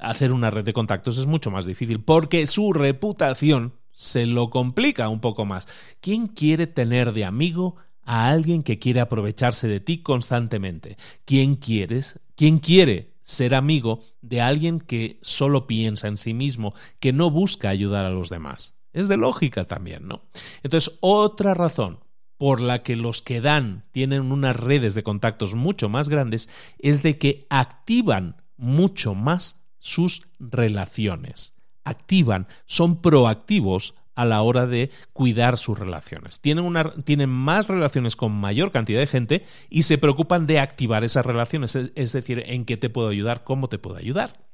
hacer 0.00 0.32
una 0.32 0.50
red 0.50 0.64
de 0.64 0.72
contactos 0.72 1.18
es 1.18 1.26
mucho 1.26 1.50
más 1.50 1.66
difícil 1.66 2.00
porque 2.00 2.46
su 2.46 2.72
reputación 2.72 3.74
se 3.92 4.26
lo 4.26 4.50
complica 4.50 5.08
un 5.08 5.20
poco 5.20 5.44
más. 5.44 5.68
¿Quién 6.00 6.26
quiere 6.26 6.66
tener 6.66 7.12
de 7.12 7.24
amigo 7.24 7.76
a 8.02 8.28
alguien 8.28 8.64
que 8.64 8.78
quiere 8.78 9.00
aprovecharse 9.00 9.68
de 9.68 9.78
ti 9.78 9.98
constantemente? 9.98 10.96
¿Quién 11.24 11.54
quieres? 11.54 12.18
¿Quién 12.34 12.58
quiere 12.58 13.12
ser 13.22 13.54
amigo 13.54 14.02
de 14.20 14.40
alguien 14.40 14.80
que 14.80 15.20
solo 15.22 15.68
piensa 15.68 16.08
en 16.08 16.16
sí 16.16 16.34
mismo, 16.34 16.74
que 16.98 17.12
no 17.12 17.30
busca 17.30 17.68
ayudar 17.68 18.04
a 18.04 18.10
los 18.10 18.30
demás? 18.30 18.79
Es 18.92 19.08
de 19.08 19.16
lógica 19.16 19.64
también, 19.64 20.08
¿no? 20.08 20.22
Entonces, 20.62 20.96
otra 21.00 21.54
razón 21.54 22.00
por 22.38 22.60
la 22.60 22.82
que 22.82 22.96
los 22.96 23.22
que 23.22 23.40
dan 23.40 23.84
tienen 23.92 24.32
unas 24.32 24.56
redes 24.56 24.94
de 24.94 25.02
contactos 25.02 25.54
mucho 25.54 25.88
más 25.88 26.08
grandes 26.08 26.48
es 26.78 27.02
de 27.02 27.18
que 27.18 27.46
activan 27.50 28.42
mucho 28.56 29.14
más 29.14 29.60
sus 29.78 30.26
relaciones. 30.38 31.56
Activan, 31.84 32.46
son 32.66 33.00
proactivos 33.02 33.94
a 34.14 34.24
la 34.24 34.42
hora 34.42 34.66
de 34.66 34.90
cuidar 35.12 35.56
sus 35.56 35.78
relaciones. 35.78 36.40
Tienen, 36.40 36.64
una, 36.64 36.92
tienen 37.04 37.30
más 37.30 37.68
relaciones 37.68 38.16
con 38.16 38.32
mayor 38.32 38.72
cantidad 38.72 39.00
de 39.00 39.06
gente 39.06 39.46
y 39.68 39.84
se 39.84 39.98
preocupan 39.98 40.46
de 40.46 40.60
activar 40.60 41.04
esas 41.04 41.24
relaciones, 41.24 41.74
es 41.76 42.12
decir, 42.12 42.42
en 42.46 42.64
qué 42.64 42.76
te 42.76 42.90
puedo 42.90 43.08
ayudar, 43.08 43.44
cómo 43.44 43.68
te 43.68 43.78
puedo 43.78 43.96
ayudar 43.96 44.49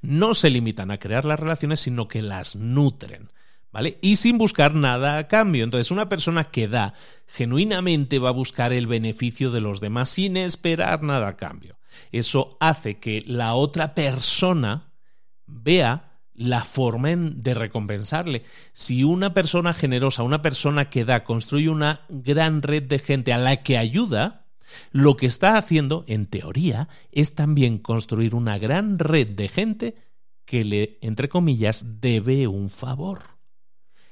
no 0.00 0.34
se 0.34 0.50
limitan 0.50 0.90
a 0.90 0.98
crear 0.98 1.24
las 1.24 1.40
relaciones, 1.40 1.80
sino 1.80 2.08
que 2.08 2.22
las 2.22 2.56
nutren. 2.56 3.30
¿Vale? 3.72 3.98
Y 4.02 4.16
sin 4.16 4.36
buscar 4.36 4.74
nada 4.74 5.16
a 5.16 5.28
cambio. 5.28 5.64
Entonces, 5.64 5.90
una 5.90 6.10
persona 6.10 6.44
que 6.44 6.68
da 6.68 6.92
genuinamente 7.26 8.18
va 8.18 8.28
a 8.28 8.32
buscar 8.32 8.70
el 8.74 8.86
beneficio 8.86 9.50
de 9.50 9.62
los 9.62 9.80
demás 9.80 10.10
sin 10.10 10.36
esperar 10.36 11.02
nada 11.02 11.28
a 11.28 11.36
cambio. 11.36 11.78
Eso 12.10 12.58
hace 12.60 12.98
que 12.98 13.22
la 13.26 13.54
otra 13.54 13.94
persona 13.94 14.92
vea 15.46 16.12
la 16.34 16.64
forma 16.64 17.10
de 17.16 17.54
recompensarle. 17.54 18.44
Si 18.72 19.04
una 19.04 19.34
persona 19.34 19.72
generosa, 19.72 20.22
una 20.22 20.42
persona 20.42 20.90
que 20.90 21.04
da, 21.04 21.24
construye 21.24 21.68
una 21.68 22.02
gran 22.08 22.62
red 22.62 22.82
de 22.84 22.98
gente 22.98 23.32
a 23.32 23.38
la 23.38 23.62
que 23.62 23.78
ayuda, 23.78 24.41
lo 24.90 25.16
que 25.16 25.26
está 25.26 25.56
haciendo, 25.56 26.04
en 26.06 26.26
teoría, 26.26 26.88
es 27.10 27.34
también 27.34 27.78
construir 27.78 28.34
una 28.34 28.58
gran 28.58 28.98
red 28.98 29.28
de 29.28 29.48
gente 29.48 29.96
que 30.44 30.64
le, 30.64 30.98
entre 31.00 31.28
comillas, 31.28 32.00
debe 32.00 32.46
un 32.46 32.70
favor. 32.70 33.20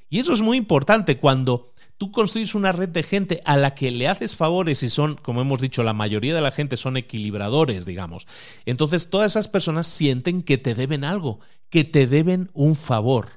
Y 0.09 0.19
eso 0.19 0.33
es 0.33 0.41
muy 0.41 0.57
importante 0.57 1.17
cuando 1.17 1.71
tú 1.97 2.11
construyes 2.11 2.55
una 2.55 2.71
red 2.71 2.89
de 2.89 3.03
gente 3.03 3.41
a 3.45 3.57
la 3.57 3.75
que 3.75 3.91
le 3.91 4.07
haces 4.07 4.35
favores 4.35 4.81
y 4.83 4.89
son, 4.89 5.15
como 5.15 5.41
hemos 5.41 5.61
dicho, 5.61 5.83
la 5.83 5.93
mayoría 5.93 6.33
de 6.33 6.41
la 6.41 6.51
gente 6.51 6.75
son 6.75 6.97
equilibradores, 6.97 7.85
digamos. 7.85 8.27
Entonces 8.65 9.09
todas 9.09 9.31
esas 9.33 9.47
personas 9.47 9.87
sienten 9.87 10.41
que 10.41 10.57
te 10.57 10.75
deben 10.75 11.03
algo, 11.03 11.39
que 11.69 11.83
te 11.83 12.07
deben 12.07 12.49
un 12.53 12.75
favor. 12.75 13.29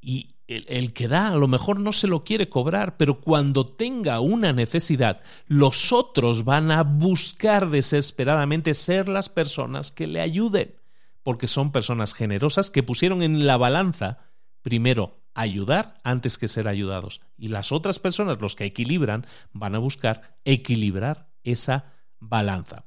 Y 0.00 0.33
el, 0.46 0.92
que 0.92 1.08
da 1.08 1.28
a 1.28 1.36
lo 1.36 1.48
mejor 1.48 1.80
no 1.80 1.92
se 1.92 2.06
lo 2.06 2.24
quiere 2.24 2.48
cobrar, 2.48 2.96
pero 2.96 3.20
cuando 3.20 3.66
tenga 3.66 4.20
una 4.20 4.52
necesidad, 4.52 5.22
los 5.46 5.92
otros 5.92 6.44
van 6.44 6.70
a 6.70 6.82
buscar 6.82 7.70
desesperadamente 7.70 8.74
ser 8.74 9.08
las 9.08 9.28
personas 9.28 9.90
que 9.90 10.06
le 10.06 10.20
ayuden, 10.20 10.74
porque 11.22 11.46
son 11.46 11.72
personas 11.72 12.12
generosas 12.12 12.70
que 12.70 12.82
pusieron 12.82 13.22
en 13.22 13.46
la 13.46 13.56
balanza 13.56 14.18
primero 14.60 15.20
ayudar 15.34 15.94
antes 16.04 16.38
que 16.38 16.48
ser 16.48 16.68
ayudados. 16.68 17.20
Y 17.36 17.48
las 17.48 17.72
otras 17.72 17.98
personas, 17.98 18.40
los 18.40 18.54
que 18.54 18.64
equilibran, 18.64 19.26
van 19.52 19.74
a 19.74 19.78
buscar 19.78 20.38
equilibrar 20.44 21.28
esa 21.42 21.92
balanza. 22.20 22.84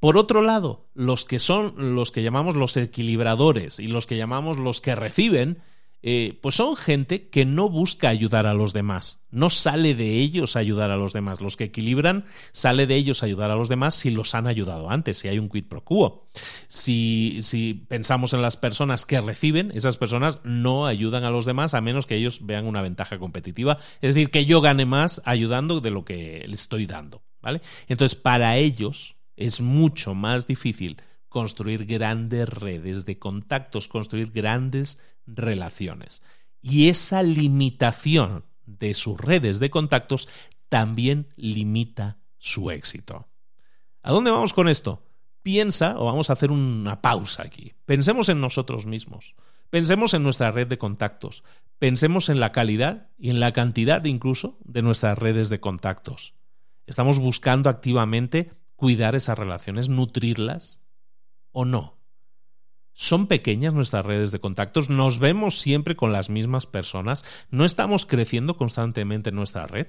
Por 0.00 0.16
otro 0.16 0.42
lado, 0.42 0.88
los 0.94 1.24
que 1.24 1.38
son 1.38 1.94
los 1.94 2.10
que 2.10 2.22
llamamos 2.22 2.54
los 2.54 2.76
equilibradores 2.76 3.78
y 3.78 3.86
los 3.86 4.06
que 4.06 4.16
llamamos 4.16 4.58
los 4.58 4.80
que 4.80 4.94
reciben, 4.94 5.62
eh, 6.02 6.38
pues 6.40 6.54
son 6.54 6.76
gente 6.76 7.28
que 7.28 7.44
no 7.44 7.68
busca 7.68 8.08
ayudar 8.08 8.46
a 8.46 8.54
los 8.54 8.72
demás, 8.72 9.20
no 9.30 9.50
sale 9.50 9.94
de 9.94 10.18
ellos 10.20 10.56
ayudar 10.56 10.90
a 10.90 10.96
los 10.96 11.12
demás. 11.12 11.40
Los 11.40 11.56
que 11.56 11.64
equilibran 11.64 12.24
sale 12.52 12.86
de 12.86 12.96
ellos 12.96 13.22
ayudar 13.22 13.50
a 13.50 13.56
los 13.56 13.68
demás 13.68 13.94
si 13.94 14.10
los 14.10 14.34
han 14.34 14.46
ayudado 14.46 14.90
antes, 14.90 15.18
si 15.18 15.28
hay 15.28 15.38
un 15.38 15.48
quid 15.48 15.64
pro 15.64 15.84
quo. 15.84 16.26
Si, 16.68 17.40
si 17.42 17.74
pensamos 17.74 18.32
en 18.32 18.42
las 18.42 18.56
personas 18.56 19.04
que 19.04 19.20
reciben, 19.20 19.72
esas 19.74 19.96
personas 19.96 20.40
no 20.44 20.86
ayudan 20.86 21.24
a 21.24 21.30
los 21.30 21.44
demás 21.44 21.74
a 21.74 21.80
menos 21.80 22.06
que 22.06 22.16
ellos 22.16 22.46
vean 22.46 22.66
una 22.66 22.82
ventaja 22.82 23.18
competitiva, 23.18 23.78
es 24.00 24.14
decir, 24.14 24.30
que 24.30 24.46
yo 24.46 24.60
gane 24.60 24.86
más 24.86 25.20
ayudando 25.24 25.80
de 25.80 25.90
lo 25.90 26.04
que 26.04 26.44
le 26.48 26.54
estoy 26.54 26.86
dando. 26.86 27.22
¿vale? 27.42 27.60
Entonces, 27.88 28.18
para 28.18 28.56
ellos 28.56 29.16
es 29.36 29.60
mucho 29.60 30.14
más 30.14 30.46
difícil 30.46 30.98
construir 31.30 31.86
grandes 31.86 32.48
redes 32.48 33.06
de 33.06 33.18
contactos, 33.18 33.88
construir 33.88 34.30
grandes 34.32 35.00
relaciones. 35.26 36.22
Y 36.60 36.88
esa 36.88 37.22
limitación 37.22 38.44
de 38.66 38.92
sus 38.92 39.18
redes 39.18 39.60
de 39.60 39.70
contactos 39.70 40.28
también 40.68 41.28
limita 41.36 42.18
su 42.36 42.70
éxito. 42.70 43.28
¿A 44.02 44.12
dónde 44.12 44.30
vamos 44.30 44.52
con 44.52 44.68
esto? 44.68 45.02
Piensa, 45.42 45.98
o 45.98 46.04
vamos 46.04 46.28
a 46.28 46.34
hacer 46.34 46.50
una 46.50 47.00
pausa 47.00 47.44
aquí. 47.44 47.72
Pensemos 47.86 48.28
en 48.28 48.40
nosotros 48.40 48.84
mismos. 48.84 49.34
Pensemos 49.70 50.14
en 50.14 50.22
nuestra 50.22 50.50
red 50.50 50.66
de 50.66 50.78
contactos. 50.78 51.44
Pensemos 51.78 52.28
en 52.28 52.40
la 52.40 52.52
calidad 52.52 53.08
y 53.18 53.30
en 53.30 53.40
la 53.40 53.52
cantidad 53.52 54.04
incluso 54.04 54.58
de 54.64 54.82
nuestras 54.82 55.16
redes 55.16 55.48
de 55.48 55.60
contactos. 55.60 56.34
¿Estamos 56.86 57.20
buscando 57.20 57.70
activamente 57.70 58.50
cuidar 58.74 59.14
esas 59.14 59.38
relaciones, 59.38 59.88
nutrirlas 59.88 60.79
o 61.52 61.64
no? 61.64 61.98
¿Son 62.92 63.26
pequeñas 63.26 63.72
nuestras 63.72 64.04
redes 64.04 64.30
de 64.32 64.40
contactos? 64.40 64.90
¿Nos 64.90 65.18
vemos 65.18 65.58
siempre 65.60 65.96
con 65.96 66.12
las 66.12 66.28
mismas 66.28 66.66
personas? 66.66 67.24
¿No 67.50 67.64
estamos 67.64 68.04
creciendo 68.04 68.56
constantemente 68.56 69.30
en 69.30 69.36
nuestra 69.36 69.66
red? 69.66 69.86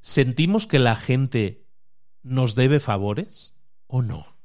¿Sentimos 0.00 0.66
que 0.66 0.78
la 0.78 0.96
gente 0.96 1.66
nos 2.22 2.54
debe 2.54 2.80
favores 2.80 3.54
o 3.86 4.02
no? 4.02 4.36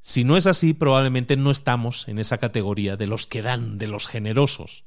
Si 0.00 0.24
no 0.24 0.36
es 0.36 0.46
así, 0.46 0.74
probablemente 0.74 1.36
no 1.36 1.50
estamos 1.50 2.08
en 2.08 2.18
esa 2.18 2.38
categoría 2.38 2.96
de 2.96 3.06
los 3.06 3.26
que 3.26 3.42
dan, 3.42 3.78
de 3.78 3.88
los 3.88 4.06
generosos. 4.06 4.84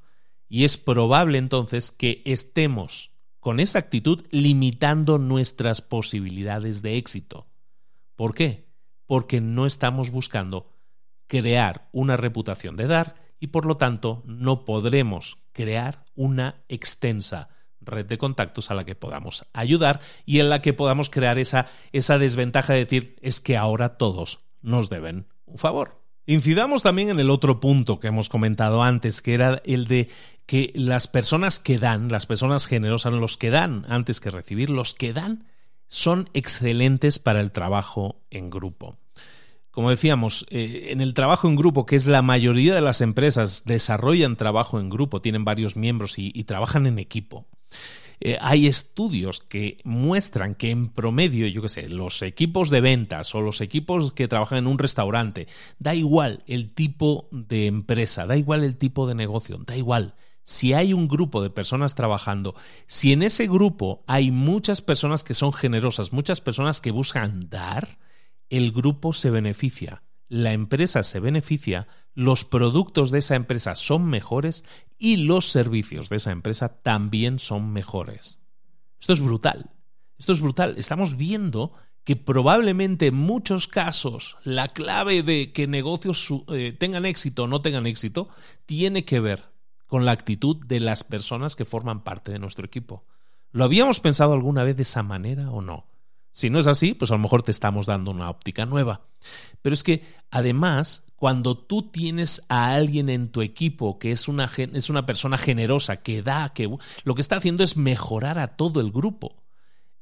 Y 0.49 0.65
es 0.65 0.77
probable 0.77 1.37
entonces 1.37 1.91
que 1.91 2.21
estemos 2.25 3.11
con 3.39 3.59
esa 3.59 3.79
actitud 3.79 4.25
limitando 4.31 5.17
nuestras 5.17 5.81
posibilidades 5.81 6.81
de 6.81 6.97
éxito. 6.97 7.47
¿Por 8.15 8.35
qué? 8.35 8.70
Porque 9.11 9.41
no 9.41 9.65
estamos 9.65 10.09
buscando 10.09 10.71
crear 11.27 11.89
una 11.91 12.15
reputación 12.15 12.77
de 12.77 12.87
dar 12.87 13.15
y 13.41 13.47
por 13.47 13.65
lo 13.65 13.75
tanto 13.75 14.23
no 14.25 14.63
podremos 14.63 15.37
crear 15.51 16.05
una 16.15 16.63
extensa 16.69 17.49
red 17.81 18.05
de 18.05 18.17
contactos 18.17 18.71
a 18.71 18.73
la 18.73 18.85
que 18.85 18.95
podamos 18.95 19.45
ayudar 19.51 19.99
y 20.25 20.39
en 20.39 20.47
la 20.47 20.61
que 20.61 20.71
podamos 20.71 21.09
crear 21.09 21.39
esa, 21.39 21.67
esa 21.91 22.19
desventaja 22.19 22.71
de 22.71 22.85
decir 22.85 23.17
es 23.21 23.41
que 23.41 23.57
ahora 23.57 23.97
todos 23.97 24.45
nos 24.61 24.89
deben 24.89 25.27
un 25.43 25.57
favor. 25.57 26.01
Incidamos 26.25 26.81
también 26.81 27.09
en 27.09 27.19
el 27.19 27.31
otro 27.31 27.59
punto 27.59 27.99
que 27.99 28.07
hemos 28.07 28.29
comentado 28.29 28.81
antes, 28.81 29.21
que 29.21 29.33
era 29.33 29.61
el 29.65 29.87
de 29.87 30.07
que 30.45 30.71
las 30.73 31.09
personas 31.09 31.59
que 31.59 31.79
dan, 31.79 32.07
las 32.07 32.27
personas 32.27 32.65
generosas, 32.65 33.11
los 33.11 33.35
que 33.35 33.49
dan 33.49 33.85
antes 33.89 34.21
que 34.21 34.31
recibir, 34.31 34.69
los 34.69 34.93
que 34.93 35.11
dan, 35.11 35.47
son 35.91 36.29
excelentes 36.33 37.19
para 37.19 37.41
el 37.41 37.51
trabajo 37.51 38.23
en 38.29 38.49
grupo. 38.49 39.00
Como 39.71 39.89
decíamos, 39.89 40.45
eh, 40.49 40.87
en 40.89 40.99
el 40.99 41.13
trabajo 41.13 41.47
en 41.47 41.55
grupo, 41.55 41.85
que 41.85 41.95
es 41.95 42.05
la 42.05 42.21
mayoría 42.21 42.75
de 42.75 42.81
las 42.81 42.99
empresas 42.99 43.63
desarrollan 43.65 44.35
trabajo 44.35 44.79
en 44.79 44.89
grupo, 44.89 45.21
tienen 45.21 45.45
varios 45.45 45.77
miembros 45.77 46.15
y, 46.17 46.43
trabajan 46.43 46.85
en 46.87 46.99
equipo. 46.99 47.47
Eh, 48.19 48.37
hay 48.41 48.67
estudios 48.67 49.39
que 49.39 49.77
muestran 49.85 50.55
que 50.55 50.69
en 50.71 50.89
promedio, 50.89 51.47
yo 51.47 51.61
qué 51.61 51.69
sé, 51.69 51.89
los 51.89 52.21
equipos 52.21 52.69
de 52.69 52.81
ventas 52.81 53.33
o 53.33 53.41
los 53.41 53.61
equipos 53.61 54.11
que 54.11 54.27
trabajan 54.27 54.59
en 54.59 54.67
un 54.67 54.77
restaurante, 54.77 55.47
da 55.79 55.95
igual 55.95 56.43
el 56.47 56.73
tipo 56.73 57.29
de 57.31 57.67
empresa, 57.67 58.25
da 58.27 58.35
igual 58.35 58.63
el 58.63 58.77
tipo 58.77 59.07
de 59.07 59.15
negocio, 59.15 59.57
da 59.65 59.77
igual. 59.77 60.15
Si 60.43 60.73
hay 60.73 60.91
un 60.91 61.07
grupo 61.07 61.41
de 61.41 61.49
personas 61.49 61.95
trabajando, 61.95 62.55
si 62.87 63.13
en 63.13 63.23
ese 63.23 63.47
grupo 63.47 64.03
hay 64.05 64.31
muchas 64.31 64.81
personas 64.81 65.23
que 65.23 65.33
son 65.33 65.53
generosas, 65.53 66.11
muchas 66.11 66.41
personas 66.41 66.81
que 66.81 66.91
buscan 66.91 67.49
dar, 67.49 67.97
el 68.51 68.73
grupo 68.73 69.13
se 69.13 69.31
beneficia, 69.31 70.03
la 70.27 70.51
empresa 70.51 71.03
se 71.03 71.21
beneficia, 71.21 71.87
los 72.13 72.43
productos 72.43 73.09
de 73.09 73.19
esa 73.19 73.35
empresa 73.35 73.77
son 73.77 74.05
mejores 74.05 74.65
y 74.97 75.17
los 75.17 75.49
servicios 75.49 76.09
de 76.09 76.17
esa 76.17 76.31
empresa 76.31 76.81
también 76.81 77.39
son 77.39 77.71
mejores. 77.71 78.39
Esto 78.99 79.13
es 79.13 79.21
brutal. 79.21 79.71
Esto 80.19 80.33
es 80.33 80.41
brutal. 80.41 80.75
Estamos 80.77 81.15
viendo 81.15 81.71
que 82.03 82.17
probablemente 82.17 83.07
en 83.07 83.15
muchos 83.15 83.69
casos 83.69 84.37
la 84.43 84.67
clave 84.67 85.23
de 85.23 85.53
que 85.53 85.67
negocios 85.67 86.27
eh, 86.49 86.75
tengan 86.77 87.05
éxito 87.05 87.43
o 87.43 87.47
no 87.47 87.61
tengan 87.61 87.87
éxito 87.87 88.27
tiene 88.65 89.05
que 89.05 89.21
ver 89.21 89.45
con 89.87 90.03
la 90.03 90.11
actitud 90.11 90.57
de 90.65 90.81
las 90.81 91.05
personas 91.05 91.55
que 91.55 91.65
forman 91.65 92.03
parte 92.03 92.33
de 92.33 92.39
nuestro 92.39 92.65
equipo. 92.65 93.05
¿Lo 93.51 93.63
habíamos 93.63 94.01
pensado 94.01 94.33
alguna 94.33 94.63
vez 94.63 94.75
de 94.75 94.83
esa 94.83 95.03
manera 95.03 95.51
o 95.51 95.61
no? 95.61 95.90
Si 96.31 96.49
no 96.49 96.59
es 96.59 96.67
así, 96.67 96.93
pues 96.93 97.11
a 97.11 97.15
lo 97.15 97.19
mejor 97.19 97.43
te 97.43 97.51
estamos 97.51 97.85
dando 97.85 98.11
una 98.11 98.29
óptica 98.29 98.65
nueva. 98.65 99.01
Pero 99.61 99.73
es 99.73 99.83
que 99.83 100.03
además, 100.29 101.03
cuando 101.15 101.57
tú 101.57 101.83
tienes 101.83 102.43
a 102.49 102.73
alguien 102.73 103.09
en 103.09 103.29
tu 103.29 103.41
equipo 103.41 103.99
que 103.99 104.11
es 104.11 104.27
una, 104.27 104.49
es 104.55 104.89
una 104.89 105.05
persona 105.05 105.37
generosa, 105.37 105.97
que 105.97 106.23
da, 106.23 106.53
que 106.53 106.69
lo 107.03 107.15
que 107.15 107.21
está 107.21 107.35
haciendo 107.35 107.63
es 107.63 107.75
mejorar 107.77 108.39
a 108.39 108.55
todo 108.55 108.79
el 108.79 108.91
grupo. 108.91 109.35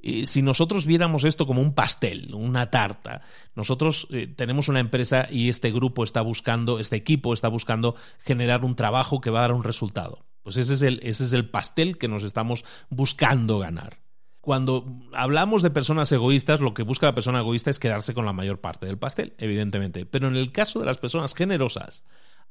Y 0.01 0.27
si 0.27 0.41
nosotros 0.41 0.85
viéramos 0.85 1.25
esto 1.25 1.45
como 1.45 1.61
un 1.61 1.73
pastel, 1.73 2.33
una 2.33 2.71
tarta, 2.71 3.21
nosotros 3.53 4.07
eh, 4.11 4.27
tenemos 4.27 4.69
una 4.69 4.79
empresa 4.79 5.27
y 5.29 5.49
este 5.49 5.71
grupo 5.71 6.05
está 6.05 6.21
buscando, 6.21 6.79
este 6.79 6.95
equipo 6.95 7.33
está 7.33 7.49
buscando 7.49 7.95
generar 8.19 8.63
un 8.63 8.75
trabajo 8.75 9.19
que 9.19 9.29
va 9.29 9.39
a 9.39 9.41
dar 9.41 9.53
un 9.53 9.63
resultado. 9.63 10.25
Pues 10.41 10.55
ese 10.55 10.75
es 10.75 10.81
el, 10.83 11.01
ese 11.03 11.25
es 11.25 11.33
el 11.33 11.49
pastel 11.49 11.97
que 11.97 12.07
nos 12.07 12.23
estamos 12.23 12.63
buscando 12.89 13.59
ganar 13.59 13.97
cuando 14.41 14.85
hablamos 15.13 15.61
de 15.61 15.69
personas 15.69 16.11
egoístas, 16.11 16.61
lo 16.61 16.73
que 16.73 16.83
busca 16.83 17.07
la 17.07 17.15
persona 17.15 17.39
egoísta 17.39 17.69
es 17.69 17.79
quedarse 17.79 18.13
con 18.13 18.25
la 18.25 18.33
mayor 18.33 18.61
parte 18.61 18.85
del 18.85 18.97
pastel, 18.97 19.33
evidentemente. 19.37 20.05
Pero 20.05 20.27
en 20.27 20.35
el 20.35 20.51
caso 20.51 20.79
de 20.79 20.85
las 20.85 20.97
personas 20.97 21.33
generosas, 21.33 22.03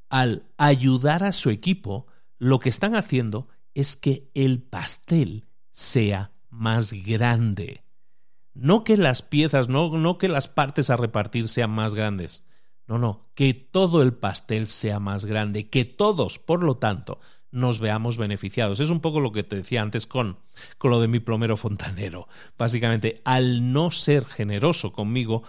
al 0.09 0.43
ayudar 0.57 1.23
a 1.23 1.33
su 1.33 1.49
equipo, 1.49 2.07
lo 2.37 2.59
que 2.59 2.69
están 2.69 2.95
haciendo 2.95 3.47
es 3.73 3.95
que 3.95 4.29
el 4.33 4.61
pastel 4.61 5.47
sea 5.71 6.31
más 6.49 6.93
grande. 6.93 7.83
No 8.53 8.83
que 8.83 8.97
las 8.97 9.21
piezas, 9.21 9.69
no, 9.69 9.97
no 9.97 10.17
que 10.17 10.27
las 10.27 10.47
partes 10.47 10.89
a 10.89 10.97
repartir 10.97 11.47
sean 11.47 11.71
más 11.71 11.95
grandes. 11.95 12.45
No, 12.87 12.97
no, 12.97 13.29
que 13.35 13.53
todo 13.53 14.01
el 14.01 14.13
pastel 14.13 14.67
sea 14.67 14.99
más 14.99 15.25
grande, 15.25 15.69
que 15.69 15.85
todos, 15.85 16.39
por 16.39 16.63
lo 16.63 16.77
tanto, 16.77 17.19
nos 17.51 17.79
veamos 17.79 18.17
beneficiados. 18.17 18.79
Es 18.79 18.89
un 18.89 18.99
poco 18.99 19.19
lo 19.19 19.31
que 19.31 19.43
te 19.43 19.55
decía 19.55 19.81
antes 19.81 20.05
con, 20.05 20.37
con 20.77 20.91
lo 20.91 21.01
de 21.01 21.07
mi 21.07 21.19
plomero 21.19 21.57
fontanero. 21.57 22.27
Básicamente, 22.57 23.21
al 23.25 23.71
no 23.71 23.91
ser 23.91 24.25
generoso 24.25 24.91
conmigo, 24.91 25.43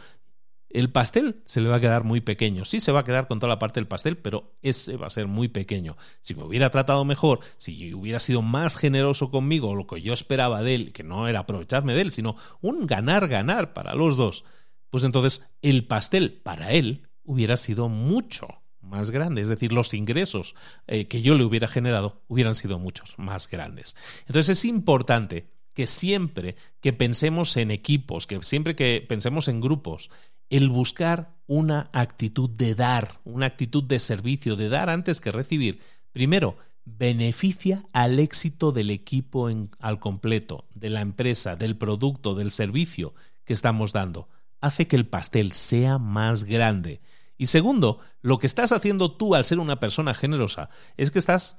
el 0.71 0.91
pastel 0.91 1.43
se 1.47 1.61
le 1.61 1.69
va 1.69 1.77
a 1.77 1.81
quedar 1.81 2.05
muy 2.05 2.21
pequeño. 2.21 2.65
Sí 2.65 2.79
se 2.81 2.93
va 2.93 3.01
a 3.01 3.05
quedar 3.05 3.27
con 3.27 3.41
toda 3.41 3.49
la 3.49 3.59
parte 3.59 3.81
del 3.81 3.89
pastel, 3.89 4.17
pero 4.17 4.55
ese 4.63 4.97
va 4.97 5.09
a 5.09 5.11
ser 5.11 5.27
muy 5.27 5.49
pequeño. 5.49 5.97
Si 6.21 6.35
me 6.35 6.45
hubiera 6.45 6.71
tratado 6.71 7.05
mejor, 7.05 7.41
si 7.57 7.93
hubiera 7.93 8.21
sido 8.21 8.41
más 8.41 8.77
generoso 8.77 9.31
conmigo, 9.31 9.75
lo 9.75 9.87
que 9.87 10.01
yo 10.01 10.15
esperaba 10.15 10.63
de 10.63 10.77
él, 10.77 10.93
que 10.93 11.03
no 11.03 11.27
era 11.29 11.41
aprovecharme 11.41 11.95
de 11.95 12.03
él, 12.03 12.13
sino 12.13 12.37
un 12.61 12.87
ganar-ganar 12.87 13.73
para 13.73 13.95
los 13.95 14.17
dos, 14.17 14.45
pues 14.91 15.03
entonces 15.03 15.45
el 15.61 15.87
pastel 15.87 16.33
para 16.33 16.73
él 16.73 17.09
hubiera 17.25 17.57
sido 17.57 17.89
mucho 17.89 18.60
más 18.91 19.11
grande, 19.11 19.41
es 19.41 19.49
decir, 19.49 19.73
los 19.73 19.95
ingresos 19.95 20.55
eh, 20.87 21.07
que 21.07 21.23
yo 21.23 21.37
le 21.37 21.45
hubiera 21.45 21.69
generado 21.69 22.23
hubieran 22.29 22.55
sido 22.55 22.79
muchos 22.79 23.15
más 23.17 23.49
grandes. 23.49 23.97
Entonces 24.27 24.59
es 24.59 24.65
importante 24.65 25.49
que 25.73 25.87
siempre 25.87 26.57
que 26.81 26.93
pensemos 26.93 27.57
en 27.57 27.71
equipos, 27.71 28.27
que 28.27 28.43
siempre 28.43 28.75
que 28.75 29.05
pensemos 29.09 29.49
en 29.49 29.61
grupos, 29.61 30.11
el 30.51 30.69
buscar 30.69 31.37
una 31.47 31.89
actitud 31.93 32.51
de 32.51 32.75
dar, 32.75 33.21
una 33.25 33.47
actitud 33.47 33.85
de 33.85 33.99
servicio, 33.99 34.57
de 34.57 34.69
dar 34.69 34.91
antes 34.91 35.21
que 35.21 35.31
recibir, 35.31 35.81
primero, 36.13 36.57
beneficia 36.85 37.85
al 37.93 38.19
éxito 38.19 38.73
del 38.73 38.91
equipo 38.91 39.49
al 39.79 40.01
completo, 40.01 40.67
de 40.75 40.91
la 40.91 41.01
empresa, 41.01 41.57
del 41.57 41.77
producto, 41.77 42.35
del 42.35 42.51
servicio 42.51 43.15
que 43.45 43.53
estamos 43.53 43.93
dando. 43.93 44.29
Hace 44.61 44.87
que 44.87 44.97
el 44.97 45.07
pastel 45.07 45.53
sea 45.53 45.99
más 45.99 46.45
grande. 46.45 47.01
Y 47.41 47.47
segundo, 47.47 48.01
lo 48.21 48.39
que 48.39 48.47
estás 48.47 48.71
haciendo 48.71 49.13
tú 49.13 49.35
al 49.35 49.47
ser 49.47 49.61
una 49.61 49.81
persona 49.81 50.13
generosa 50.13 50.69
es 50.99 51.11
que 51.11 51.19
estás 51.19 51.57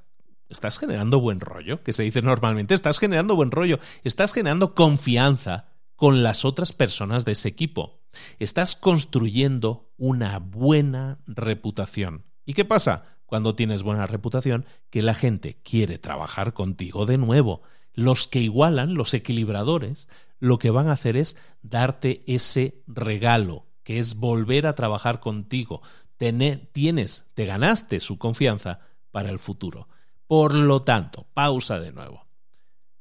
generando 0.80 1.20
buen 1.20 1.40
rollo, 1.40 1.82
que 1.82 1.92
se 1.92 2.04
dice 2.04 2.22
normalmente, 2.22 2.76
estás 2.76 3.00
generando 3.00 3.36
buen 3.36 3.50
rollo, 3.50 3.80
estás 4.04 4.32
generando 4.32 4.76
confianza 4.76 5.70
con 5.96 6.22
las 6.22 6.46
otras 6.46 6.72
personas 6.72 7.26
de 7.26 7.32
ese 7.32 7.48
equipo. 7.48 8.04
Estás 8.38 8.76
construyendo 8.76 9.92
una 9.98 10.38
buena 10.38 11.18
reputación. 11.26 12.26
¿Y 12.46 12.54
qué 12.54 12.64
pasa 12.64 13.18
cuando 13.26 13.56
tienes 13.56 13.82
buena 13.82 14.06
reputación? 14.06 14.68
Que 14.92 15.02
la 15.02 15.16
gente 15.16 15.64
quiere 15.64 15.98
trabajar 15.98 16.54
contigo 16.54 17.08
de 17.08 17.18
nuevo. 17.18 17.64
Los 17.96 18.28
que 18.28 18.40
igualan, 18.40 18.94
los 18.94 19.16
equilibradores, 19.16 20.10
lo 20.38 20.60
que 20.60 20.70
van 20.70 20.90
a 20.90 20.94
hacer 20.94 21.18
es 21.18 21.38
darte 21.64 22.24
ese 22.28 22.84
regalo, 22.86 23.66
que 23.84 24.00
es 24.00 24.16
volver 24.16 24.68
a 24.68 24.76
trabajar 24.76 25.20
contigo. 25.20 25.82
tienes, 26.18 27.26
te 27.34 27.46
ganaste 27.46 28.00
su 28.00 28.18
confianza 28.18 28.80
para 29.12 29.30
el 29.30 29.40
futuro. 29.40 29.88
Por 30.28 30.54
lo 30.54 30.82
tanto, 30.82 31.28
pausa 31.34 31.80
de 31.80 31.92
nuevo. 31.92 32.28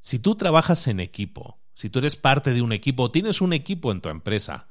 Si 0.01 0.19
tú 0.19 0.35
trabajas 0.35 0.87
en 0.89 1.01
equipo, 1.01 1.61
si 1.75 1.91
tú 1.91 2.01
eres 2.01 2.17
parte 2.17 2.53
de 2.53 2.63
un 2.63 2.73
equipo, 2.73 3.11
tienes 3.11 3.41
un 3.41 3.53
equipo 3.53 3.93
en 3.93 4.01
tu 4.01 4.09
empresa, 4.09 4.69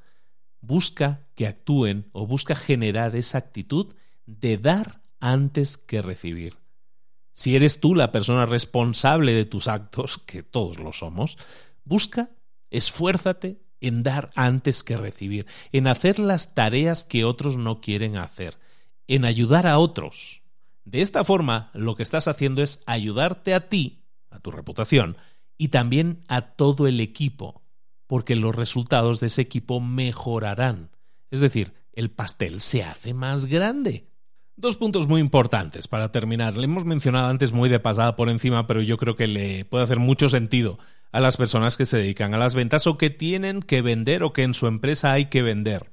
busca 0.62 1.28
que 1.36 1.48
actúen 1.48 2.10
o 2.12 2.28
busca 2.28 2.56
generar 2.56 3.16
esa 3.16 3.38
actitud 3.38 3.94
de 4.26 4.58
dar 4.58 5.02
antes 5.20 5.78
que 5.78 6.02
recibir. 6.02 6.58
Si 7.34 7.56
eres 7.56 7.80
tú 7.80 7.96
la 7.96 8.12
persona 8.12 8.46
responsable 8.46 9.34
de 9.34 9.46
tus 9.46 9.68
actos, 9.68 10.18
que 10.18 10.44
todos 10.44 10.78
lo 10.78 10.92
somos, 10.92 11.38
busca, 11.84 12.32
esfuérzate 12.70 13.62
en 13.82 14.04
dar 14.04 14.32
antes 14.36 14.84
que 14.84 14.98
recibir, 14.98 15.46
en 15.72 15.88
hacer 15.88 16.20
las 16.20 16.54
tareas 16.54 17.04
que 17.04 17.26
otros 17.26 17.58
no 17.58 17.82
quieren 17.82 18.18
hacer, 18.18 18.58
en 19.08 19.26
ayudar 19.26 19.68
a 19.68 19.78
otros. 19.78 20.42
De 20.86 21.02
esta 21.02 21.24
forma, 21.24 21.72
lo 21.74 21.96
que 21.96 22.04
estás 22.04 22.28
haciendo 22.28 22.62
es 22.62 22.82
ayudarte 22.86 23.54
a 23.54 23.70
ti, 23.70 24.04
a 24.30 24.40
tu 24.40 24.52
reputación, 24.52 25.18
y 25.58 25.70
también 25.70 26.24
a 26.28 26.42
todo 26.42 26.88
el 26.88 27.00
equipo, 27.00 27.62
porque 28.08 28.36
los 28.36 28.56
resultados 28.56 29.20
de 29.20 29.28
ese 29.28 29.42
equipo 29.42 29.80
mejorarán. 29.80 30.90
Es 31.32 31.42
decir, 31.42 31.74
el 31.94 32.10
pastel 32.10 32.62
se 32.62 32.84
hace 32.84 33.14
más 33.14 33.46
grande. 33.46 34.08
Dos 34.56 34.78
puntos 34.78 35.08
muy 35.08 35.22
importantes 35.22 35.88
para 35.88 36.12
terminar. 36.12 36.58
Le 36.58 36.66
hemos 36.66 36.86
mencionado 36.86 37.30
antes 37.30 37.52
muy 37.52 37.70
de 37.70 37.80
pasada 37.80 38.16
por 38.16 38.30
encima, 38.30 38.68
pero 38.68 38.82
yo 38.82 38.98
creo 38.98 39.16
que 39.16 39.28
le 39.28 39.64
puede 39.66 39.84
hacer 39.84 40.00
mucho 40.00 40.28
sentido 40.28 40.80
a 41.12 41.20
las 41.20 41.38
personas 41.38 41.78
que 41.78 41.86
se 41.86 41.98
dedican 41.98 42.34
a 42.34 42.38
las 42.38 42.56
ventas 42.56 42.88
o 42.88 42.98
que 42.98 43.10
tienen 43.10 43.62
que 43.62 43.82
vender 43.82 44.24
o 44.24 44.34
que 44.34 44.44
en 44.44 44.54
su 44.54 44.68
empresa 44.68 45.12
hay 45.12 45.26
que 45.26 45.42
vender. 45.42 45.92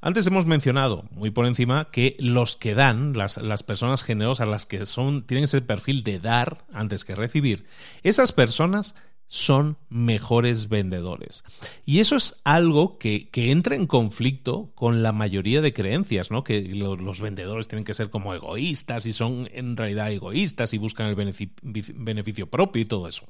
Antes 0.00 0.26
hemos 0.26 0.46
mencionado, 0.46 1.04
muy 1.10 1.30
por 1.30 1.46
encima, 1.46 1.90
que 1.90 2.16
los 2.20 2.56
que 2.56 2.74
dan, 2.74 3.14
las, 3.14 3.38
las, 3.38 3.62
personas 3.62 4.04
generosas, 4.04 4.46
las 4.46 4.66
que 4.66 4.86
son, 4.86 5.26
tienen 5.26 5.44
ese 5.44 5.62
perfil 5.62 6.04
de 6.04 6.20
dar 6.20 6.64
antes 6.72 7.04
que 7.04 7.16
recibir, 7.16 7.66
esas 8.02 8.30
personas 8.30 8.94
son 9.26 9.76
mejores 9.88 10.68
vendedores. 10.68 11.42
Y 11.84 11.98
eso 11.98 12.14
es 12.14 12.36
algo 12.44 12.98
que, 12.98 13.28
que 13.30 13.50
entra 13.50 13.74
en 13.74 13.86
conflicto 13.86 14.70
con 14.74 15.02
la 15.02 15.12
mayoría 15.12 15.60
de 15.60 15.72
creencias, 15.72 16.30
¿no? 16.30 16.44
Que 16.44 16.62
los 16.62 17.20
vendedores 17.20 17.66
tienen 17.66 17.84
que 17.84 17.94
ser 17.94 18.10
como 18.10 18.34
egoístas 18.34 19.06
y 19.06 19.12
son 19.12 19.48
en 19.52 19.76
realidad 19.76 20.12
egoístas 20.12 20.72
y 20.74 20.78
buscan 20.78 21.08
el 21.08 21.16
beneficio 21.16 22.46
propio 22.48 22.82
y 22.82 22.84
todo 22.84 23.08
eso. 23.08 23.26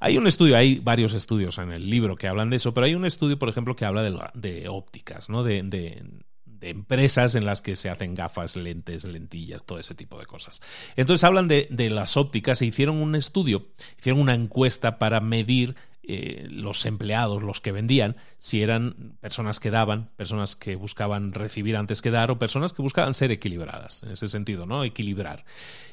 Hay 0.00 0.16
un 0.16 0.26
estudio, 0.26 0.56
hay 0.56 0.78
varios 0.78 1.14
estudios 1.14 1.58
en 1.58 1.72
el 1.72 1.90
libro 1.90 2.16
que 2.16 2.28
hablan 2.28 2.50
de 2.50 2.56
eso, 2.56 2.72
pero 2.72 2.86
hay 2.86 2.94
un 2.94 3.04
estudio, 3.04 3.38
por 3.38 3.48
ejemplo, 3.48 3.74
que 3.74 3.84
habla 3.84 4.02
de, 4.34 4.68
ópticas, 4.68 5.28
¿no? 5.28 5.42
De, 5.42 5.62
de, 5.62 6.02
de, 6.44 6.68
empresas 6.70 7.34
en 7.34 7.44
las 7.44 7.62
que 7.62 7.74
se 7.74 7.90
hacen 7.90 8.14
gafas, 8.14 8.56
lentes, 8.56 9.04
lentillas, 9.04 9.64
todo 9.64 9.78
ese 9.78 9.94
tipo 9.94 10.18
de 10.18 10.26
cosas. 10.26 10.60
Entonces 10.96 11.24
hablan 11.24 11.48
de, 11.48 11.66
de 11.70 11.90
las 11.90 12.16
ópticas 12.16 12.62
e 12.62 12.66
hicieron 12.66 12.96
un 12.96 13.16
estudio, 13.16 13.66
hicieron 13.98 14.20
una 14.20 14.34
encuesta 14.34 14.98
para 14.98 15.20
medir 15.20 15.74
eh, 16.10 16.46
los 16.48 16.86
empleados, 16.86 17.42
los 17.42 17.60
que 17.60 17.70
vendían, 17.70 18.16
si 18.38 18.62
eran 18.62 19.18
personas 19.20 19.60
que 19.60 19.70
daban, 19.70 20.08
personas 20.16 20.56
que 20.56 20.74
buscaban 20.74 21.34
recibir 21.34 21.76
antes 21.76 22.00
que 22.00 22.10
dar 22.10 22.30
o 22.30 22.38
personas 22.38 22.72
que 22.72 22.80
buscaban 22.80 23.12
ser 23.12 23.30
equilibradas, 23.30 24.04
en 24.04 24.12
ese 24.12 24.26
sentido, 24.28 24.64
¿no? 24.64 24.84
Equilibrar. 24.84 25.44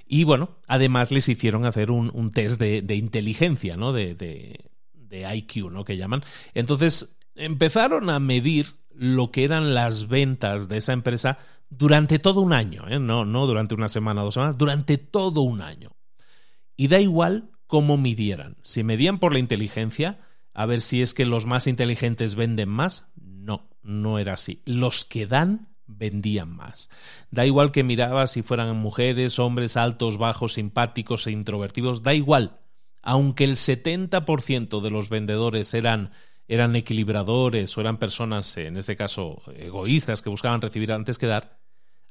Y 0.08 0.24
bueno, 0.24 0.56
además 0.68 1.12
les 1.12 1.28
hicieron 1.28 1.66
hacer 1.66 1.92
un, 1.92 2.32
test 2.32 2.62
de, 2.62 2.96
inteligencia, 2.96 3.76
¿no? 3.76 3.92
De, 3.92 4.58
IQ, 5.12 5.70
¿no? 5.70 5.84
Que 5.84 5.98
llaman. 5.98 6.24
Entonces 6.54 7.18
empezaron 7.36 8.10
a 8.10 8.22
medir 8.22 8.68
lo 8.94 9.32
que 9.32 9.44
eran 9.44 9.74
las 9.74 10.08
ventas 10.08 10.70
de 10.70 10.78
esa 10.78 10.94
empresa 10.94 11.40
durante 11.70 12.20
todo 12.20 12.40
un 12.40 12.54
año, 12.54 12.86
¿eh? 12.88 13.00
no, 13.00 13.26
no 13.26 13.48
durante 13.48 13.76
una 13.76 13.90
semana 13.90 14.22
o 14.22 14.26
dos 14.26 14.36
semanas, 14.36 14.58
durante 14.58 14.98
todo 14.98 15.42
un 15.42 15.62
año. 15.62 15.92
Y 16.78 16.88
da 16.88 17.02
igual 17.02 17.50
cómo 17.68 17.98
midieran. 17.98 18.58
Si 18.64 18.84
medían 18.84 19.20
por 19.20 19.34
la 19.34 19.40
inteligencia, 19.40 20.20
a 20.54 20.66
ver 20.66 20.82
si 20.82 21.02
es 21.02 21.14
que 21.14 21.26
los 21.26 21.46
más 21.46 21.68
inteligentes 21.68 22.36
venden 22.36 22.70
más. 22.70 23.06
No, 23.16 23.70
no 23.84 24.20
era 24.20 24.34
así. 24.34 24.62
Los 24.66 25.06
que 25.06 25.28
dan 25.28 25.70
vendían 25.88 26.56
más. 26.56 26.90
Da 27.30 27.46
igual 27.46 27.72
que 27.72 27.84
miraba 27.84 28.28
si 28.28 28.42
fueran 28.42 28.76
mujeres, 28.78 29.40
hombres 29.40 29.78
altos, 29.78 30.18
bajos, 30.18 30.54
simpáticos 30.54 31.28
e 31.28 31.32
introvertidos, 31.32 32.04
da 32.04 32.14
igual. 32.14 32.60
Aunque 33.02 33.44
el 33.44 33.56
70% 33.56 34.82
de 34.82 34.90
los 34.90 35.10
vendedores 35.10 35.74
eran 35.74 36.12
eran 36.48 36.76
equilibradores 36.76 37.76
o 37.78 37.82
eran 37.82 37.98
personas, 37.98 38.56
en 38.58 38.78
este 38.78 38.96
caso, 38.96 39.42
egoístas 39.58 40.22
que 40.22 40.30
buscaban 40.30 40.62
recibir 40.62 40.92
antes 40.92 41.18
que 41.18 41.26
dar, 41.28 41.58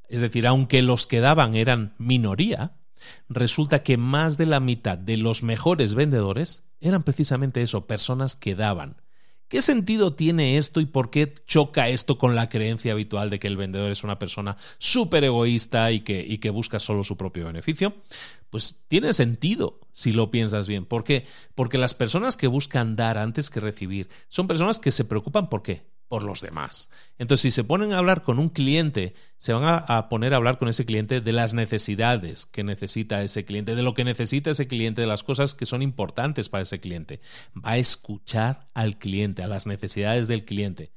es 0.08 0.20
decir, 0.20 0.46
aunque 0.46 0.82
los 0.82 1.06
que 1.06 1.20
daban 1.20 1.54
eran 1.54 1.94
minoría, 1.98 2.72
resulta 3.28 3.82
que 3.82 3.96
más 3.96 4.38
de 4.38 4.46
la 4.46 4.60
mitad 4.60 4.98
de 4.98 5.16
los 5.16 5.42
mejores 5.42 5.94
vendedores 5.94 6.64
eran 6.80 7.02
precisamente 7.02 7.62
eso, 7.62 7.86
personas 7.86 8.36
que 8.36 8.54
daban. 8.54 8.96
¿Qué 9.48 9.62
sentido 9.62 10.14
tiene 10.14 10.56
esto 10.56 10.80
y 10.80 10.86
por 10.86 11.10
qué 11.10 11.32
choca 11.46 11.88
esto 11.88 12.18
con 12.18 12.34
la 12.34 12.48
creencia 12.48 12.92
habitual 12.92 13.30
de 13.30 13.38
que 13.38 13.46
el 13.46 13.56
vendedor 13.56 13.92
es 13.92 14.02
una 14.02 14.18
persona 14.18 14.56
súper 14.78 15.22
egoísta 15.24 15.92
y 15.92 16.00
que, 16.00 16.24
y 16.26 16.38
que 16.38 16.50
busca 16.50 16.80
solo 16.80 17.04
su 17.04 17.16
propio 17.16 17.46
beneficio? 17.46 17.94
Pues 18.50 18.84
tiene 18.88 19.12
sentido 19.12 19.80
si 19.92 20.12
lo 20.12 20.30
piensas 20.30 20.66
bien. 20.66 20.86
¿Por 20.86 21.04
qué? 21.04 21.26
Porque 21.54 21.78
las 21.78 21.94
personas 21.94 22.36
que 22.36 22.46
buscan 22.46 22.96
dar 22.96 23.18
antes 23.18 23.50
que 23.50 23.60
recibir 23.60 24.08
son 24.28 24.48
personas 24.48 24.78
que 24.78 24.90
se 24.90 25.04
preocupan 25.04 25.48
por 25.48 25.62
qué? 25.62 25.93
Por 26.14 26.22
los 26.22 26.42
demás. 26.42 26.90
Entonces, 27.18 27.42
si 27.42 27.50
se 27.50 27.64
ponen 27.64 27.92
a 27.92 27.98
hablar 27.98 28.22
con 28.22 28.38
un 28.38 28.48
cliente, 28.48 29.14
se 29.36 29.52
van 29.52 29.64
a, 29.84 30.08
poner 30.08 30.32
a 30.32 30.36
hablar 30.36 30.58
con 30.58 30.68
ese 30.68 30.86
cliente 30.86 31.20
de 31.20 31.32
las 31.32 31.54
necesidades 31.54 32.46
que 32.46 32.62
necesita 32.62 33.24
ese 33.24 33.44
cliente, 33.44 33.74
de 33.74 33.82
lo 33.82 33.94
que 33.94 34.04
necesita 34.04 34.52
ese 34.52 34.68
cliente, 34.68 35.00
de 35.00 35.08
las 35.08 35.24
cosas 35.24 35.54
que 35.54 35.66
son 35.66 35.82
importantes 35.82 36.48
para 36.48 36.62
ese 36.62 36.78
cliente. 36.78 37.18
Va 37.56 37.72
a 37.72 37.78
escuchar 37.78 38.68
al 38.74 38.96
cliente, 38.96 39.42
a 39.42 39.48
las 39.48 39.66
necesidades 39.66 40.28
del 40.28 40.44
cliente. 40.44 40.92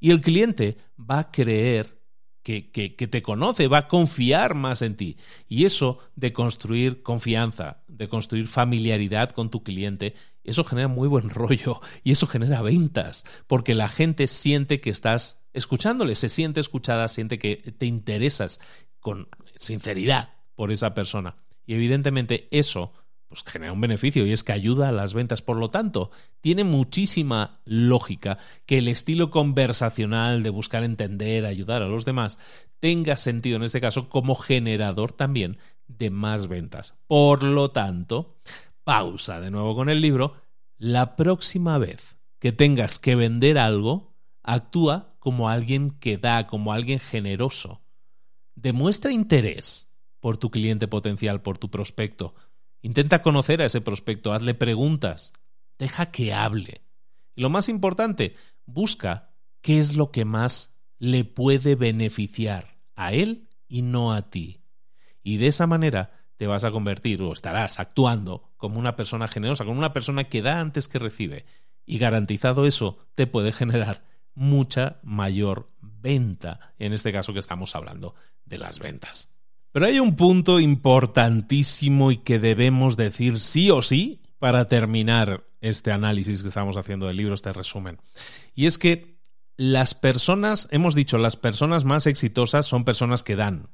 Y 0.00 0.10
el 0.10 0.22
cliente 0.22 0.78
va 0.98 1.18
a 1.18 1.30
creer 1.30 2.01
que, 2.42 2.70
que, 2.70 3.06
te 3.06 3.22
conoce, 3.22 3.68
va 3.68 3.78
a 3.78 3.88
confiar 3.88 4.54
más 4.54 4.82
en 4.82 4.96
ti. 4.96 5.16
Y 5.48 5.64
eso 5.64 5.98
de 6.16 6.32
construir 6.32 7.02
confianza, 7.02 7.82
de 7.86 8.08
construir 8.08 8.48
familiaridad 8.48 9.30
con 9.30 9.50
tu 9.50 9.62
cliente, 9.62 10.14
eso 10.44 10.64
genera 10.64 10.88
muy 10.88 11.08
buen 11.08 11.30
rollo 11.30 11.80
y 12.02 12.12
eso 12.12 12.26
genera 12.26 12.62
ventas, 12.62 13.24
porque 13.46 13.74
la 13.74 13.88
gente 13.88 14.26
siente 14.26 14.80
que 14.80 14.90
estás 14.90 15.40
escuchándole, 15.52 16.14
se 16.14 16.28
siente 16.28 16.60
escuchada, 16.60 17.08
siente 17.08 17.38
que 17.38 17.56
te 17.56 17.86
interesas 17.86 18.60
con 19.00 19.28
sinceridad 19.56 20.30
por 20.54 20.72
esa 20.72 20.94
persona. 20.94 21.36
Y 21.64 21.74
evidentemente 21.74 22.48
eso 22.50 22.92
pues 23.32 23.44
genera 23.44 23.72
un 23.72 23.80
beneficio 23.80 24.26
y 24.26 24.32
es 24.32 24.44
que 24.44 24.52
ayuda 24.52 24.90
a 24.90 24.92
las 24.92 25.14
ventas. 25.14 25.40
Por 25.40 25.56
lo 25.56 25.70
tanto, 25.70 26.10
tiene 26.42 26.64
muchísima 26.64 27.54
lógica 27.64 28.36
que 28.66 28.76
el 28.78 28.88
estilo 28.88 29.30
conversacional 29.30 30.42
de 30.42 30.50
buscar 30.50 30.84
entender, 30.84 31.46
ayudar 31.46 31.80
a 31.80 31.88
los 31.88 32.04
demás, 32.04 32.38
tenga 32.78 33.16
sentido 33.16 33.56
en 33.56 33.62
este 33.62 33.80
caso 33.80 34.10
como 34.10 34.34
generador 34.34 35.12
también 35.12 35.56
de 35.88 36.10
más 36.10 36.46
ventas. 36.46 36.94
Por 37.06 37.42
lo 37.42 37.70
tanto, 37.70 38.36
pausa 38.84 39.40
de 39.40 39.50
nuevo 39.50 39.74
con 39.74 39.88
el 39.88 40.02
libro. 40.02 40.34
La 40.76 41.16
próxima 41.16 41.78
vez 41.78 42.18
que 42.38 42.52
tengas 42.52 42.98
que 42.98 43.14
vender 43.14 43.56
algo, 43.56 44.14
actúa 44.42 45.14
como 45.20 45.48
alguien 45.48 45.92
que 45.92 46.18
da, 46.18 46.46
como 46.46 46.74
alguien 46.74 46.98
generoso. 46.98 47.80
Demuestra 48.56 49.10
interés 49.10 49.88
por 50.20 50.36
tu 50.36 50.50
cliente 50.50 50.86
potencial, 50.86 51.40
por 51.40 51.58
tu 51.58 51.70
prospecto. 51.70 52.34
Intenta 52.82 53.22
conocer 53.22 53.62
a 53.62 53.66
ese 53.66 53.80
prospecto, 53.80 54.32
hazle 54.32 54.54
preguntas, 54.54 55.32
deja 55.78 56.10
que 56.10 56.34
hable. 56.34 56.82
Y 57.34 57.42
lo 57.42 57.48
más 57.48 57.68
importante, 57.68 58.34
busca 58.66 59.30
qué 59.60 59.78
es 59.78 59.96
lo 59.96 60.10
que 60.10 60.24
más 60.24 60.76
le 60.98 61.24
puede 61.24 61.76
beneficiar 61.76 62.78
a 62.96 63.12
él 63.12 63.48
y 63.68 63.82
no 63.82 64.12
a 64.12 64.30
ti. 64.30 64.64
Y 65.22 65.36
de 65.36 65.46
esa 65.46 65.66
manera 65.66 66.10
te 66.36 66.46
vas 66.48 66.64
a 66.64 66.72
convertir 66.72 67.22
o 67.22 67.32
estarás 67.32 67.78
actuando 67.78 68.52
como 68.56 68.78
una 68.78 68.96
persona 68.96 69.28
generosa, 69.28 69.64
como 69.64 69.78
una 69.78 69.92
persona 69.92 70.24
que 70.24 70.42
da 70.42 70.60
antes 70.60 70.88
que 70.88 70.98
recibe. 70.98 71.46
Y 71.86 71.98
garantizado 71.98 72.66
eso 72.66 72.98
te 73.14 73.28
puede 73.28 73.52
generar 73.52 74.04
mucha 74.34 74.98
mayor 75.02 75.70
venta, 75.80 76.74
en 76.78 76.92
este 76.92 77.12
caso 77.12 77.32
que 77.32 77.38
estamos 77.38 77.76
hablando 77.76 78.14
de 78.44 78.58
las 78.58 78.78
ventas. 78.78 79.31
Pero 79.72 79.86
hay 79.86 79.98
un 79.98 80.16
punto 80.16 80.60
importantísimo 80.60 82.12
y 82.12 82.18
que 82.18 82.38
debemos 82.38 82.96
decir 82.96 83.40
sí 83.40 83.70
o 83.70 83.80
sí 83.82 84.20
para 84.38 84.68
terminar 84.68 85.44
este 85.62 85.92
análisis 85.92 86.42
que 86.42 86.48
estamos 86.48 86.76
haciendo 86.76 87.06
del 87.06 87.16
libro, 87.16 87.34
este 87.34 87.52
resumen. 87.52 87.98
Y 88.54 88.66
es 88.66 88.76
que 88.76 89.16
las 89.56 89.94
personas, 89.94 90.68
hemos 90.70 90.94
dicho, 90.94 91.16
las 91.18 91.36
personas 91.36 91.84
más 91.84 92.06
exitosas 92.06 92.66
son 92.66 92.84
personas 92.84 93.22
que 93.22 93.36
dan, 93.36 93.68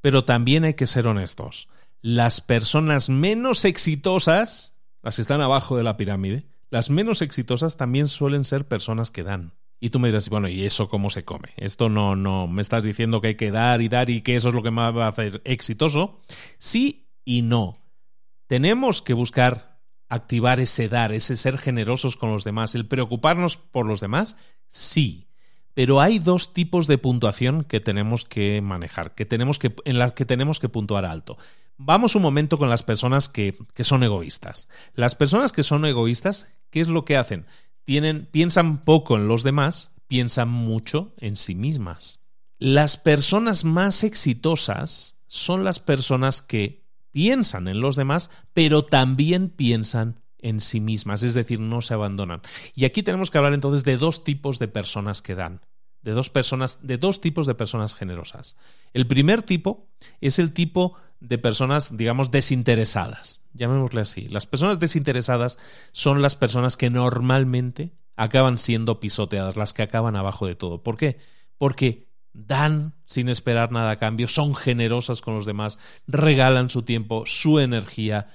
pero 0.00 0.24
también 0.24 0.64
hay 0.64 0.74
que 0.74 0.86
ser 0.86 1.06
honestos. 1.06 1.68
Las 2.00 2.40
personas 2.40 3.08
menos 3.08 3.64
exitosas, 3.64 4.76
las 5.02 5.16
que 5.16 5.22
están 5.22 5.40
abajo 5.40 5.76
de 5.76 5.84
la 5.84 5.96
pirámide, 5.96 6.46
las 6.70 6.90
menos 6.90 7.22
exitosas 7.22 7.76
también 7.76 8.08
suelen 8.08 8.44
ser 8.44 8.66
personas 8.66 9.10
que 9.10 9.22
dan. 9.22 9.52
Y 9.78 9.90
tú 9.90 9.98
me 9.98 10.08
dirás, 10.08 10.28
bueno, 10.28 10.48
¿y 10.48 10.64
eso 10.64 10.88
cómo 10.88 11.10
se 11.10 11.24
come? 11.24 11.50
Esto 11.56 11.88
no, 11.88 12.16
no, 12.16 12.46
me 12.46 12.62
estás 12.62 12.84
diciendo 12.84 13.20
que 13.20 13.28
hay 13.28 13.34
que 13.34 13.50
dar 13.50 13.82
y 13.82 13.88
dar 13.88 14.08
y 14.08 14.22
que 14.22 14.36
eso 14.36 14.48
es 14.48 14.54
lo 14.54 14.62
que 14.62 14.70
más 14.70 14.96
va 14.96 15.06
a 15.06 15.08
hacer 15.08 15.42
exitoso. 15.44 16.20
Sí 16.58 17.10
y 17.24 17.42
no. 17.42 17.78
Tenemos 18.46 19.02
que 19.02 19.12
buscar 19.12 19.76
activar 20.08 20.60
ese 20.60 20.88
dar, 20.88 21.12
ese 21.12 21.36
ser 21.36 21.58
generosos 21.58 22.16
con 22.16 22.30
los 22.30 22.44
demás, 22.44 22.74
el 22.74 22.86
preocuparnos 22.86 23.56
por 23.56 23.86
los 23.86 24.00
demás, 24.00 24.36
sí. 24.68 25.28
Pero 25.74 26.00
hay 26.00 26.18
dos 26.18 26.54
tipos 26.54 26.86
de 26.86 26.96
puntuación 26.96 27.64
que 27.64 27.80
tenemos 27.80 28.24
que 28.24 28.62
manejar, 28.62 29.14
que 29.14 29.26
tenemos 29.26 29.58
que, 29.58 29.74
en 29.84 29.98
las 29.98 30.12
que 30.12 30.24
tenemos 30.24 30.58
que 30.58 30.70
puntuar 30.70 31.04
alto. 31.04 31.36
Vamos 31.76 32.14
un 32.14 32.22
momento 32.22 32.56
con 32.56 32.70
las 32.70 32.82
personas 32.82 33.28
que, 33.28 33.58
que 33.74 33.84
son 33.84 34.02
egoístas. 34.02 34.70
Las 34.94 35.14
personas 35.14 35.52
que 35.52 35.62
son 35.62 35.84
egoístas, 35.84 36.50
¿qué 36.70 36.80
es 36.80 36.88
lo 36.88 37.04
que 37.04 37.18
hacen? 37.18 37.44
Tienen, 37.86 38.26
piensan 38.26 38.84
poco 38.84 39.16
en 39.16 39.28
los 39.28 39.42
demás, 39.42 39.92
piensan 40.08 40.50
mucho 40.50 41.14
en 41.16 41.36
sí 41.36 41.54
mismas. 41.54 42.20
Las 42.58 42.96
personas 42.98 43.64
más 43.64 44.04
exitosas 44.04 45.16
son 45.26 45.64
las 45.64 45.78
personas 45.78 46.42
que 46.42 46.84
piensan 47.12 47.68
en 47.68 47.80
los 47.80 47.96
demás, 47.96 48.30
pero 48.52 48.84
también 48.84 49.48
piensan 49.48 50.20
en 50.38 50.60
sí 50.60 50.80
mismas, 50.80 51.22
es 51.22 51.32
decir, 51.32 51.60
no 51.60 51.80
se 51.80 51.94
abandonan. 51.94 52.42
Y 52.74 52.84
aquí 52.84 53.02
tenemos 53.02 53.30
que 53.30 53.38
hablar 53.38 53.54
entonces 53.54 53.84
de 53.84 53.96
dos 53.96 54.24
tipos 54.24 54.58
de 54.58 54.68
personas 54.68 55.22
que 55.22 55.34
dan, 55.34 55.60
de 56.02 56.12
dos 56.12 56.28
personas, 56.28 56.80
de 56.86 56.98
dos 56.98 57.20
tipos 57.20 57.46
de 57.46 57.54
personas 57.54 57.94
generosas. 57.94 58.56
El 58.92 59.06
primer 59.06 59.42
tipo 59.42 59.88
es 60.20 60.38
el 60.38 60.52
tipo 60.52 60.94
de 61.20 61.38
personas, 61.38 61.96
digamos, 61.96 62.30
desinteresadas, 62.30 63.42
llamémosle 63.52 64.00
así. 64.00 64.28
Las 64.28 64.46
personas 64.46 64.78
desinteresadas 64.78 65.58
son 65.92 66.22
las 66.22 66.36
personas 66.36 66.76
que 66.76 66.90
normalmente 66.90 67.92
acaban 68.16 68.58
siendo 68.58 69.00
pisoteadas, 69.00 69.56
las 69.56 69.72
que 69.72 69.82
acaban 69.82 70.16
abajo 70.16 70.46
de 70.46 70.54
todo. 70.54 70.82
¿Por 70.82 70.96
qué? 70.96 71.18
Porque 71.58 72.06
dan 72.32 72.94
sin 73.06 73.28
esperar 73.28 73.72
nada 73.72 73.92
a 73.92 73.96
cambio, 73.96 74.28
son 74.28 74.54
generosas 74.54 75.22
con 75.22 75.34
los 75.34 75.46
demás, 75.46 75.78
regalan 76.06 76.68
su 76.70 76.82
tiempo, 76.82 77.24
su 77.26 77.58
energía, 77.60 78.28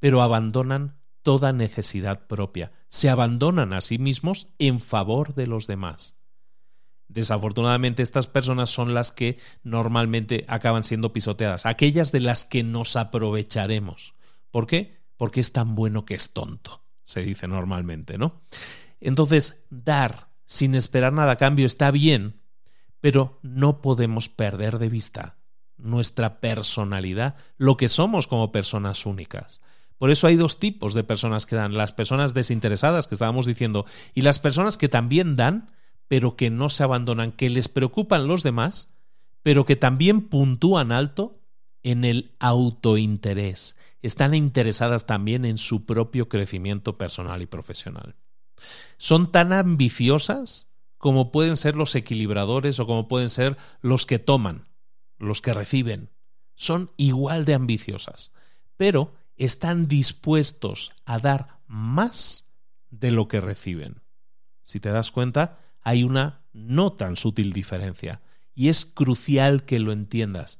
pero 0.00 0.22
abandonan 0.22 0.96
toda 1.22 1.52
necesidad 1.52 2.26
propia, 2.26 2.72
se 2.88 3.10
abandonan 3.10 3.72
a 3.72 3.80
sí 3.80 3.98
mismos 3.98 4.48
en 4.58 4.80
favor 4.80 5.34
de 5.34 5.46
los 5.46 5.66
demás. 5.66 6.15
Desafortunadamente 7.16 8.02
estas 8.02 8.26
personas 8.26 8.68
son 8.68 8.92
las 8.92 9.10
que 9.10 9.38
normalmente 9.64 10.44
acaban 10.48 10.84
siendo 10.84 11.14
pisoteadas, 11.14 11.64
aquellas 11.64 12.12
de 12.12 12.20
las 12.20 12.44
que 12.44 12.62
nos 12.62 12.94
aprovecharemos. 12.94 14.12
¿Por 14.50 14.66
qué? 14.66 14.98
Porque 15.16 15.40
es 15.40 15.50
tan 15.50 15.74
bueno 15.74 16.04
que 16.04 16.12
es 16.12 16.34
tonto, 16.34 16.84
se 17.06 17.22
dice 17.22 17.48
normalmente, 17.48 18.18
¿no? 18.18 18.42
Entonces, 19.00 19.64
dar 19.70 20.28
sin 20.44 20.74
esperar 20.74 21.14
nada 21.14 21.32
a 21.32 21.36
cambio 21.36 21.64
está 21.64 21.90
bien, 21.90 22.42
pero 23.00 23.38
no 23.40 23.80
podemos 23.80 24.28
perder 24.28 24.76
de 24.76 24.90
vista 24.90 25.38
nuestra 25.78 26.38
personalidad, 26.38 27.36
lo 27.56 27.78
que 27.78 27.88
somos 27.88 28.26
como 28.26 28.52
personas 28.52 29.06
únicas. 29.06 29.62
Por 29.96 30.10
eso 30.10 30.26
hay 30.26 30.36
dos 30.36 30.60
tipos 30.60 30.92
de 30.92 31.02
personas 31.02 31.46
que 31.46 31.56
dan, 31.56 31.78
las 31.78 31.94
personas 31.94 32.34
desinteresadas 32.34 33.06
que 33.06 33.14
estábamos 33.14 33.46
diciendo 33.46 33.86
y 34.12 34.20
las 34.20 34.38
personas 34.38 34.76
que 34.76 34.90
también 34.90 35.34
dan, 35.34 35.70
pero 36.08 36.36
que 36.36 36.50
no 36.50 36.68
se 36.68 36.82
abandonan, 36.82 37.32
que 37.32 37.50
les 37.50 37.68
preocupan 37.68 38.26
los 38.26 38.42
demás, 38.42 38.94
pero 39.42 39.64
que 39.64 39.76
también 39.76 40.22
puntúan 40.22 40.92
alto 40.92 41.40
en 41.82 42.04
el 42.04 42.34
autointerés. 42.40 43.76
Están 44.02 44.34
interesadas 44.34 45.06
también 45.06 45.44
en 45.44 45.58
su 45.58 45.84
propio 45.86 46.28
crecimiento 46.28 46.98
personal 46.98 47.42
y 47.42 47.46
profesional. 47.46 48.16
Son 48.98 49.30
tan 49.30 49.52
ambiciosas 49.52 50.68
como 50.98 51.30
pueden 51.30 51.56
ser 51.56 51.76
los 51.76 51.94
equilibradores 51.94 52.80
o 52.80 52.86
como 52.86 53.08
pueden 53.08 53.30
ser 53.30 53.56
los 53.82 54.06
que 54.06 54.18
toman, 54.18 54.66
los 55.18 55.40
que 55.40 55.52
reciben. 55.52 56.10
Son 56.54 56.90
igual 56.96 57.44
de 57.44 57.54
ambiciosas, 57.54 58.32
pero 58.76 59.14
están 59.36 59.88
dispuestos 59.88 60.92
a 61.04 61.18
dar 61.18 61.60
más 61.66 62.50
de 62.90 63.10
lo 63.10 63.28
que 63.28 63.40
reciben. 63.40 64.02
Si 64.62 64.80
te 64.80 64.88
das 64.88 65.10
cuenta, 65.10 65.58
hay 65.86 66.02
una 66.02 66.42
no 66.52 66.94
tan 66.94 67.14
sutil 67.14 67.52
diferencia. 67.52 68.20
Y 68.56 68.70
es 68.70 68.84
crucial 68.84 69.64
que 69.64 69.78
lo 69.78 69.92
entiendas. 69.92 70.58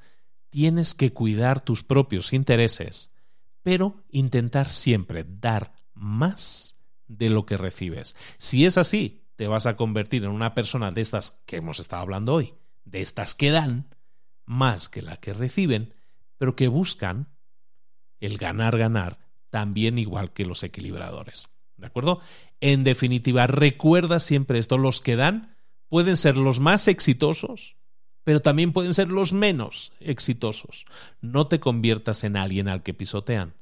Tienes 0.51 0.95
que 0.95 1.13
cuidar 1.13 1.61
tus 1.61 1.83
propios 1.83 2.33
intereses, 2.33 3.11
pero 3.65 4.05
intentar 4.13 4.71
siempre 4.71 5.25
dar 5.29 5.73
más 5.95 6.77
de 7.09 7.29
lo 7.29 7.45
que 7.45 7.57
recibes. 7.57 8.15
Si 8.39 8.67
es 8.67 8.79
así, 8.79 9.25
te 9.35 9.49
vas 9.49 9.67
a 9.67 9.77
convertir 9.77 10.23
en 10.23 10.31
una 10.31 10.55
persona 10.55 10.93
de 10.93 11.01
estas 11.01 11.43
que 11.45 11.57
hemos 11.57 11.81
estado 11.81 12.03
hablando 12.03 12.33
hoy, 12.33 12.55
de 12.85 13.03
estas 13.03 13.35
que 13.35 13.51
dan 13.51 13.93
más 14.45 14.89
que 14.89 15.03
la 15.03 15.17
que 15.17 15.35
reciben, 15.35 15.93
pero 16.39 16.55
que 16.55 16.69
buscan 16.69 17.31
el 18.21 18.39
ganar, 18.39 18.79
ganar, 18.79 19.19
también 19.51 19.99
igual 19.99 20.33
que 20.33 20.47
los 20.47 20.63
equilibradores. 20.63 21.49
¿De 21.77 21.87
acuerdo? 21.87 22.21
En 22.61 22.85
definitiva, 22.85 23.47
recuerda 23.47 24.21
siempre 24.21 24.59
esto, 24.59 24.79
los 24.79 25.01
que 25.01 25.17
dan 25.17 25.57
pueden 25.89 26.17
ser 26.17 26.37
los 26.37 26.59
más 26.59 26.89
exitosos, 26.89 27.77
pero 28.25 28.41
también 28.41 28.73
pueden 28.73 28.95
ser 28.95 29.09
los 29.09 29.33
menos 29.33 29.93
exitosos. 30.01 30.85
No 31.21 31.47
te 31.47 31.61
conviertas 31.61 32.25
en 32.25 32.37
alguien 32.37 32.69
al 32.69 32.83
que 32.83 32.95
pisotean. 32.95 33.55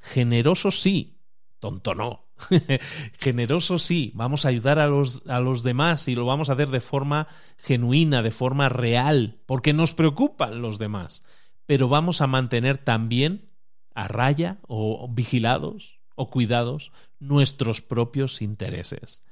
Generoso 0.00 0.70
sí, 0.70 1.20
tonto 1.60 1.94
no. 1.94 2.26
Generoso 3.18 3.78
sí, 3.78 4.12
vamos 4.14 4.44
a 4.44 4.48
ayudar 4.48 4.78
a 4.78 4.86
los, 4.86 5.26
a 5.26 5.40
los 5.40 5.62
demás 5.62 6.08
y 6.08 6.14
lo 6.14 6.26
vamos 6.26 6.50
a 6.50 6.54
hacer 6.54 6.68
de 6.68 6.80
forma 6.80 7.28
genuina, 7.58 8.22
de 8.22 8.30
forma 8.30 8.68
real, 8.68 9.40
porque 9.46 9.72
nos 9.72 9.94
preocupan 9.94 10.60
los 10.62 10.78
demás. 10.78 11.22
Pero 11.66 11.88
vamos 11.88 12.20
a 12.20 12.26
mantener 12.26 12.78
también 12.78 13.50
a 13.94 14.08
raya 14.08 14.58
o 14.68 15.08
vigilados 15.08 15.98
o 16.14 16.28
cuidados 16.28 16.92
nuestros 17.18 17.82
propios 17.82 18.42
intereses. 18.42 19.22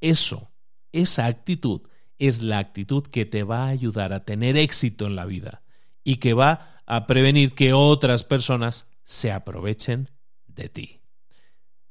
Eso, 0.00 0.50
esa 0.92 1.26
actitud, 1.26 1.82
es 2.18 2.42
la 2.42 2.58
actitud 2.58 3.04
que 3.04 3.26
te 3.26 3.42
va 3.42 3.64
a 3.64 3.68
ayudar 3.68 4.12
a 4.12 4.24
tener 4.24 4.56
éxito 4.56 5.06
en 5.06 5.16
la 5.16 5.26
vida 5.26 5.62
y 6.02 6.16
que 6.16 6.34
va 6.34 6.80
a 6.86 7.06
prevenir 7.06 7.54
que 7.54 7.72
otras 7.72 8.24
personas 8.24 8.88
se 9.04 9.32
aprovechen 9.32 10.10
de 10.46 10.68
ti. 10.68 11.00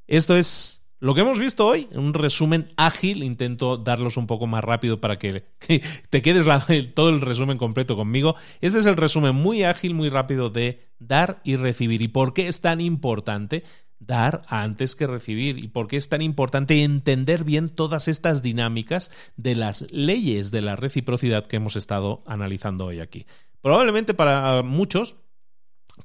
Esto 0.07 0.35
es 0.35 0.85
lo 0.99 1.13
que 1.13 1.21
hemos 1.21 1.37
visto 1.37 1.67
hoy, 1.67 1.87
un 1.91 2.13
resumen 2.13 2.67
ágil, 2.77 3.23
intento 3.23 3.77
darlos 3.77 4.17
un 4.17 4.27
poco 4.27 4.47
más 4.47 4.63
rápido 4.63 5.01
para 5.01 5.19
que, 5.19 5.43
te 6.09 6.21
quedes 6.21 6.45
todo 6.93 7.09
el 7.09 7.21
resumen 7.21 7.57
completo 7.57 7.95
conmigo. 7.95 8.35
Este 8.61 8.79
es 8.79 8.85
el 8.85 8.95
resumen 8.95 9.35
muy 9.35 9.63
ágil, 9.63 9.93
muy 9.93 10.09
rápido 10.09 10.49
de 10.49 10.87
dar 10.97 11.41
y 11.43 11.57
recibir. 11.57 12.01
¿Y 12.01 12.07
por 12.07 12.33
qué 12.33 12.47
es 12.47 12.61
tan 12.61 12.81
importante? 12.81 13.63
Dar 14.05 14.41
antes 14.47 14.95
que 14.95 15.07
recibir 15.07 15.57
y 15.57 15.67
por 15.67 15.87
qué 15.87 15.97
es 15.97 16.09
tan 16.09 16.21
importante 16.21 16.83
entender 16.83 17.43
bien 17.43 17.69
todas 17.69 18.07
estas 18.07 18.41
dinámicas 18.41 19.11
de 19.37 19.55
las 19.55 19.91
leyes 19.91 20.51
de 20.51 20.61
la 20.61 20.75
reciprocidad 20.75 21.45
que 21.45 21.57
hemos 21.57 21.75
estado 21.75 22.23
analizando 22.25 22.85
hoy 22.85 22.99
aquí. 22.99 23.25
Probablemente 23.61 24.13
para 24.13 24.61
muchos 24.63 25.15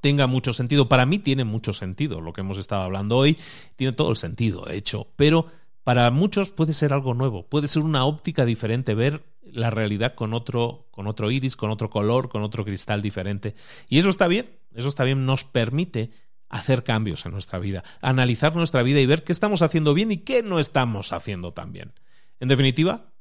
tenga 0.01 0.27
mucho 0.27 0.53
sentido. 0.53 0.89
Para 0.89 1.07
mí 1.07 1.19
tiene 1.19 1.45
mucho 1.45 1.73
sentido 1.73 2.21
lo 2.21 2.33
que 2.33 2.41
hemos 2.41 2.59
estado 2.59 2.83
hablando 2.83 3.17
hoy. 3.17 3.37
Tiene 3.77 3.93
todo 3.93 4.11
el 4.11 4.17
sentido, 4.17 4.65
de 4.65 4.77
hecho. 4.77 5.09
Pero 5.17 5.47
para 5.85 6.11
muchos 6.11 6.51
puede 6.51 6.73
ser 6.73 6.93
algo 6.93 7.15
nuevo. 7.15 7.47
Puede 7.47 7.69
ser 7.69 7.83
una 7.83 8.05
óptica 8.05 8.45
diferente, 8.45 8.95
ver 8.95 9.25
la 9.43 9.71
realidad 9.71 10.15
con 10.15 10.35
otro, 10.35 10.87
con 10.91 11.07
otro 11.07 11.31
iris, 11.31 11.57
con 11.57 11.71
otro 11.71 11.91
color, 11.91 12.29
con 12.29 12.43
otro 12.43 12.65
cristal 12.65 13.03
diferente. 13.03 13.55
Y 13.89 13.99
eso 13.99 14.11
está 14.11 14.29
bien. 14.29 14.47
Eso 14.75 14.89
está 14.89 15.05
bien. 15.05 15.27
Nos 15.27 15.45
permite 15.45 16.11
hacer 16.51 16.85
cambios 16.85 17.25
en 17.25 17.33
nuestra 17.33 17.59
vida, 17.59 17.83
analizar 18.03 18.55
nuestra 18.55 18.83
vida 18.83 19.01
y 19.01 19.07
ver 19.07 19.25
qué 19.25 19.33
estamos 19.33 19.63
haciendo 19.63 19.95
bien 19.95 20.13
y 20.13 20.19
qué 20.19 20.43
no 20.43 20.59
estamos 20.59 21.13
haciendo 21.13 21.53
tan 21.53 21.73
bien. 21.73 21.95
En 22.41 22.49
definitiva, 22.49 23.13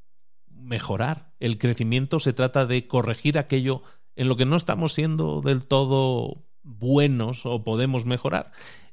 mejorar. 0.47 1.31
El 1.39 1.57
crecimiento 1.57 2.19
se 2.19 2.33
trata 2.33 2.65
de 2.65 2.87
corregir 2.87 3.37
aquello 3.37 3.83
en 4.15 4.27
lo 4.27 4.35
que 4.35 4.45
no 4.45 4.57
estamos 4.57 4.93
siendo 4.93 5.41
del 5.41 5.65
todo 5.65 6.43
buenos 6.63 7.45
o 7.45 7.63
podemos 7.63 8.05
mejorar. 8.05 8.51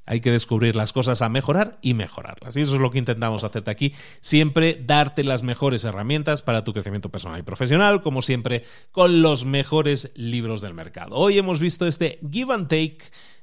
Hay 0.09 0.21
que 0.21 0.31
descubrir 0.31 0.77
las 0.77 0.93
cosas 0.93 1.21
a 1.21 1.29
mejorar 1.29 1.79
y 1.83 1.95
mejorarlas. 1.95 2.57
Y 2.57 2.61
eso 2.61 2.77
es 2.77 2.81
lo 2.81 2.93
que 2.93 2.99
intentamos 2.99 3.43
hacerte 3.43 3.73
aquí. 3.73 3.93
Siempre 4.21 4.81
darte 4.81 5.25
las 5.25 5.43
mejores 5.43 5.85
herramientas 5.85 6.43
para 6.43 6.63
tu 6.63 6.73
crecimiento 6.73 7.11
personal 7.11 7.41
y 7.41 7.43
profesional, 7.43 8.03
como 8.03 8.23
siempre, 8.23 8.63
con 8.93 9.21
los 9.21 9.45
mejores 9.45 10.13
libros 10.15 10.61
del 10.61 10.75
mercado. 10.75 11.17
Hoy 11.17 11.39
hemos 11.39 11.59
visto 11.59 11.89
este 11.89 12.21
Give 12.31 12.55
and 12.55 12.69
Take. 12.69 12.99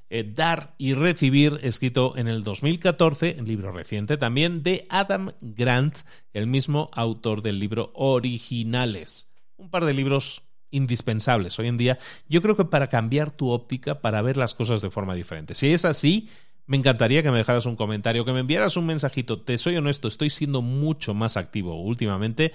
Eh, 0.09 0.23
dar 0.23 0.75
y 0.77 0.93
recibir, 0.93 1.59
escrito 1.63 2.13
en 2.17 2.27
el 2.27 2.43
2014, 2.43 3.37
un 3.39 3.47
libro 3.47 3.71
reciente 3.71 4.17
también, 4.17 4.61
de 4.61 4.85
Adam 4.89 5.31
Grant, 5.41 5.97
el 6.33 6.47
mismo 6.47 6.89
autor 6.93 7.41
del 7.41 7.59
libro 7.59 7.91
Originales. 7.95 9.31
Un 9.57 9.69
par 9.69 9.85
de 9.85 9.93
libros 9.93 10.43
indispensables 10.69 11.57
hoy 11.59 11.67
en 11.67 11.77
día, 11.77 11.99
yo 12.27 12.41
creo 12.41 12.55
que 12.55 12.65
para 12.65 12.89
cambiar 12.89 13.31
tu 13.31 13.49
óptica, 13.49 14.01
para 14.01 14.21
ver 14.21 14.37
las 14.37 14.53
cosas 14.53 14.81
de 14.81 14.89
forma 14.89 15.13
diferente. 15.13 15.55
Si 15.55 15.67
es 15.67 15.85
así, 15.85 16.29
me 16.65 16.77
encantaría 16.77 17.21
que 17.23 17.31
me 17.31 17.37
dejaras 17.37 17.65
un 17.65 17.75
comentario, 17.75 18.25
que 18.25 18.33
me 18.33 18.39
enviaras 18.39 18.77
un 18.77 18.85
mensajito. 18.85 19.41
Te 19.41 19.57
soy 19.57 19.75
honesto, 19.75 20.07
estoy 20.07 20.29
siendo 20.29 20.61
mucho 20.61 21.13
más 21.13 21.37
activo 21.37 21.81
últimamente 21.81 22.53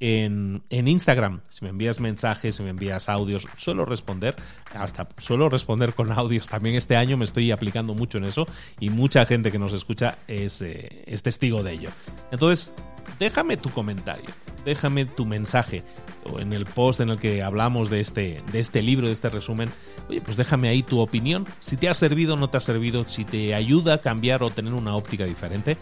en, 0.00 0.62
Instagram. 0.70 1.42
Si 1.48 1.64
me 1.64 1.70
envías 1.70 2.00
mensajes, 2.00 2.56
si 2.56 2.62
me 2.62 2.70
envías 2.70 3.08
audios, 3.08 3.46
suelo 3.56 3.84
responder, 3.84 4.34
hasta 4.74 5.08
suelo 5.18 5.48
responder 5.48 5.94
con 5.94 6.10
audios. 6.10 6.48
También 6.48 6.74
este 6.74 6.96
año 6.96 7.16
me 7.16 7.24
estoy 7.24 7.52
aplicando 7.52 7.94
mucho 7.94 8.18
en 8.18 8.24
eso 8.24 8.48
y 8.80 8.88
mucha 8.88 9.26
gente 9.26 9.52
que 9.52 9.58
nos 9.58 9.72
escucha 9.72 10.16
es, 10.26 10.62
eh, 10.62 11.04
es 11.06 11.22
testigo 11.22 11.62
de 11.62 11.74
ello. 11.74 11.90
Entonces, 12.32 12.72
déjame 13.18 13.56
tu 13.56 13.68
comentario, 13.70 14.30
déjame 14.64 15.04
tu 15.04 15.26
mensaje 15.26 15.84
o 16.24 16.40
en 16.40 16.52
el 16.52 16.64
post 16.64 17.00
en 17.00 17.10
el 17.10 17.18
que 17.18 17.42
hablamos 17.42 17.90
de 17.90 18.00
este, 18.00 18.42
de 18.52 18.60
este 18.60 18.82
libro, 18.82 19.06
de 19.06 19.12
este 19.12 19.30
resumen. 19.30 19.70
Oye, 20.08 20.20
pues 20.20 20.36
déjame 20.36 20.68
ahí 20.68 20.82
tu 20.82 21.00
opinión. 21.00 21.46
Si 21.60 21.76
te 21.76 21.88
ha 21.88 21.94
servido 21.94 22.34
o 22.34 22.36
no 22.36 22.50
te 22.50 22.56
ha 22.56 22.60
servido, 22.60 23.06
si 23.06 23.24
te 23.24 23.54
ayuda 23.54 23.94
a 23.94 23.98
cambiar 23.98 24.42
o 24.42 24.50
tener 24.50 24.74
una 24.74 24.96
óptica 24.96 25.24
diferente, 25.24 25.76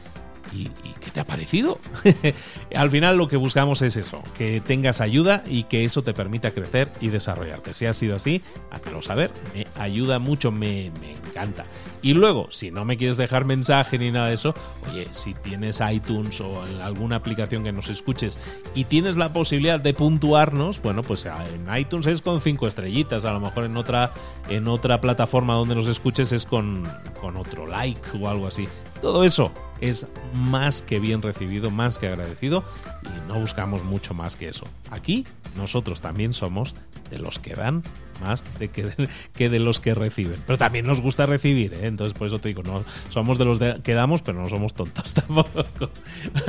¿Y, 0.53 0.69
qué 1.01 1.11
te 1.13 1.21
ha 1.21 1.25
parecido? 1.25 1.79
Al 2.75 2.91
final 2.91 3.17
lo 3.17 3.29
que 3.29 3.37
buscamos 3.37 3.83
es 3.83 3.97
eso, 3.97 4.23
que 4.37 4.61
tengas 4.61 5.01
ayuda 5.01 5.43
y 5.47 5.65
que 5.65 5.85
eso 5.85 6.03
te 6.03 6.15
permita 6.15 6.51
crecer 6.51 6.91
y 7.01 7.09
desarrollarte. 7.09 7.75
Si 7.75 7.87
ha 7.87 7.95
sido 7.95 8.17
así, 8.17 8.43
házmelo 8.71 9.03
saber, 9.03 9.31
me 9.55 9.67
ayuda 9.81 10.19
mucho, 10.19 10.51
me, 10.51 10.91
me 11.01 11.13
encanta. 11.13 11.65
Y 12.03 12.15
luego, 12.15 12.49
si 12.51 12.71
no 12.71 12.85
me 12.85 12.97
quieres 12.97 13.17
dejar 13.17 13.45
mensaje 13.45 13.99
ni 13.99 14.11
nada 14.11 14.29
de 14.29 14.35
eso, 14.35 14.55
oye, 14.91 15.09
si 15.11 15.35
tienes 15.35 15.81
iTunes 15.91 16.41
o 16.41 16.63
alguna 16.83 17.17
aplicación 17.17 17.65
que 17.65 17.73
nos 17.73 17.89
escuches 17.89 18.39
y 18.75 18.85
tienes 18.85 19.17
la 19.17 19.33
posibilidad 19.33 19.81
de 19.81 19.95
puntuarnos, 19.95 20.81
bueno, 20.81 21.03
pues 21.03 21.27
en 21.27 21.77
iTunes 21.77 22.07
es 22.07 22.23
con 22.23 22.41
cinco 22.41 22.69
estrellitas, 22.69 23.25
a 23.25 23.33
lo 23.33 23.41
mejor 23.41 23.65
en 23.65 23.77
otra, 23.77 24.13
en 24.49 24.69
otra 24.69 25.01
plataforma 25.01 25.55
donde 25.55 25.75
nos 25.75 25.89
escuches 25.89 26.33
es 26.33 26.45
con, 26.45 26.85
con 27.21 27.37
otro 27.37 27.67
like 27.67 28.01
o 28.21 28.29
algo 28.29 28.47
así. 28.47 28.69
Todo 29.01 29.25
eso 29.25 29.53
es 29.81 30.09
más 30.35 30.83
que 30.83 30.99
bien 30.99 31.23
recibido, 31.23 31.71
más 31.71 31.99
que 31.99 32.09
agradecido 32.09 32.65
y 33.05 33.29
no 33.29 33.39
buscamos 33.39 33.85
mucho 33.85 34.15
más 34.15 34.37
que 34.37 34.49
eso. 34.49 34.65
Aquí 34.91 35.25
nosotros 35.57 36.01
también 36.01 36.35
somos 36.35 36.75
de 37.11 37.19
los 37.19 37.39
que 37.39 37.55
dan 37.55 37.83
más 38.21 38.45
de 38.59 38.69
que, 38.69 39.49
de 39.49 39.59
los 39.59 39.81
que 39.81 39.95
reciben. 39.95 40.43
Pero 40.47 40.59
también 40.59 40.87
nos 40.87 41.01
gusta 41.01 41.27
recibir, 41.27 41.75
¿eh? 41.75 41.87
entonces 41.87 42.17
por 42.17 42.27
eso 42.27 42.39
te 42.39 42.49
digo, 42.49 42.63
no 42.63 42.85
somos 43.11 43.39
de 43.39 43.45
los 43.45 43.59
que 43.59 43.95
damos, 43.95 44.23
pero 44.23 44.41
no 44.41 44.49
somos 44.49 44.75
tontos 44.75 45.15
tampoco. 45.15 45.91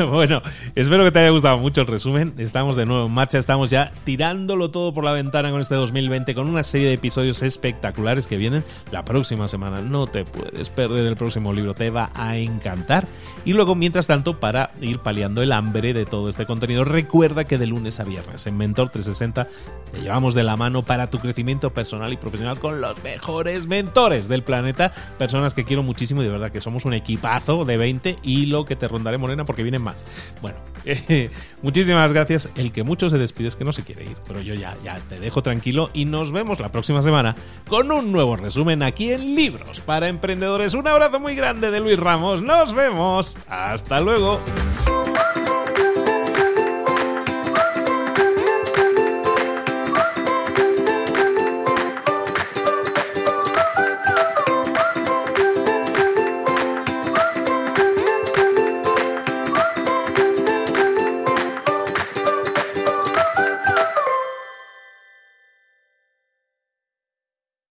bueno, 0.10 0.42
espero 0.76 1.04
que 1.04 1.12
te 1.12 1.20
haya 1.20 1.30
gustado 1.30 1.58
mucho 1.58 1.82
el 1.82 1.88
resumen. 1.88 2.34
Estamos 2.38 2.76
de 2.76 2.86
nuevo 2.86 3.08
en 3.08 3.14
marcha, 3.14 3.38
estamos 3.38 3.70
ya 3.70 3.92
tirándolo 4.04 4.72
todo 4.72 4.94
por 4.94 5.04
la 5.04 5.14
ventana 5.14 5.52
con 5.52 5.62
este 5.62 5.76
2020, 5.76 6.36
con 6.36 6.48
una 6.48 6.64
serie 6.64 6.88
de 6.88 6.94
episodios 6.94 7.42
espectaculares 7.42 8.28
que 8.28 8.38
vienen 8.38 8.64
la 8.92 9.06
próxima 9.06 9.48
semana. 9.48 9.82
No 9.82 10.08
te 10.08 10.26
puedes 10.26 10.70
perder 10.70 11.06
el 11.06 11.16
próximo 11.16 11.54
libro, 11.54 11.74
te 11.74 11.90
va 11.90 12.12
a 12.14 12.38
encantar. 12.38 13.08
Y 13.46 13.54
luego, 13.54 13.76
mientras 13.76 14.08
tanto, 14.08 14.40
para 14.40 14.72
ir 14.82 15.00
paliando 15.00 15.42
el 15.42 15.52
hambre 15.52 15.94
de 15.94 16.06
todo 16.06 16.30
este 16.30 16.46
contenido, 16.46 16.84
recuerda 16.84 17.46
que 17.46 17.58
de 17.58 17.68
lunes 17.68 18.00
a 18.00 18.04
viernes 18.04 18.46
en 18.48 18.58
Mentor 18.58 18.90
360 18.90 19.48
te 19.92 20.02
llevamos 20.02 20.34
de 20.34 20.44
la 20.44 20.56
mano 20.56 20.84
para 20.84 21.10
tu 21.10 21.20
crecimiento 21.20 21.59
personal 21.60 22.14
y 22.14 22.18
profesional 22.18 22.60
con 22.60 22.80
los 22.80 23.02
mejores 23.04 23.68
mentores 23.68 24.28
del 24.28 24.44
planeta. 24.44 24.94
Personas 25.18 25.54
que 25.54 25.66
quiero 25.66 25.84
muchísimo 25.84 26.22
y 26.22 26.26
de 26.26 26.32
verdad 26.32 26.52
que 26.52 26.62
somos 26.62 26.86
un 26.86 26.94
equipazo 26.94 27.66
de 27.66 27.76
20 27.76 28.18
y 28.24 28.46
lo 28.46 28.66
que 28.66 28.76
te 28.76 28.88
rondaré 28.88 29.18
morena 29.18 29.44
porque 29.44 29.64
vienen 29.64 29.82
más. 29.82 30.06
Bueno, 30.42 30.58
muchísimas 31.62 32.14
gracias. 32.14 32.50
El 32.56 32.72
que 32.72 32.84
mucho 32.84 33.10
se 33.10 33.18
despide 33.18 33.50
es 33.50 33.56
que 33.56 33.66
no 33.66 33.74
se 33.74 33.84
quiere 33.84 34.06
ir, 34.06 34.18
pero 34.28 34.42
yo 34.42 34.54
ya, 34.54 34.78
ya 34.84 34.98
te 35.10 35.20
dejo 35.20 35.44
tranquilo 35.44 35.90
y 35.94 36.06
nos 36.06 36.32
vemos 36.32 36.60
la 36.60 36.72
próxima 36.72 37.02
semana 37.02 37.36
con 37.68 37.92
un 37.92 38.12
nuevo 38.12 38.36
resumen 38.36 38.84
aquí 38.84 39.12
en 39.12 39.36
Libros 39.36 39.82
para 39.82 40.08
Emprendedores. 40.08 40.74
Un 40.74 40.88
abrazo 40.88 41.20
muy 41.20 41.36
grande 41.36 41.72
de 41.72 41.80
Luis 41.80 42.00
Ramos. 42.00 42.42
Nos 42.42 42.74
vemos. 42.74 43.38
Hasta 43.50 44.00
luego. 44.00 44.40